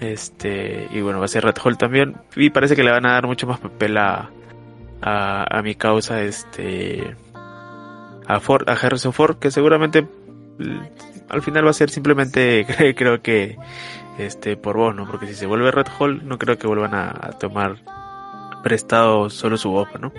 este 0.00 0.88
y 0.90 1.00
bueno 1.00 1.18
va 1.18 1.26
a 1.26 1.28
ser 1.28 1.44
Red 1.44 1.56
Hall 1.62 1.78
también. 1.78 2.16
Y 2.36 2.50
parece 2.50 2.74
que 2.74 2.82
le 2.82 2.90
van 2.90 3.06
a 3.06 3.12
dar 3.12 3.26
mucho 3.26 3.46
más 3.46 3.60
papel 3.60 3.96
a 3.98 4.30
a, 5.02 5.62
mi 5.62 5.74
causa 5.74 6.22
este 6.22 7.16
a 8.26 8.40
Ford 8.40 8.68
a 8.68 8.72
Harrison 8.72 9.12
Ford 9.12 9.38
que 9.38 9.50
seguramente 9.50 10.06
al 11.28 11.42
final 11.42 11.66
va 11.66 11.70
a 11.70 11.74
ser 11.74 11.90
simplemente 11.90 12.64
creo 12.96 13.20
que 13.20 13.56
este 14.18 14.56
por 14.56 14.76
vos 14.76 14.94
no 14.94 15.06
porque 15.06 15.26
si 15.26 15.34
se 15.34 15.46
vuelve 15.46 15.72
Red 15.72 15.88
Hall 15.98 16.26
no 16.26 16.38
creo 16.38 16.56
que 16.56 16.68
vuelvan 16.68 16.94
a, 16.94 17.10
a 17.10 17.30
tomar 17.32 17.78
prestado 18.62 19.28
solo 19.30 19.56
su 19.56 19.70
voz 19.70 19.88
no 20.00 20.12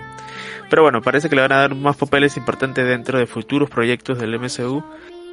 pero 0.70 0.82
bueno, 0.82 1.02
parece 1.02 1.28
que 1.28 1.36
le 1.36 1.42
van 1.42 1.52
a 1.52 1.58
dar 1.58 1.74
más 1.74 1.96
papeles 1.96 2.36
importantes 2.36 2.86
dentro 2.86 3.18
de 3.18 3.26
futuros 3.26 3.70
proyectos 3.70 4.18
del 4.18 4.38
MCU 4.38 4.82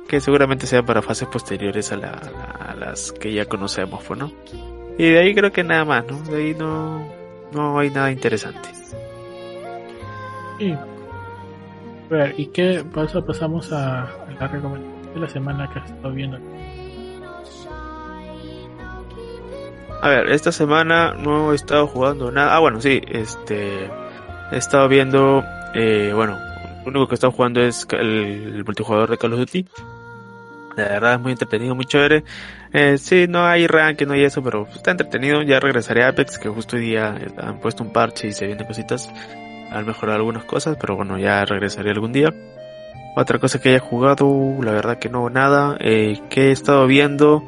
que 0.08 0.20
seguramente 0.20 0.68
sean 0.68 0.86
para 0.86 1.02
fases 1.02 1.28
posteriores 1.28 1.92
a, 1.92 2.76
las 2.78 3.12
que 3.14 3.34
ya 3.34 3.46
conocemos, 3.46 4.10
¿no? 4.18 4.32
Y 4.98 5.10
de 5.10 5.20
ahí 5.20 5.34
creo 5.34 5.52
que 5.52 5.64
nada 5.64 5.86
más, 5.86 6.06
¿no? 6.06 6.20
De 6.24 6.38
ahí 6.38 6.54
no, 6.54 7.08
no 7.54 7.80
hay 7.80 7.90
nada 7.90 8.12
interesante. 8.12 8.70
Sí. 10.60 10.72
A 10.74 12.14
ver, 12.14 12.36
¿y 12.38 12.48
qué 12.48 12.84
pasa? 12.94 13.26
Pasamos 13.26 13.72
a, 13.72 14.10
la 14.38 14.48
recomendación 14.48 15.14
de 15.14 15.20
la 15.20 15.30
semana 15.30 15.70
que 15.72 15.80
has 15.80 15.90
estado 15.90 16.14
viendo. 16.14 16.38
A 20.02 20.10
ver, 20.10 20.32
esta 20.32 20.52
semana 20.52 21.14
no 21.14 21.52
he 21.52 21.56
estado 21.56 21.86
jugando 21.86 22.32
nada. 22.32 22.56
Ah, 22.56 22.60
bueno, 22.60 22.82
sí, 22.82 23.02
este 23.08 23.88
he 24.52 24.58
estado 24.58 24.88
viendo, 24.88 25.44
eh, 25.76 26.12
bueno, 26.16 26.40
lo 26.84 26.90
único 26.90 27.08
que 27.08 27.14
he 27.14 27.16
estado 27.16 27.32
jugando 27.32 27.62
es 27.62 27.88
el, 27.92 28.64
multijugador 28.66 29.12
de 29.12 29.18
Call 29.18 29.34
of 29.34 29.40
Duty. 29.40 29.66
La 30.76 30.84
verdad 30.86 31.14
es 31.14 31.20
muy 31.20 31.34
entretenido, 31.34 31.76
muy 31.76 31.86
chévere. 31.86 32.24
Eh, 32.74 32.98
sí, 32.98 33.28
no 33.30 33.46
hay 33.46 33.68
rank, 33.68 34.02
no 34.02 34.14
hay 34.14 34.24
eso, 34.24 34.42
pero 34.42 34.68
está 34.74 34.90
entretenido. 34.90 35.44
Ya 35.44 35.60
regresaré 35.60 36.04
a 36.04 36.10
Apex, 36.10 36.40
que 36.40 36.50
justo 36.50 36.78
hoy 36.78 36.82
día 36.84 37.16
han 37.38 37.60
puesto 37.60 37.84
un 37.84 37.94
parche 37.94 38.28
y 38.28 38.32
se 38.32 38.48
vienen 38.48 38.66
cositas. 38.66 39.08
Han 39.72 39.86
mejorado 39.86 40.18
algunas 40.18 40.46
cosas, 40.46 40.78
pero 40.82 40.96
bueno, 40.96 41.20
ya 41.20 41.46
regresaré 41.46 41.92
algún 41.92 42.12
día. 42.12 42.34
Otra 43.16 43.38
cosa 43.38 43.60
que 43.60 43.70
haya 43.70 43.80
jugado, 43.80 44.56
la 44.64 44.72
verdad 44.72 44.98
que 44.98 45.10
no, 45.10 45.30
nada. 45.30 45.78
Eh, 45.80 46.20
que 46.30 46.48
he 46.48 46.52
estado 46.52 46.88
viendo, 46.88 47.44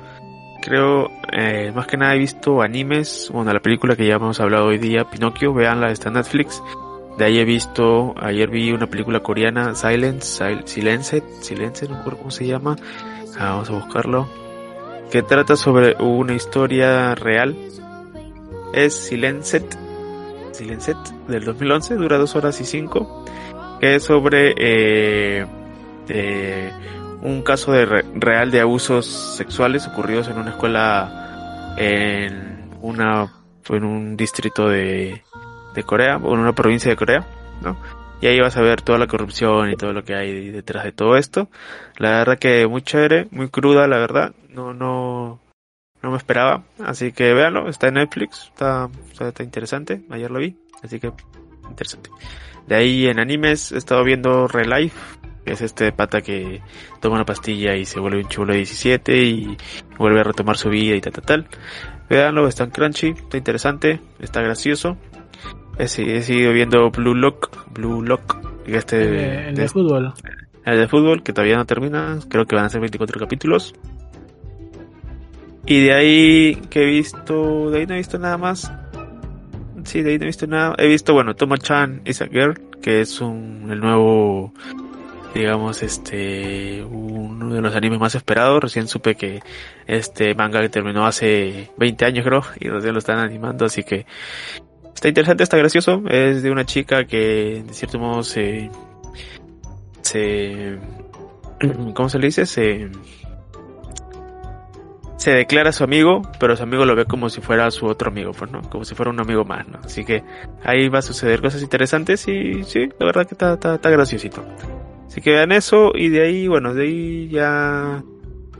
creo, 0.63 1.11
eh, 1.31 1.71
más 1.75 1.87
que 1.87 1.97
nada 1.97 2.15
he 2.15 2.17
visto 2.17 2.61
animes. 2.61 3.29
Bueno, 3.33 3.51
la 3.53 3.59
película 3.59 3.95
que 3.95 4.07
ya 4.07 4.15
hemos 4.15 4.39
hablado 4.39 4.67
hoy 4.67 4.77
día, 4.77 5.03
Pinocchio, 5.03 5.53
veanla, 5.53 5.91
está 5.91 6.07
en 6.07 6.15
Netflix. 6.15 6.63
De 7.17 7.25
ahí 7.25 7.37
he 7.39 7.45
visto, 7.45 8.15
ayer 8.17 8.49
vi 8.49 8.71
una 8.71 8.87
película 8.87 9.19
coreana, 9.19 9.75
Silence, 9.75 10.61
Silence, 10.65 11.21
Silence, 11.41 11.87
no 11.87 11.97
recuerdo 11.97 12.19
cómo 12.19 12.31
se 12.31 12.47
llama. 12.47 12.77
Ah, 13.37 13.51
vamos 13.51 13.69
a 13.69 13.73
buscarlo. 13.73 14.27
Que 15.11 15.21
trata 15.21 15.55
sobre 15.55 15.95
una 16.01 16.33
historia 16.33 17.13
real. 17.13 17.55
Es 18.73 18.95
Silencet, 18.95 19.77
Silencet 20.53 20.97
del 21.27 21.43
2011, 21.43 21.95
dura 21.95 22.17
dos 22.17 22.35
horas 22.35 22.59
y 22.61 22.65
cinco. 22.65 23.25
Que 23.79 23.95
es 23.95 24.03
sobre 24.03 24.55
eh, 24.57 25.45
un 27.23 27.41
caso 27.41 27.71
de 27.71 27.85
real 27.85 28.51
de 28.51 28.59
abusos 28.59 29.05
sexuales 29.05 29.87
ocurridos 29.87 30.27
en 30.27 30.37
una 30.37 30.51
escuela 30.51 31.75
en 31.77 32.69
una 32.81 33.31
en 33.69 33.83
un 33.83 34.17
distrito 34.17 34.67
de 34.67 35.23
de 35.73 35.83
Corea, 35.83 36.17
o 36.17 36.33
en 36.33 36.39
una 36.39 36.53
provincia 36.53 36.89
de 36.89 36.97
Corea, 36.97 37.25
¿no? 37.61 37.77
Y 38.21 38.27
ahí 38.27 38.39
vas 38.39 38.55
a 38.55 38.61
ver 38.61 38.81
toda 38.81 38.97
la 38.97 39.07
corrupción 39.07 39.69
y 39.69 39.75
todo 39.75 39.91
lo 39.91 40.03
que 40.05 40.15
hay 40.15 40.49
detrás 40.49 40.85
de 40.85 40.93
todo 40.93 41.17
esto. 41.17 41.49
La 41.97 42.11
verdad 42.19 42.39
que 42.39 42.67
muy 42.67 42.81
chévere, 42.81 43.27
muy 43.31 43.49
cruda, 43.49 43.85
la 43.87 43.97
verdad. 43.97 44.33
No, 44.49 44.73
no, 44.73 45.41
no 46.01 46.11
me 46.11 46.17
esperaba. 46.17 46.63
Así 46.85 47.11
que 47.11 47.33
véanlo, 47.33 47.67
está 47.67 47.87
en 47.89 47.95
Netflix, 47.95 48.49
está, 48.53 48.89
está, 49.19 49.43
interesante. 49.43 50.03
Ayer 50.09 50.31
lo 50.31 50.39
vi, 50.39 50.55
así 50.81 50.99
que 50.99 51.11
interesante. 51.69 52.09
De 52.67 52.75
ahí 52.75 53.07
en 53.07 53.19
animes 53.19 53.73
he 53.73 53.77
estado 53.77 54.05
viendo 54.05 54.47
Relife, 54.47 54.97
es 55.45 55.61
este 55.61 55.91
pata 55.91 56.21
que 56.21 56.61
toma 57.01 57.15
una 57.15 57.25
pastilla 57.25 57.75
y 57.75 57.85
se 57.85 57.99
vuelve 57.99 58.21
un 58.21 58.29
chulo 58.29 58.53
de 58.53 58.59
17 58.59 59.23
y 59.23 59.57
vuelve 59.97 60.21
a 60.21 60.23
retomar 60.23 60.57
su 60.57 60.69
vida 60.69 60.95
y 60.95 61.01
tal, 61.01 61.13
tal, 61.13 61.25
tal. 61.25 61.47
Véanlo, 62.09 62.47
está 62.47 62.63
en 62.65 62.71
Crunchy, 62.71 63.09
está 63.09 63.37
interesante, 63.37 63.99
está 64.19 64.41
gracioso. 64.41 64.97
He, 65.77 65.87
seguido 65.87 66.53
viendo 66.53 66.91
Blue 66.91 67.15
Lock, 67.15 67.49
Blue 67.73 68.03
Lock, 68.03 68.37
este 68.67 69.49
el 69.49 69.55
de, 69.55 69.67
fútbol. 69.67 70.13
El 70.65 70.77
de 70.77 70.87
fútbol, 70.87 71.23
que 71.23 71.33
todavía 71.33 71.57
no 71.57 71.65
termina, 71.65 72.19
creo 72.29 72.45
que 72.45 72.55
van 72.55 72.65
a 72.65 72.69
ser 72.69 72.79
24 72.81 73.19
capítulos. 73.19 73.73
Y 75.65 75.81
de 75.81 75.93
ahí 75.93 76.55
que 76.69 76.83
he 76.83 76.85
visto, 76.85 77.71
de 77.71 77.79
ahí 77.79 77.85
no 77.87 77.95
he 77.95 77.97
visto 77.97 78.19
nada 78.19 78.37
más. 78.37 78.71
Sí, 79.85 80.01
de 80.01 80.11
ahí 80.11 80.17
no 80.17 80.25
he 80.25 80.27
visto 80.27 80.45
nada. 80.45 80.75
He 80.77 80.87
visto, 80.87 81.13
bueno, 81.13 81.35
Toma 81.35 81.57
Chan 81.57 82.01
is 82.05 82.21
a 82.21 82.27
Girl, 82.27 82.53
que 82.81 83.01
es 83.01 83.19
un, 83.19 83.69
el 83.71 83.79
nuevo 83.79 84.53
digamos, 85.33 85.81
este, 85.83 86.83
uno 86.83 87.53
de 87.53 87.61
los 87.61 87.75
animes 87.75 87.99
más 87.99 88.15
esperados. 88.15 88.61
Recién 88.61 88.87
supe 88.87 89.15
que 89.15 89.41
este 89.87 90.35
manga 90.35 90.61
que 90.61 90.69
terminó 90.69 91.05
hace 91.05 91.71
20 91.77 92.05
años, 92.05 92.25
creo, 92.25 92.43
y 92.59 92.69
recién 92.69 92.93
lo 92.93 92.99
están 92.99 93.19
animando, 93.19 93.65
así 93.65 93.83
que 93.83 94.05
está 94.93 95.07
interesante, 95.07 95.43
está 95.43 95.57
gracioso. 95.57 96.03
Es 96.07 96.43
de 96.43 96.51
una 96.51 96.65
chica 96.65 97.05
que, 97.05 97.63
de 97.65 97.73
cierto 97.73 97.99
modo, 97.99 98.23
se, 98.23 98.69
se, 100.01 100.77
¿cómo 101.93 102.09
se 102.09 102.19
le 102.19 102.27
dice? 102.27 102.45
Se, 102.45 102.89
se 105.17 105.31
declara 105.31 105.71
su 105.71 105.83
amigo, 105.83 106.21
pero 106.39 106.55
su 106.55 106.63
amigo 106.63 106.85
lo 106.85 106.95
ve 106.95 107.05
como 107.05 107.29
si 107.29 107.41
fuera 107.41 107.71
su 107.71 107.85
otro 107.85 108.09
amigo, 108.09 108.31
pues, 108.33 108.51
¿no? 108.51 108.61
Como 108.69 108.85
si 108.85 108.93
fuera 108.93 109.09
un 109.09 109.19
amigo 109.19 109.45
más, 109.45 109.67
¿no? 109.67 109.79
Así 109.83 110.05
que 110.05 110.23
ahí 110.63 110.89
va 110.89 110.99
a 110.99 111.01
suceder 111.01 111.41
cosas 111.41 111.61
interesantes 111.61 112.27
y 112.27 112.63
sí, 112.63 112.89
la 112.99 113.05
verdad 113.05 113.25
que 113.25 113.33
está, 113.33 113.53
está, 113.53 113.75
está 113.75 113.89
graciosito. 113.89 114.43
Así 115.13 115.21
que 115.21 115.29
vean 115.29 115.51
eso 115.51 115.91
y 115.93 116.09
de 116.09 116.23
ahí, 116.23 116.47
bueno, 116.47 116.73
de 116.73 116.85
ahí 116.85 117.29
ya 117.29 118.03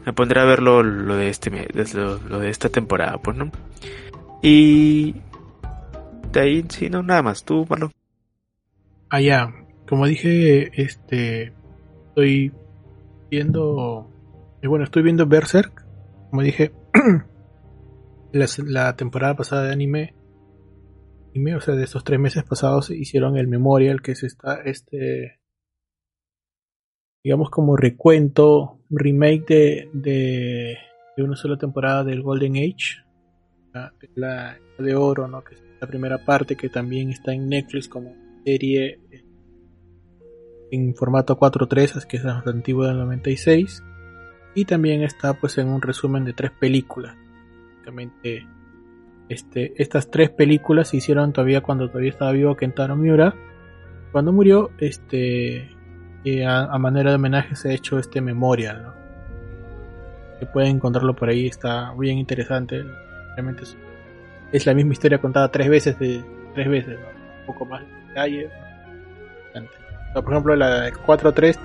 me 0.06 0.14
pondré 0.14 0.40
a 0.40 0.46
ver 0.46 0.62
lo, 0.62 0.84
de 0.84 1.28
este 1.28 1.50
lo, 1.96 2.20
lo, 2.20 2.38
de 2.38 2.52
esta 2.52 2.70
temporada, 2.70 3.18
pues, 3.18 3.36
¿no? 3.36 3.50
Y 4.44 5.16
de 6.32 6.40
ahí, 6.40 6.64
sí, 6.70 6.92
no, 6.92 7.02
nada 7.02 7.24
más. 7.24 7.44
Tú, 7.44 7.66
Marlon. 7.68 7.92
Ah, 9.10 9.20
ya. 9.20 9.52
Como 9.90 10.06
dije, 10.06 10.80
este, 10.80 11.54
estoy 12.10 12.52
viendo, 13.32 14.12
eh, 14.62 14.68
bueno, 14.68 14.86
estoy 14.86 15.02
viendo 15.02 15.26
Berserk. 15.26 15.84
Como 16.30 16.44
dije, 16.44 16.72
la, 18.32 18.46
la 18.64 18.96
temporada 18.96 19.36
pasada 19.36 19.64
de 19.64 19.74
anime, 19.74 20.14
o 21.58 21.62
sea, 21.62 21.74
de 21.74 21.84
estos 21.84 22.04
tres 22.04 22.20
meses 22.20 22.44
pasados 22.44 22.92
hicieron 22.92 23.38
el 23.38 23.48
memorial, 23.48 24.04
que 24.04 24.12
es 24.12 24.22
esta, 24.22 24.62
este 24.62 25.40
digamos 27.24 27.50
como 27.50 27.78
recuento, 27.78 28.80
remake 28.90 29.46
de, 29.48 29.90
de, 29.94 30.78
de, 31.16 31.24
una 31.24 31.36
sola 31.36 31.58
temporada 31.58 32.04
del 32.04 32.22
Golden 32.22 32.58
Age, 32.58 33.04
la, 34.16 34.58
de 34.78 34.96
oro, 34.96 35.28
¿no? 35.28 35.44
que 35.44 35.56
es 35.56 35.64
la 35.80 35.88
primera 35.88 36.24
parte 36.26 36.56
que 36.56 36.70
también 36.70 37.10
está 37.10 37.34
en 37.34 37.50
Netflix 37.50 37.88
como 37.88 38.14
serie 38.44 39.00
en 40.72 40.96
formato 40.96 41.38
4.3, 41.38 42.06
que 42.06 42.18
es 42.18 42.24
la 42.24 42.44
antigua 42.46 42.88
del 42.88 42.98
96, 42.98 43.84
y 44.56 44.66
también 44.66 45.04
está 45.04 45.34
pues 45.34 45.58
en 45.58 45.70
un 45.70 45.82
resumen 45.82 46.26
de 46.26 46.34
tres 46.34 46.52
películas. 46.52 47.16
Básicamente, 47.70 48.48
este, 49.30 49.74
estas 49.82 50.10
tres 50.10 50.30
películas 50.30 50.90
se 50.90 50.98
hicieron 50.98 51.32
todavía 51.32 51.62
cuando 51.62 51.88
todavía 51.88 52.10
estaba 52.10 52.32
vivo 52.32 52.56
Kentaro 52.56 52.96
Miura. 52.96 53.36
Cuando 54.12 54.34
murió, 54.34 54.72
este, 54.80 55.70
y 56.24 56.42
a, 56.44 56.68
manera 56.78 57.10
de 57.12 57.16
homenaje 57.16 57.56
se 57.56 57.70
ha 57.70 57.74
hecho 57.74 58.00
este 58.00 58.22
memorial, 58.22 58.84
¿no? 58.84 58.94
Que 60.40 60.46
pueden 60.46 60.78
encontrarlo 60.78 61.16
por 61.16 61.30
ahí, 61.30 61.48
está 61.48 61.94
bien 61.98 62.18
interesante. 62.18 62.84
Realmente 63.36 63.64
es, 64.52 64.66
la 64.66 64.74
misma 64.74 64.94
historia 64.94 65.18
contada 65.18 65.50
tres 65.50 65.70
veces, 65.70 66.00
de 66.00 66.24
tres 66.54 66.70
veces, 66.70 67.00
¿no? 67.00 67.08
un 67.42 67.46
poco 67.48 67.66
más 67.66 67.82
de 67.82 68.08
detalle. 68.08 68.50
Por 70.14 70.32
ejemplo, 70.32 70.56
la 70.56 70.92
4.3 70.92 71.58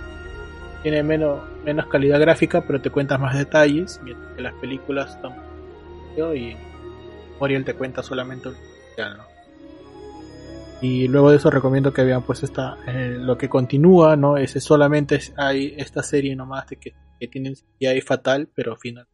tiene 0.83 1.03
menos, 1.03 1.41
menos 1.65 1.87
calidad 1.87 2.19
gráfica, 2.19 2.63
pero 2.67 2.81
te 2.81 2.91
cuentas 2.91 3.21
más 3.21 3.37
detalles, 3.37 4.01
mientras 4.03 4.33
que 4.35 4.43
las 4.43 4.55
películas 4.55 5.15
están 5.15 5.35
y 6.35 6.57
Memorial 7.35 7.65
te 7.65 7.75
cuenta 7.75 8.03
solamente 8.03 8.49
el 8.49 9.17
¿no? 9.17 9.38
Y 10.81 11.09
luego 11.09 11.31
de 11.31 11.39
eso 11.39 11.51
recomiendo 11.51 11.93
que 11.93 12.05
vean 12.05 12.23
pues 12.23 12.43
esta 12.43 12.79
eh, 12.87 13.17
lo 13.19 13.37
que 13.37 13.49
continúa 13.49 14.17
no 14.17 14.37
ese 14.37 14.61
solamente 14.61 15.19
hay 15.37 15.75
esta 15.77 16.03
serie 16.03 16.37
nomás 16.37 16.69
de 16.69 16.77
que, 16.77 16.95
que 17.19 17.27
tienen 17.27 17.55
ya 17.81 17.91
hay 17.91 18.01
fatal 18.01 18.49
pero 18.55 18.77
final. 18.77 19.07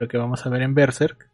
Lo 0.00 0.06
que 0.06 0.16
vamos 0.16 0.46
a 0.46 0.48
ver 0.48 0.62
en 0.62 0.74
Berserk. 0.74 1.28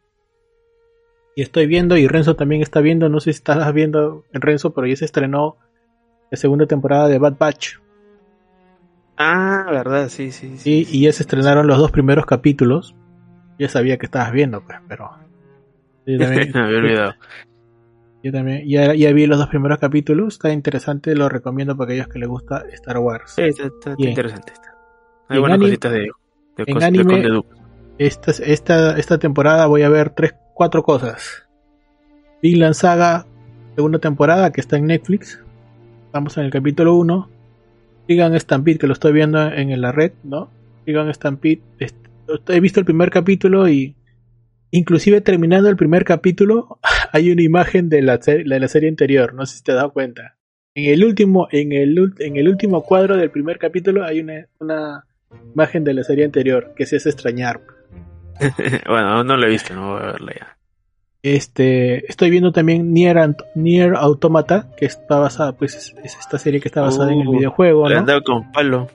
Y 1.36 1.42
estoy 1.42 1.66
viendo 1.66 1.96
y 1.96 2.08
Renzo 2.08 2.34
también 2.34 2.62
está 2.62 2.80
viendo 2.80 3.08
no 3.08 3.20
sé 3.20 3.32
si 3.32 3.38
estás 3.38 3.72
viendo 3.72 4.24
en 4.32 4.40
Renzo 4.40 4.74
pero 4.74 4.86
ya 4.86 4.96
se 4.96 5.04
estrenó 5.04 5.56
la 6.30 6.36
segunda 6.36 6.66
temporada 6.66 7.06
de 7.06 7.18
Bad 7.18 7.36
Batch. 7.38 7.76
Ah 9.16 9.66
verdad 9.70 10.08
sí 10.08 10.32
sí 10.32 10.58
sí, 10.58 10.88
y, 10.90 10.98
y 10.98 11.02
ya 11.02 11.12
se 11.12 11.22
estrenaron 11.22 11.68
los 11.68 11.78
dos 11.78 11.92
primeros 11.92 12.26
capítulos. 12.26 12.96
Ya 13.60 13.68
sabía 13.68 13.96
que 13.96 14.06
estabas 14.06 14.32
viendo 14.32 14.60
pues 14.64 14.78
pero 14.88 15.23
yo 16.06 16.18
también, 16.18 16.50
me 16.54 16.60
había 16.60 16.78
olvidado. 16.78 17.14
Yo 18.22 18.32
también, 18.32 18.66
ya, 18.66 18.94
ya, 18.94 19.12
vi 19.12 19.26
los 19.26 19.38
dos 19.38 19.48
primeros 19.48 19.78
capítulos, 19.78 20.34
está 20.34 20.52
interesante, 20.52 21.14
lo 21.14 21.28
recomiendo 21.28 21.76
para 21.76 21.90
aquellos 21.90 22.08
que 22.08 22.18
les 22.18 22.28
gusta 22.28 22.64
Star 22.72 22.98
Wars. 22.98 23.32
Sí, 23.36 23.42
está, 23.42 23.94
interesante. 23.98 24.52
Está. 24.52 24.74
Hay 25.28 25.38
buenas 25.38 25.56
anime, 25.56 25.70
cositas 25.70 25.92
de, 25.92 25.98
de, 25.98 26.64
en 26.66 26.82
anime, 26.82 27.20
de 27.20 27.42
esta, 27.98 28.30
esta, 28.30 28.98
esta 28.98 29.18
temporada 29.18 29.66
voy 29.66 29.82
a 29.82 29.88
ver 29.88 30.10
tres, 30.10 30.34
cuatro 30.54 30.82
cosas. 30.82 31.44
Vinland 32.42 32.74
Saga, 32.74 33.26
segunda 33.74 33.98
temporada, 33.98 34.52
que 34.52 34.60
está 34.60 34.76
en 34.76 34.86
Netflix. 34.86 35.40
Estamos 36.06 36.36
en 36.36 36.44
el 36.44 36.50
capítulo 36.50 36.94
1. 36.94 37.28
Sigan 38.06 38.38
Stampede, 38.38 38.78
que 38.78 38.86
lo 38.86 38.92
estoy 38.92 39.12
viendo 39.12 39.42
en 39.50 39.80
la 39.80 39.92
red, 39.92 40.12
¿no? 40.24 40.50
Sigan 40.84 41.12
Stampede. 41.12 41.62
He 42.48 42.60
visto 42.60 42.80
el 42.80 42.86
primer 42.86 43.10
capítulo 43.10 43.68
y 43.68 43.96
Inclusive 44.76 45.20
terminando 45.20 45.68
el 45.68 45.76
primer 45.76 46.04
capítulo 46.04 46.80
hay 47.12 47.30
una 47.30 47.42
imagen 47.42 47.88
de 47.88 48.02
la, 48.02 48.18
de 48.18 48.44
la 48.44 48.66
serie 48.66 48.88
anterior, 48.88 49.32
no 49.32 49.46
sé 49.46 49.58
si 49.58 49.62
te 49.62 49.70
has 49.70 49.76
dado 49.76 49.92
cuenta. 49.92 50.36
En 50.74 50.92
el 50.92 51.04
último, 51.04 51.46
en 51.52 51.70
el, 51.70 51.96
en 52.18 52.36
el 52.36 52.48
último 52.48 52.82
cuadro 52.82 53.16
del 53.16 53.30
primer 53.30 53.58
capítulo 53.58 54.04
hay 54.04 54.18
una, 54.18 54.48
una 54.58 55.04
imagen 55.54 55.84
de 55.84 55.94
la 55.94 56.02
serie 56.02 56.24
anterior 56.24 56.72
que 56.76 56.86
se 56.86 56.96
hace 56.96 57.10
extrañar. 57.10 57.60
bueno, 58.88 59.22
no 59.22 59.36
lo 59.36 59.46
he 59.46 59.50
visto, 59.50 59.76
no 59.76 59.92
voy 59.92 60.02
a 60.02 60.06
verla 60.06 60.32
ya. 60.40 60.58
Este, 61.22 62.10
estoy 62.10 62.30
viendo 62.30 62.50
también 62.50 62.92
Nier, 62.92 63.16
Nier 63.54 63.94
Automata, 63.94 64.72
que 64.76 64.86
está 64.86 65.18
basada, 65.20 65.52
pues 65.52 65.76
es, 65.76 65.94
es 66.02 66.18
esta 66.18 66.36
serie 66.36 66.60
que 66.60 66.66
está 66.66 66.80
basada 66.80 67.10
uh, 67.10 67.12
en 67.12 67.20
el 67.20 67.28
Uh, 67.28 67.32
videojuego, 67.36 67.88
Le 67.88 67.94
¿no? 67.94 68.00
han 68.00 68.06
dado 68.06 68.22
con 68.24 68.50
palo. 68.50 68.88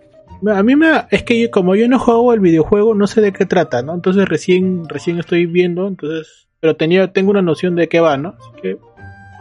A 0.47 0.63
mí 0.63 0.75
me 0.75 1.05
es 1.11 1.23
que 1.23 1.49
como 1.49 1.75
yo 1.75 1.87
no 1.87 1.99
juego 1.99 2.33
el 2.33 2.39
videojuego, 2.39 2.95
no 2.95 3.07
sé 3.07 3.21
de 3.21 3.33
qué 3.33 3.45
trata, 3.45 3.81
¿no? 3.81 3.93
Entonces 3.93 4.27
recién 4.27 4.87
recién 4.87 5.19
estoy 5.19 5.45
viendo, 5.45 5.87
entonces, 5.87 6.47
pero 6.59 6.75
tenía 6.75 7.11
tengo 7.11 7.31
una 7.31 7.41
noción 7.41 7.75
de 7.75 7.89
qué 7.89 7.99
va, 7.99 8.17
¿no? 8.17 8.35
Así 8.39 8.61
que 8.61 8.77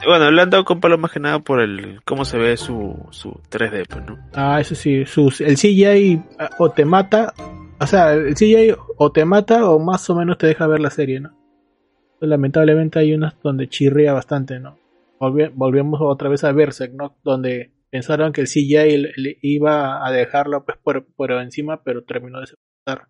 Bueno, 0.06 0.30
le 0.30 0.42
han 0.42 0.50
dado 0.50 0.64
con 0.64 0.80
palo 0.80 0.98
más 0.98 1.12
que 1.12 1.20
nada 1.20 1.38
por 1.38 1.60
el 1.60 2.00
cómo 2.04 2.24
se 2.24 2.38
ve 2.38 2.56
su, 2.56 2.96
su 3.10 3.30
3D, 3.50 3.86
pues, 3.88 4.06
¿no? 4.06 4.18
Ah, 4.34 4.60
eso 4.60 4.74
sí, 4.74 5.04
sus, 5.06 5.40
el 5.40 5.56
CGI 5.56 6.20
ah, 6.38 6.50
o 6.58 6.70
te 6.70 6.84
mata, 6.84 7.32
o 7.80 7.86
sea, 7.86 8.12
el 8.14 8.34
CGI 8.34 8.74
o 8.96 9.12
te 9.12 9.24
mata 9.24 9.68
o 9.70 9.78
más 9.78 10.08
o 10.10 10.16
menos 10.16 10.38
te 10.38 10.48
deja 10.48 10.66
ver 10.66 10.80
la 10.80 10.90
serie, 10.90 11.20
¿no? 11.20 11.38
Pues, 12.18 12.28
lamentablemente 12.28 12.98
hay 12.98 13.14
unas 13.14 13.34
donde 13.42 13.68
chirría 13.68 14.12
bastante, 14.12 14.58
¿no? 14.58 14.78
Volvi 15.20 15.48
volvemos 15.54 16.00
otra 16.02 16.28
vez 16.28 16.44
a 16.44 16.52
Berserk, 16.52 16.92
¿no? 16.94 17.16
Donde 17.24 17.72
pensaron 17.90 18.32
que 18.32 18.40
el 18.40 18.48
CGI 18.48 19.12
le, 19.16 19.38
iba 19.42 20.06
a 20.06 20.10
dejarlo 20.10 20.64
pues 20.64 20.78
por, 20.78 21.32
encima, 21.32 21.82
pero 21.82 22.04
terminó 22.04 22.40
de 22.40 22.46
sepultar. 22.46 23.08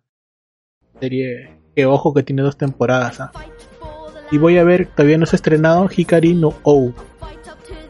Serie 0.99 1.59
que 1.75 1.85
ojo 1.85 2.13
que 2.13 2.23
tiene 2.23 2.41
dos 2.41 2.57
temporadas. 2.57 3.21
¿ah? 3.21 3.31
Y 4.31 4.37
voy 4.37 4.57
a 4.57 4.63
ver, 4.63 4.87
todavía 4.87 5.17
no 5.17 5.25
se 5.25 5.35
ha 5.35 5.37
estrenado 5.37 5.89
Hikari 5.95 6.33
no 6.33 6.53
O, 6.63 6.93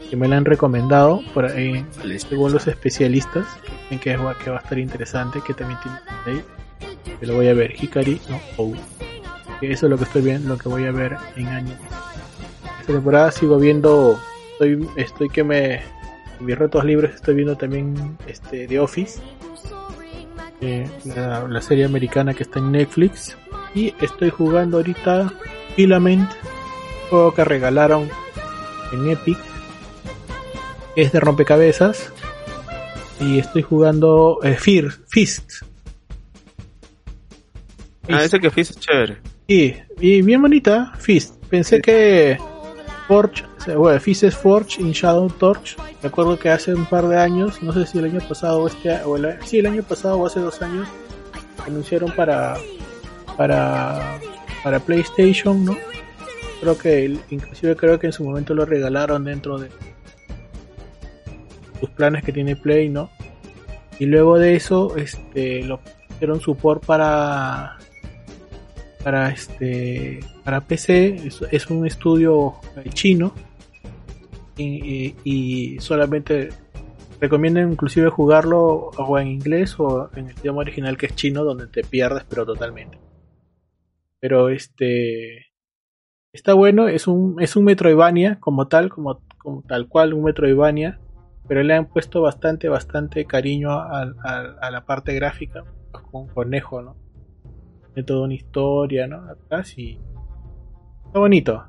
que 0.09 0.15
me 0.15 0.27
la 0.27 0.37
han 0.37 0.45
recomendado 0.45 1.21
por 1.33 1.45
ahí, 1.45 1.85
según 2.17 2.53
los 2.53 2.67
especialistas, 2.67 3.47
en 3.89 3.99
que, 3.99 4.15
va, 4.17 4.37
que 4.37 4.49
va 4.49 4.57
a 4.57 4.61
estar 4.61 4.77
interesante, 4.77 5.41
que 5.45 5.53
también 5.53 5.79
tiene 5.81 5.97
ahí. 6.25 6.43
Que 7.19 7.25
lo 7.25 7.35
voy 7.35 7.47
a 7.47 7.53
ver, 7.53 7.73
Hikari 7.81 8.21
no 8.29 8.39
O. 8.57 8.73
Eso 9.61 9.85
es 9.85 9.89
lo 9.89 9.97
que 9.97 10.05
estoy 10.05 10.21
viendo, 10.21 10.49
lo 10.49 10.57
que 10.57 10.69
voy 10.69 10.85
a 10.85 10.91
ver 10.91 11.17
en 11.35 11.47
año. 11.47 11.73
Esta 12.79 12.93
temporada 12.93 13.31
sigo 13.31 13.57
viendo, 13.57 14.17
estoy, 14.53 14.87
estoy 14.95 15.29
que 15.29 15.43
me 15.43 15.81
mis 16.39 16.57
ratos 16.57 16.83
libres 16.85 17.15
estoy 17.15 17.35
viendo 17.35 17.55
también 17.55 18.17
este 18.27 18.67
The 18.67 18.79
Office, 18.79 19.19
eh, 20.61 20.89
la, 21.05 21.47
la, 21.47 21.61
serie 21.61 21.85
americana 21.85 22.33
que 22.33 22.43
está 22.43 22.59
en 22.59 22.71
Netflix. 22.71 23.37
Y 23.75 23.93
estoy 24.01 24.29
jugando 24.29 24.77
ahorita 24.77 25.31
Filament, 25.75 26.29
juego 27.09 27.33
que 27.33 27.45
regalaron 27.45 28.09
en 28.91 29.09
Epic. 29.09 29.37
Es 30.95 31.11
de 31.11 31.19
rompecabezas. 31.19 32.11
Y 33.19 33.39
estoy 33.39 33.61
jugando 33.61 34.39
eh, 34.43 34.55
Fear, 34.55 34.91
Fist. 35.07 35.63
Ah, 38.09 38.23
ese 38.23 38.39
que 38.39 38.49
Fist 38.49 38.71
es 38.71 38.79
chévere. 38.79 39.17
Sí, 39.47 39.75
y 39.99 40.21
bien 40.21 40.41
bonita, 40.41 40.93
Fist. 40.97 41.35
Pensé 41.45 41.77
sí. 41.77 41.81
que 41.81 42.37
Forge, 43.07 43.43
bueno, 43.75 43.99
Fist 43.99 44.23
es 44.23 44.35
Forge 44.35 44.81
in 44.81 44.91
Shadow 44.91 45.29
Torch. 45.29 45.75
Recuerdo 46.01 46.37
que 46.39 46.49
hace 46.49 46.73
un 46.73 46.85
par 46.85 47.07
de 47.07 47.17
años, 47.17 47.61
no 47.61 47.73
sé 47.73 47.85
si 47.85 47.99
el 47.99 48.05
año 48.05 48.19
pasado 48.27 48.63
o 48.63 48.67
este, 48.67 48.93
o 49.03 49.17
el, 49.17 49.37
sí, 49.45 49.59
el 49.59 49.65
año 49.65 49.83
pasado 49.83 50.17
o 50.17 50.25
hace 50.25 50.39
dos 50.39 50.61
años, 50.61 50.87
anunciaron 51.65 52.11
para 52.11 52.57
para 53.37 54.19
para 54.63 54.79
PlayStation, 54.79 55.65
¿no? 55.65 55.77
Creo 56.61 56.77
que 56.77 57.19
inclusive 57.29 57.75
creo 57.75 57.99
que 57.99 58.07
en 58.07 58.13
su 58.13 58.23
momento 58.23 58.53
lo 58.53 58.65
regalaron 58.65 59.23
dentro 59.23 59.57
de 59.57 59.69
sus 61.79 61.89
planes 61.91 62.23
que 62.23 62.31
tiene 62.31 62.55
Play, 62.55 62.89
¿no? 62.89 63.09
Y 63.99 64.05
luego 64.05 64.37
de 64.37 64.55
eso, 64.55 64.95
este, 64.95 65.63
lo 65.63 65.79
hicieron 66.09 66.41
support 66.41 66.85
para 66.85 67.77
para 69.03 69.29
este 69.29 70.19
para 70.43 70.61
PC 70.61 71.21
es, 71.51 71.69
un 71.69 71.87
estudio 71.87 72.55
chino 72.93 73.33
y, 74.59 75.77
solamente 75.79 76.49
recomiendan 77.19 77.71
inclusive 77.71 78.09
jugarlo 78.09 78.91
o 78.97 79.19
en 79.19 79.27
inglés 79.27 79.79
o 79.79 80.09
en 80.15 80.29
el 80.29 80.37
idioma 80.39 80.59
original 80.59 80.97
que 80.97 81.07
es 81.07 81.15
chino 81.15 81.43
donde 81.43 81.67
te 81.67 81.83
pierdes 81.83 82.23
pero 82.29 82.45
totalmente 82.45 82.97
pero 84.21 84.47
este 84.49 85.47
está 86.31 86.53
bueno 86.53 86.87
es 86.87 87.07
un 87.07 87.41
es 87.41 87.57
un 87.57 87.65
Metroidvania 87.65 88.39
como 88.39 88.67
tal 88.69 88.89
como, 88.89 89.21
como 89.37 89.63
tal 89.63 89.89
cual 89.89 90.13
un 90.13 90.23
Metroidvania 90.23 90.99
pero 91.47 91.61
le 91.63 91.73
han 91.73 91.87
puesto 91.87 92.21
bastante 92.21 92.69
bastante 92.69 93.25
cariño 93.25 93.71
a, 93.71 94.01
a 94.61 94.71
la 94.71 94.85
parte 94.85 95.13
gráfica 95.13 95.65
con 95.91 96.21
un 96.23 96.27
conejo 96.29 96.81
no 96.81 97.09
de 97.95 98.03
toda 98.03 98.25
una 98.25 98.33
historia, 98.33 99.07
¿no? 99.07 99.17
Atrás 99.29 99.77
y 99.77 99.99
está 101.05 101.19
bonito. 101.19 101.65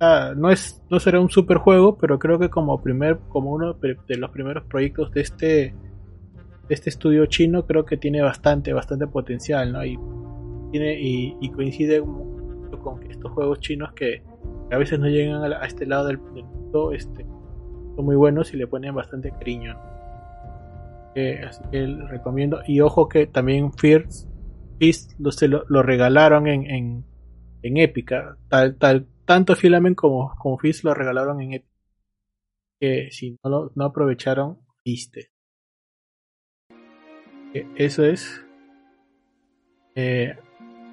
No 0.00 0.50
es 0.50 0.82
no 0.90 1.00
será 1.00 1.20
un 1.20 1.30
super 1.30 1.58
juego, 1.58 1.98
pero 1.98 2.18
creo 2.18 2.38
que 2.38 2.48
como 2.48 2.80
primer 2.80 3.18
como 3.28 3.52
uno 3.52 3.74
de 3.74 4.16
los 4.16 4.30
primeros 4.30 4.64
proyectos 4.64 5.10
de 5.12 5.20
este 5.20 5.74
de 6.68 6.74
este 6.74 6.90
estudio 6.90 7.26
chino 7.26 7.66
creo 7.66 7.84
que 7.84 7.96
tiene 7.96 8.22
bastante 8.22 8.72
bastante 8.72 9.06
potencial, 9.06 9.72
¿no? 9.72 9.84
Y 9.84 9.98
tiene 10.70 10.98
y, 11.00 11.50
coincide 11.50 12.00
con 12.00 13.02
estos 13.10 13.32
juegos 13.32 13.60
chinos 13.60 13.92
que 13.92 14.22
a 14.70 14.76
veces 14.76 15.00
no 15.00 15.08
llegan 15.08 15.42
a, 15.42 15.64
este 15.64 15.86
lado 15.86 16.06
del, 16.06 16.18
mundo, 16.18 16.92
este 16.92 17.24
son 17.96 18.04
muy 18.04 18.16
buenos 18.16 18.52
y 18.54 18.56
le 18.56 18.66
ponen 18.66 18.94
bastante 18.94 19.30
cariño. 19.30 19.76
así 21.46 21.62
que 21.72 21.86
recomiendo 22.08 22.60
y 22.66 22.80
ojo 22.80 23.08
que 23.08 23.26
también 23.26 23.72
Fears 23.72 24.28
Fist 24.78 25.18
lo, 25.18 25.64
lo, 25.68 25.82
regalaron 25.82 26.46
en, 26.46 26.66
en, 26.70 27.04
en 27.62 27.76
Épica. 27.78 28.36
Tal, 28.48 28.76
tal, 28.76 29.06
tanto 29.28 29.54
Filament 29.54 29.94
como, 29.94 30.34
como 30.38 30.56
Fist 30.56 30.84
lo 30.84 30.94
regalaron 30.94 31.42
en 31.42 31.52
Épica. 31.52 31.74
Que 32.80 33.10
si 33.10 33.38
no, 33.44 33.50
lo, 33.50 33.72
no 33.74 33.84
aprovecharon, 33.84 34.58
viste. 34.82 35.32
Eso 37.76 38.06
es. 38.06 38.42
Eh, 39.94 40.34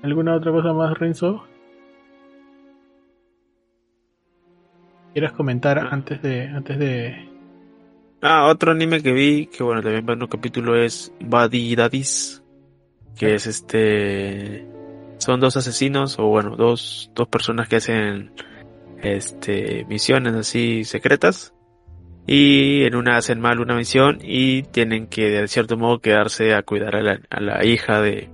¿Alguna 0.03 0.35
otra 0.35 0.51
cosa 0.51 0.73
más, 0.73 0.97
Renzo? 0.99 1.45
¿Quieres 5.13 5.31
comentar 5.31 5.79
ah. 5.79 5.87
antes 5.91 6.21
de, 6.21 6.47
antes 6.47 6.77
de. 6.77 7.29
Ah, 8.21 8.47
otro 8.49 8.73
anime 8.73 9.01
que 9.01 9.13
vi, 9.13 9.47
que 9.47 9.63
bueno, 9.63 9.81
también 9.81 10.05
va 10.09 10.11
en 10.11 10.23
un 10.23 10.27
capítulo 10.27 10.75
es 10.75 11.13
Body 11.21 11.73
Daddies 11.73 12.41
que 13.17 13.35
es 13.35 13.47
este 13.47 14.67
son 15.17 15.39
dos 15.39 15.57
asesinos 15.57 16.19
o 16.19 16.27
bueno 16.27 16.55
dos 16.55 17.11
dos 17.15 17.27
personas 17.27 17.67
que 17.67 17.77
hacen 17.77 18.31
este 19.01 19.85
misiones 19.89 20.33
así 20.33 20.83
secretas 20.83 21.53
y 22.27 22.83
en 22.83 22.95
una 22.95 23.17
hacen 23.17 23.39
mal 23.39 23.59
una 23.59 23.75
misión 23.75 24.19
y 24.21 24.63
tienen 24.63 25.07
que 25.07 25.29
de 25.29 25.47
cierto 25.47 25.77
modo 25.77 25.99
quedarse 25.99 26.53
a 26.53 26.63
cuidar 26.63 26.95
a 26.95 27.01
la, 27.01 27.19
a 27.29 27.39
la 27.39 27.65
hija 27.65 28.01
de, 28.01 28.29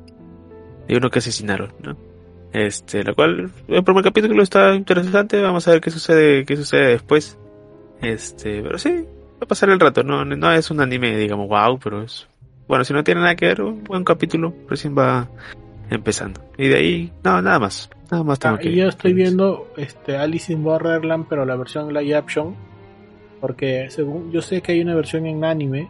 de 0.87 0.97
uno 0.97 1.09
que 1.09 1.19
asesinaron 1.19 1.73
¿no? 1.83 1.97
este 2.53 3.03
lo 3.03 3.15
cual 3.15 3.51
el 3.67 3.83
primer 3.83 4.03
capítulo 4.03 4.41
está 4.43 4.73
interesante 4.73 5.41
vamos 5.41 5.67
a 5.67 5.71
ver 5.71 5.81
qué 5.81 5.91
sucede 5.91 6.45
qué 6.45 6.55
sucede 6.55 6.87
después 6.87 7.37
este 8.01 8.61
pero 8.61 8.77
sí 8.77 8.89
va 8.89 9.43
a 9.43 9.47
pasar 9.47 9.69
el 9.69 9.79
rato 9.79 10.03
no 10.03 10.23
no 10.25 10.51
es 10.51 10.71
un 10.71 10.81
anime 10.81 11.17
digamos 11.17 11.47
wow 11.47 11.77
pero 11.79 12.01
es 12.01 12.27
bueno, 12.71 12.85
si 12.85 12.93
no 12.93 13.03
tiene 13.03 13.19
nada 13.19 13.35
que 13.35 13.47
ver, 13.47 13.61
un 13.61 13.83
buen 13.83 14.05
capítulo, 14.05 14.53
recién 14.69 14.97
va 14.97 15.27
empezando. 15.91 16.41
Y 16.57 16.69
de 16.69 16.75
ahí, 16.75 17.13
no, 17.23 17.41
nada 17.41 17.59
más. 17.59 17.89
Nada 18.09 18.23
más 18.23 18.39
tengo 18.39 18.55
ah, 18.55 18.63
y 18.63 18.75
yo 18.75 18.87
estoy 18.87 19.13
viendo 19.13 19.67
este 19.77 20.17
Alice 20.17 20.51
in 20.51 20.63
Borderland, 20.63 21.27
pero 21.29 21.45
la 21.45 21.55
versión 21.55 21.93
live 21.93 22.15
action. 22.15 22.55
Porque 23.39 23.87
según 23.89 24.31
yo 24.31 24.41
sé 24.41 24.61
que 24.61 24.73
hay 24.73 24.81
una 24.81 24.95
versión 24.95 25.25
en 25.25 25.43
anime, 25.43 25.89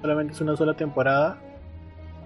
solamente 0.00 0.34
es 0.34 0.40
una 0.40 0.56
sola 0.56 0.74
temporada. 0.74 1.38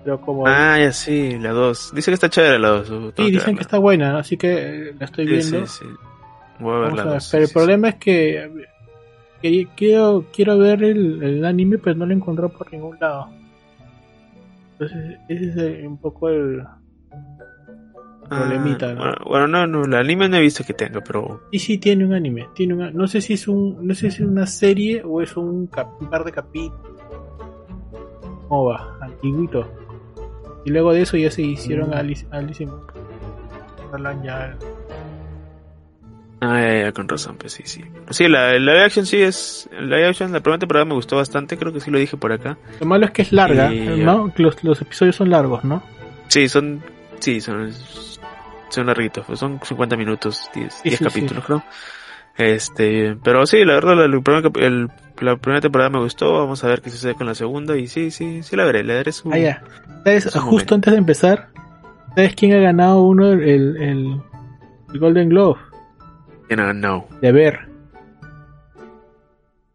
Pero 0.04 0.20
como. 0.20 0.46
Ah, 0.46 0.78
ya 0.78 0.92
sí, 0.92 1.38
la 1.38 1.50
2. 1.50 1.92
Dice 1.94 2.10
que 2.10 2.14
está 2.14 2.30
chévere 2.30 2.58
la 2.58 2.68
2. 2.68 3.14
Sí, 3.16 3.30
dicen 3.30 3.56
que 3.56 3.62
está 3.62 3.78
buena, 3.78 4.18
así 4.18 4.36
que 4.36 4.94
la 4.98 5.06
estoy 5.06 5.26
viendo. 5.26 5.66
Sí, 5.66 5.84
sí. 5.84 5.90
Voy 6.60 6.74
a 6.74 6.78
ver 6.78 6.92
la 6.94 7.04
2. 7.04 7.28
Pero 7.32 7.44
el 7.44 7.50
problema 7.50 7.88
es 7.90 7.94
que, 7.96 8.50
quiero, 9.76 10.24
quiero 10.32 10.58
ver 10.58 10.82
el, 10.82 11.22
el 11.22 11.44
anime, 11.44 11.78
pero 11.78 11.96
no 11.96 12.06
lo 12.06 12.12
encontré 12.12 12.48
por 12.48 12.70
ningún 12.72 12.96
lado. 13.00 13.30
Entonces, 14.72 15.18
ese 15.28 15.80
es 15.80 15.86
un 15.86 15.96
poco 15.98 16.28
el 16.28 16.62
problemita, 18.28 18.94
¿no? 18.94 19.04
Ah, 19.04 19.18
bueno, 19.26 19.46
no, 19.46 19.66
no, 19.66 19.84
el 19.84 19.94
anime 19.94 20.28
no 20.28 20.36
he 20.36 20.40
visto 20.40 20.64
que 20.64 20.74
tenga, 20.74 21.00
pero. 21.00 21.42
Y 21.50 21.58
sí, 21.58 21.78
tiene 21.78 22.04
un 22.04 22.14
anime. 22.14 22.48
Tiene 22.54 22.74
un, 22.74 22.94
no 22.94 23.06
sé 23.06 23.20
si 23.20 23.34
es 23.34 23.48
un. 23.48 23.86
No 23.86 23.94
sé 23.94 24.10
si 24.10 24.22
es 24.22 24.28
una 24.28 24.46
serie 24.46 25.02
o 25.04 25.20
es 25.20 25.36
un, 25.36 25.68
par 25.68 26.24
de 26.24 26.32
capítulos. 26.32 26.80
va? 28.50 28.98
antiguito. 29.00 29.66
Y 30.64 30.70
luego 30.70 30.92
de 30.92 31.02
eso 31.02 31.16
ya 31.16 31.30
se 31.30 31.42
hicieron 31.42 31.90
mm. 31.90 31.94
Alice, 31.94 32.26
Alice 32.30 32.66
ya 34.24 34.56
Ah, 36.40 36.60
ya, 36.60 36.92
con 36.92 37.08
razón, 37.08 37.36
pues 37.38 37.54
sí, 37.54 37.62
sí. 37.64 37.82
Sí, 38.10 38.28
la, 38.28 38.58
la 38.58 38.84
action 38.84 39.06
sí 39.06 39.16
es. 39.16 39.68
La 39.72 40.06
action, 40.08 40.32
la 40.32 40.40
primera 40.40 40.58
temporada 40.58 40.84
me 40.84 40.94
gustó 40.94 41.16
bastante, 41.16 41.56
creo 41.56 41.72
que 41.72 41.80
sí 41.80 41.90
lo 41.90 41.98
dije 41.98 42.16
por 42.16 42.32
acá. 42.32 42.58
Lo 42.78 42.86
malo 42.86 43.06
es 43.06 43.12
que 43.12 43.22
es 43.22 43.32
larga, 43.32 43.70
¿no? 43.70 44.32
Los, 44.36 44.62
los 44.62 44.82
episodios 44.82 45.16
son 45.16 45.30
largos, 45.30 45.64
¿no? 45.64 45.82
Sí, 46.28 46.48
son. 46.48 46.82
Sí, 47.20 47.40
son. 47.40 47.72
Son 48.68 48.86
larguitos, 48.86 49.24
pues 49.24 49.38
son 49.38 49.60
50 49.62 49.96
minutos, 49.96 50.50
10, 50.52 50.98
capítulos, 51.00 51.44
creo. 51.44 51.64
Este, 52.36 53.16
pero 53.22 53.46
sí, 53.46 53.64
la 53.64 53.74
verdad, 53.74 53.94
la, 53.96 54.08
la 54.08 55.36
primera 55.36 55.60
temporada 55.60 55.88
me 55.88 56.00
gustó. 56.00 56.32
Vamos 56.34 56.62
a 56.64 56.68
ver 56.68 56.82
qué 56.82 56.90
sucede 56.90 57.14
con 57.14 57.26
la 57.26 57.34
segunda. 57.34 57.76
Y 57.76 57.86
sí, 57.86 58.10
sí, 58.10 58.42
sí 58.42 58.56
la 58.56 58.64
veré. 58.64 58.82
Le 58.84 58.94
daré 58.94 59.12
su. 59.12 59.32
Ah, 59.32 59.38
ya. 59.38 59.62
¿Sabes? 60.04 60.34
Justo 60.34 60.74
antes 60.74 60.92
de 60.92 60.98
empezar, 60.98 61.48
¿sabes 62.14 62.34
quién 62.34 62.54
ha 62.54 62.58
ganado 62.58 63.02
uno 63.02 63.32
el, 63.32 63.76
el, 63.76 64.20
el 64.92 64.98
Golden 64.98 65.28
Globe? 65.28 65.60
no. 66.74 67.06
De 67.20 67.32
ver. 67.32 67.68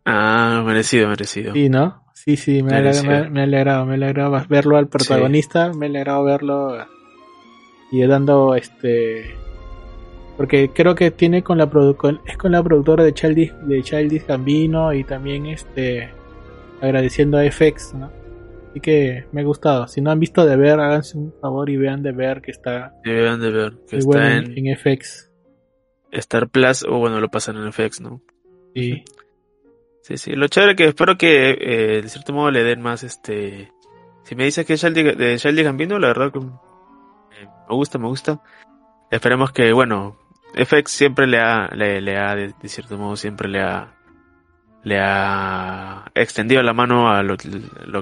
Ah, 0.05 0.63
merecido, 0.65 1.09
merecido. 1.09 1.53
Sí, 1.53 1.69
¿no? 1.69 2.03
Sí, 2.13 2.37
sí, 2.37 2.61
me, 2.61 2.75
alegraba, 2.75 3.29
me, 3.29 3.41
alegraba, 3.41 3.85
me 3.85 3.93
alegraba 3.95 4.45
verlo 4.47 4.77
al 4.77 4.87
protagonista, 4.87 5.73
me 5.73 5.87
alegraba 5.87 6.21
verlo 6.21 6.85
y 7.91 8.01
dando 8.07 8.55
este 8.55 9.35
porque 10.37 10.71
creo 10.73 10.95
que 10.95 11.11
tiene 11.11 11.43
con 11.43 11.57
la 11.57 11.69
es 12.25 12.37
con 12.37 12.51
la 12.51 12.63
productora 12.63 13.03
de 13.03 13.13
Childish 13.13 13.53
de 13.53 13.83
Childish 13.83 14.25
Gambino 14.25 14.93
y 14.93 15.03
también 15.03 15.45
este 15.45 16.09
agradeciendo 16.81 17.37
a 17.37 17.43
FX, 17.43 17.93
¿no? 17.93 18.11
Así 18.71 18.79
que 18.79 19.25
me 19.33 19.41
ha 19.41 19.43
gustado. 19.43 19.87
Si 19.87 20.01
no 20.01 20.11
han 20.11 20.19
visto 20.19 20.45
de 20.45 20.55
ver, 20.55 20.79
háganse 20.79 21.17
un 21.17 21.33
favor 21.41 21.69
y 21.69 21.77
vean 21.77 22.01
de 22.01 22.13
ver 22.13 22.41
que 22.41 22.51
está. 22.51 22.93
vean 23.03 23.41
de 23.41 23.51
ver 23.51 23.73
que 23.87 23.97
está 23.97 24.37
en, 24.37 24.57
en 24.57 24.77
FX. 24.77 25.29
Star 26.11 26.49
Plus 26.49 26.83
o 26.83 26.97
bueno, 26.97 27.19
lo 27.19 27.29
pasan 27.29 27.57
en 27.57 27.71
FX, 27.71 28.01
¿no? 28.01 28.21
Sí. 28.73 29.03
Sí, 30.01 30.17
sí. 30.17 30.31
Lo 30.31 30.47
chévere 30.47 30.75
que 30.75 30.85
espero 30.85 31.17
que 31.17 31.51
eh, 31.51 32.01
de 32.01 32.09
cierto 32.09 32.33
modo 32.33 32.49
le 32.49 32.63
den 32.63 32.81
más 32.81 33.03
este... 33.03 33.71
Si 34.23 34.35
me 34.35 34.45
dices 34.45 34.65
que 34.65 34.73
es 34.73 34.81
de 34.81 35.37
Shelly 35.37 35.63
Gambino, 35.63 35.99
la 35.99 36.07
verdad 36.07 36.31
que 36.31 36.39
me 37.70 37.76
gusta, 37.76 37.97
me 37.97 38.07
gusta. 38.07 38.41
Esperemos 39.09 39.51
que, 39.51 39.74
bueno, 39.74 40.18
FX 40.53 40.91
siempre 40.91 41.28
le 41.28 41.39
ha, 41.39 41.68
le, 41.68 42.18
ha 42.18 42.36
de, 42.36 42.53
cierto 42.66 42.97
modo, 42.97 43.16
siempre 43.16 43.49
le 43.49 43.62
ha, 43.62 43.93
le 44.84 44.99
ha 44.99 46.05
extendido 46.16 46.62
la 46.64 46.74
mano 46.74 47.09
a 47.09 47.24
lo, 47.24 47.36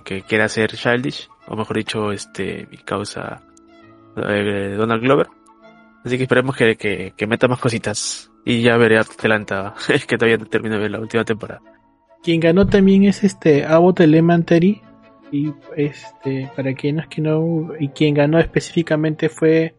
que 0.03 0.21
quiere 0.21 0.43
hacer 0.43 0.75
Childish, 0.75 1.29
o 1.47 1.55
mejor 1.55 1.77
dicho, 1.77 2.11
este, 2.11 2.67
mi 2.69 2.77
causa, 2.77 3.41
eh, 4.17 4.75
Donald 4.77 5.01
Glover. 5.01 5.27
Así 6.03 6.17
que 6.17 6.23
esperemos 6.23 6.55
que, 6.55 6.77
que, 6.77 7.27
meta 7.27 7.47
más 7.47 7.59
cositas. 7.59 8.31
Y 8.45 8.61
ya 8.61 8.77
veré 8.77 8.97
Atlanta, 8.97 9.75
que 10.07 10.17
todavía 10.17 10.37
no 10.37 10.45
termino 10.45 10.75
de 10.75 10.81
ver 10.81 10.91
la 10.91 10.99
última 10.99 11.25
temporada. 11.25 11.61
Quien 12.23 12.39
ganó 12.39 12.65
también 12.65 13.03
es 13.03 13.23
este 13.23 13.65
Abbott 13.65 14.01
Elementary. 14.01 14.81
Y 15.31 15.53
este, 15.75 16.49
para 16.55 16.73
quienes 16.73 17.07
que 17.07 17.21
no, 17.21 17.69
y 17.79 17.89
quien 17.89 18.13
ganó 18.13 18.39
específicamente 18.39 19.29
fue. 19.29 19.75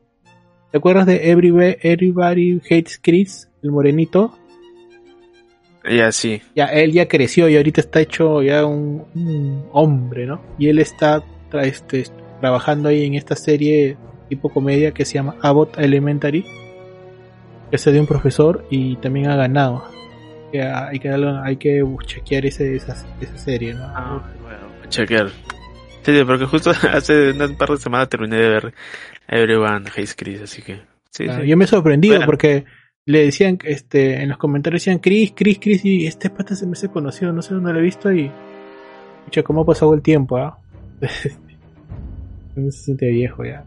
¿Te 0.70 0.78
acuerdas 0.78 1.06
de 1.06 1.30
Everybody, 1.30 1.76
Everybody 1.82 2.60
Hates 2.70 3.00
Chris, 3.02 3.50
el 3.62 3.72
morenito? 3.72 4.38
Ya, 5.88 6.12
sí. 6.12 6.40
Ya, 6.54 6.66
él 6.66 6.92
ya 6.92 7.08
creció 7.08 7.48
y 7.48 7.56
ahorita 7.56 7.80
está 7.80 8.00
hecho 8.00 8.42
ya 8.42 8.64
un, 8.64 9.04
un 9.14 9.64
hombre, 9.72 10.26
¿no? 10.26 10.40
Y 10.58 10.68
él 10.68 10.78
está 10.78 11.24
este, 11.62 12.04
trabajando 12.40 12.88
ahí 12.88 13.04
en 13.04 13.14
esta 13.14 13.34
serie 13.34 13.96
tipo 14.28 14.48
comedia 14.48 14.92
que 14.92 15.04
se 15.04 15.14
llama 15.14 15.36
Abbott 15.42 15.78
Elementary, 15.78 16.44
que 17.70 17.76
es 17.76 17.84
de 17.84 17.98
un 17.98 18.06
profesor 18.06 18.64
y 18.70 18.96
también 18.96 19.28
ha 19.28 19.36
ganado. 19.36 19.84
hay 20.52 20.98
que 21.00 21.10
hay 21.10 21.56
que 21.56 21.84
chequear 22.06 22.46
ese, 22.46 22.76
esa, 22.76 22.94
esa 23.20 23.38
serie, 23.38 23.74
¿no? 23.74 23.84
Ah, 23.84 24.22
chequear. 24.90 25.30
Sí, 26.02 26.16
sí, 26.16 26.24
porque 26.24 26.44
justo 26.46 26.70
hace 26.92 27.30
un 27.32 27.56
par 27.56 27.70
de 27.70 27.76
semanas 27.78 28.08
terminé 28.08 28.36
de 28.36 28.48
ver 28.48 28.74
Everyone 29.28 29.88
Hates 29.88 30.14
Chris, 30.14 30.42
así 30.42 30.62
que. 30.62 30.80
Sí, 31.10 31.24
Claro, 31.24 31.42
sí. 31.42 31.48
Yo 31.48 31.56
me 31.56 31.64
he 31.64 31.68
sorprendido 31.68 32.14
Bueno. 32.14 32.26
porque 32.26 32.64
le 33.06 33.24
decían, 33.24 33.58
este, 33.64 34.22
en 34.22 34.28
los 34.28 34.38
comentarios 34.38 34.82
decían 34.82 34.98
Chris, 34.98 35.32
Chris, 35.34 35.58
Chris, 35.60 35.84
y 35.84 36.06
este 36.06 36.30
pata 36.30 36.54
se 36.54 36.66
me 36.66 36.72
hace 36.72 36.88
conocido, 36.88 37.32
no 37.32 37.42
sé 37.42 37.54
dónde 37.54 37.72
lo 37.72 37.78
he 37.78 37.82
visto 37.82 38.12
y. 38.12 38.30
Pucha, 39.24 39.42
cómo 39.42 39.62
ha 39.62 39.66
pasado 39.66 39.92
el 39.94 40.02
tiempo, 40.02 40.36
¿ah? 40.38 40.58
Uno 42.56 42.70
se 42.70 42.84
siente 42.84 43.06
viejo 43.08 43.44
ya. 43.44 43.64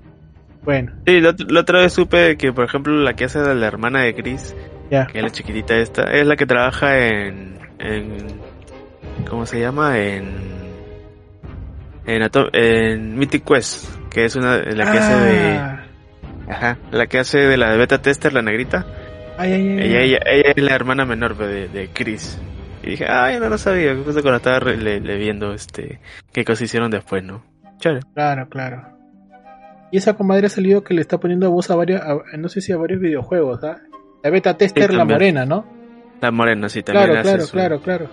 Bueno, 0.64 0.94
Sí, 1.06 1.20
la, 1.20 1.32
ot- 1.32 1.50
la 1.50 1.60
otra 1.62 1.82
vez 1.82 1.94
supe 1.94 2.38
que, 2.38 2.54
por 2.54 2.64
ejemplo, 2.66 2.94
la 2.96 3.16
que 3.16 3.26
hace 3.26 3.40
de 3.40 3.54
la 3.56 3.68
hermana 3.68 4.02
de 4.04 4.14
Chris, 4.16 4.56
ya. 4.90 5.08
que 5.08 5.18
es 5.20 5.24
la 5.24 5.30
chiquitita 5.30 5.76
esta, 5.78 6.04
es 6.04 6.26
la 6.26 6.36
que 6.36 6.46
trabaja 6.46 6.98
en. 6.98 7.58
en 7.80 8.18
¿Cómo 9.30 9.46
se 9.46 9.60
llama? 9.60 10.00
En. 10.00 10.63
En, 12.06 12.22
Atom- 12.22 12.50
en 12.54 13.18
Mythic 13.18 13.46
Quest, 13.46 13.88
que 14.10 14.26
es 14.26 14.36
una. 14.36 14.58
La 14.58 14.92
que 14.92 14.98
hace 14.98 15.16
de. 15.16 15.50
Ah, 15.58 15.80
Ajá, 16.50 16.78
la 16.92 17.08
que 17.08 17.20
hace 17.20 17.38
de 17.40 17.56
la 17.58 17.76
beta 17.78 18.02
tester, 18.02 18.34
la 18.34 18.42
negrita. 18.42 18.86
Ay, 19.38 19.54
ay, 19.54 19.68
ay. 19.70 19.80
Ella, 19.80 20.00
ella, 20.02 20.20
ella 20.26 20.54
es 20.56 20.62
la 20.64 20.76
hermana 20.76 21.06
menor 21.06 21.38
de, 21.38 21.70
de 21.70 21.90
Chris. 21.94 22.38
Y 22.84 22.92
dije, 22.92 23.06
ay, 23.08 23.40
no 23.40 23.48
lo 23.48 23.58
sabía. 23.58 23.96
Justo 23.96 24.22
cuando 24.22 24.38
estaba 24.38 24.60
le, 24.60 25.00
le 25.00 25.18
viendo 25.18 25.54
este 25.54 26.02
qué 26.34 26.44
cosas 26.44 26.64
hicieron 26.64 26.92
después, 26.92 27.24
¿no? 27.24 27.44
Chévere. 27.78 28.02
Claro, 28.14 28.50
claro. 28.50 28.84
Y 29.92 29.98
esa 29.98 30.16
comadre 30.16 30.48
ha 30.48 30.50
salido 30.50 30.84
que 30.84 30.94
le 30.94 31.00
está 31.02 31.18
poniendo 31.20 31.50
voz 31.50 31.72
a 31.72 31.76
varios, 31.76 32.02
a- 32.02 32.18
no 32.38 32.50
sé 32.50 32.60
si 32.60 32.74
a 32.74 32.78
varios 32.78 33.00
videojuegos, 33.00 33.64
¿ah? 33.64 33.78
La 34.22 34.30
beta 34.30 34.58
tester, 34.58 34.94
la 34.94 35.06
morena, 35.06 35.46
¿no? 35.46 35.66
La 36.20 36.32
morena, 36.32 36.68
sí, 36.68 36.84
también 36.84 37.06
Claro, 37.06 37.20
hace 37.22 37.30
claro, 37.30 37.46
su- 37.46 37.52
claro, 37.54 37.82
claro. 37.82 38.10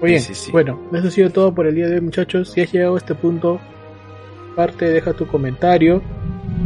Muy 0.00 0.10
bien, 0.10 0.20
Sí, 0.20 0.34
sí, 0.34 0.46
sí. 0.46 0.52
bueno, 0.52 0.80
eso 0.92 1.08
ha 1.08 1.10
sido 1.10 1.30
todo 1.30 1.54
por 1.54 1.66
el 1.66 1.74
día 1.74 1.88
de 1.88 1.94
hoy, 1.96 2.00
muchachos. 2.00 2.50
Si 2.50 2.60
has 2.60 2.72
llegado 2.72 2.94
a 2.94 2.98
este 2.98 3.14
punto, 3.14 3.60
parte, 4.54 4.88
deja 4.88 5.12
tu 5.12 5.26
comentario. 5.26 6.02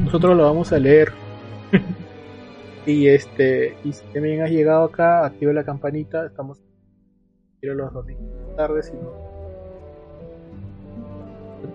Nosotros 0.04 0.36
lo 0.36 0.44
vamos 0.44 0.72
a 0.72 0.78
leer. 0.78 1.12
y 2.86 3.06
este, 3.08 3.76
y 3.84 3.92
si 3.92 4.04
también 4.12 4.42
has 4.42 4.50
llegado 4.50 4.84
acá, 4.84 5.24
activa 5.24 5.52
la 5.52 5.64
campanita. 5.64 6.26
Estamos 6.26 6.58
los 7.62 7.92
domingos 7.92 8.42
tarde, 8.56 8.82
si 8.82 8.92
no. 8.92 9.12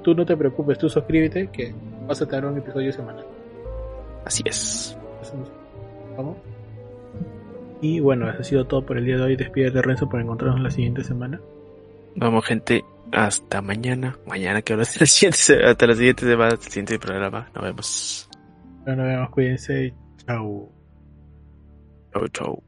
Tú 0.04 0.14
no 0.14 0.26
te 0.26 0.36
preocupes, 0.36 0.78
tú 0.78 0.90
suscríbete 0.90 1.48
que 1.48 1.74
vas 2.08 2.22
a 2.22 2.26
tener 2.26 2.46
un 2.46 2.58
episodio 2.58 2.92
semanal. 2.92 3.26
Así 4.26 4.44
es. 4.46 4.98
¿Vamos? 6.16 6.38
Y 7.82 8.00
bueno, 8.00 8.30
eso 8.30 8.42
ha 8.42 8.44
sido 8.44 8.66
todo 8.66 8.86
por 8.86 8.98
el 8.98 9.06
día 9.06 9.18
de 9.18 9.24
hoy. 9.24 9.36
Despídete 9.36 9.82
Renzo 9.82 10.10
para 10.10 10.24
encontrarnos 10.24 10.62
la 10.62 10.72
siguiente 10.72 11.04
semana. 11.04 11.40
Vamos, 12.16 12.46
gente. 12.46 12.84
Hasta 13.12 13.62
mañana. 13.62 14.18
Mañana 14.26 14.62
que 14.62 14.74
ahora 14.74 14.86
el 15.00 15.08
siguiente, 15.08 15.66
hasta 15.66 15.88
la 15.88 15.94
siguiente 15.94 16.26
semana, 16.26 16.52
el 16.52 16.60
siguiente 16.60 17.00
programa. 17.00 17.50
Nos 17.54 17.64
vemos. 17.64 18.30
Nos 18.86 18.98
vemos, 18.98 19.30
cuídense. 19.30 19.94
Chao. 20.26 20.70
Chau, 22.14 22.28
chau. 22.30 22.67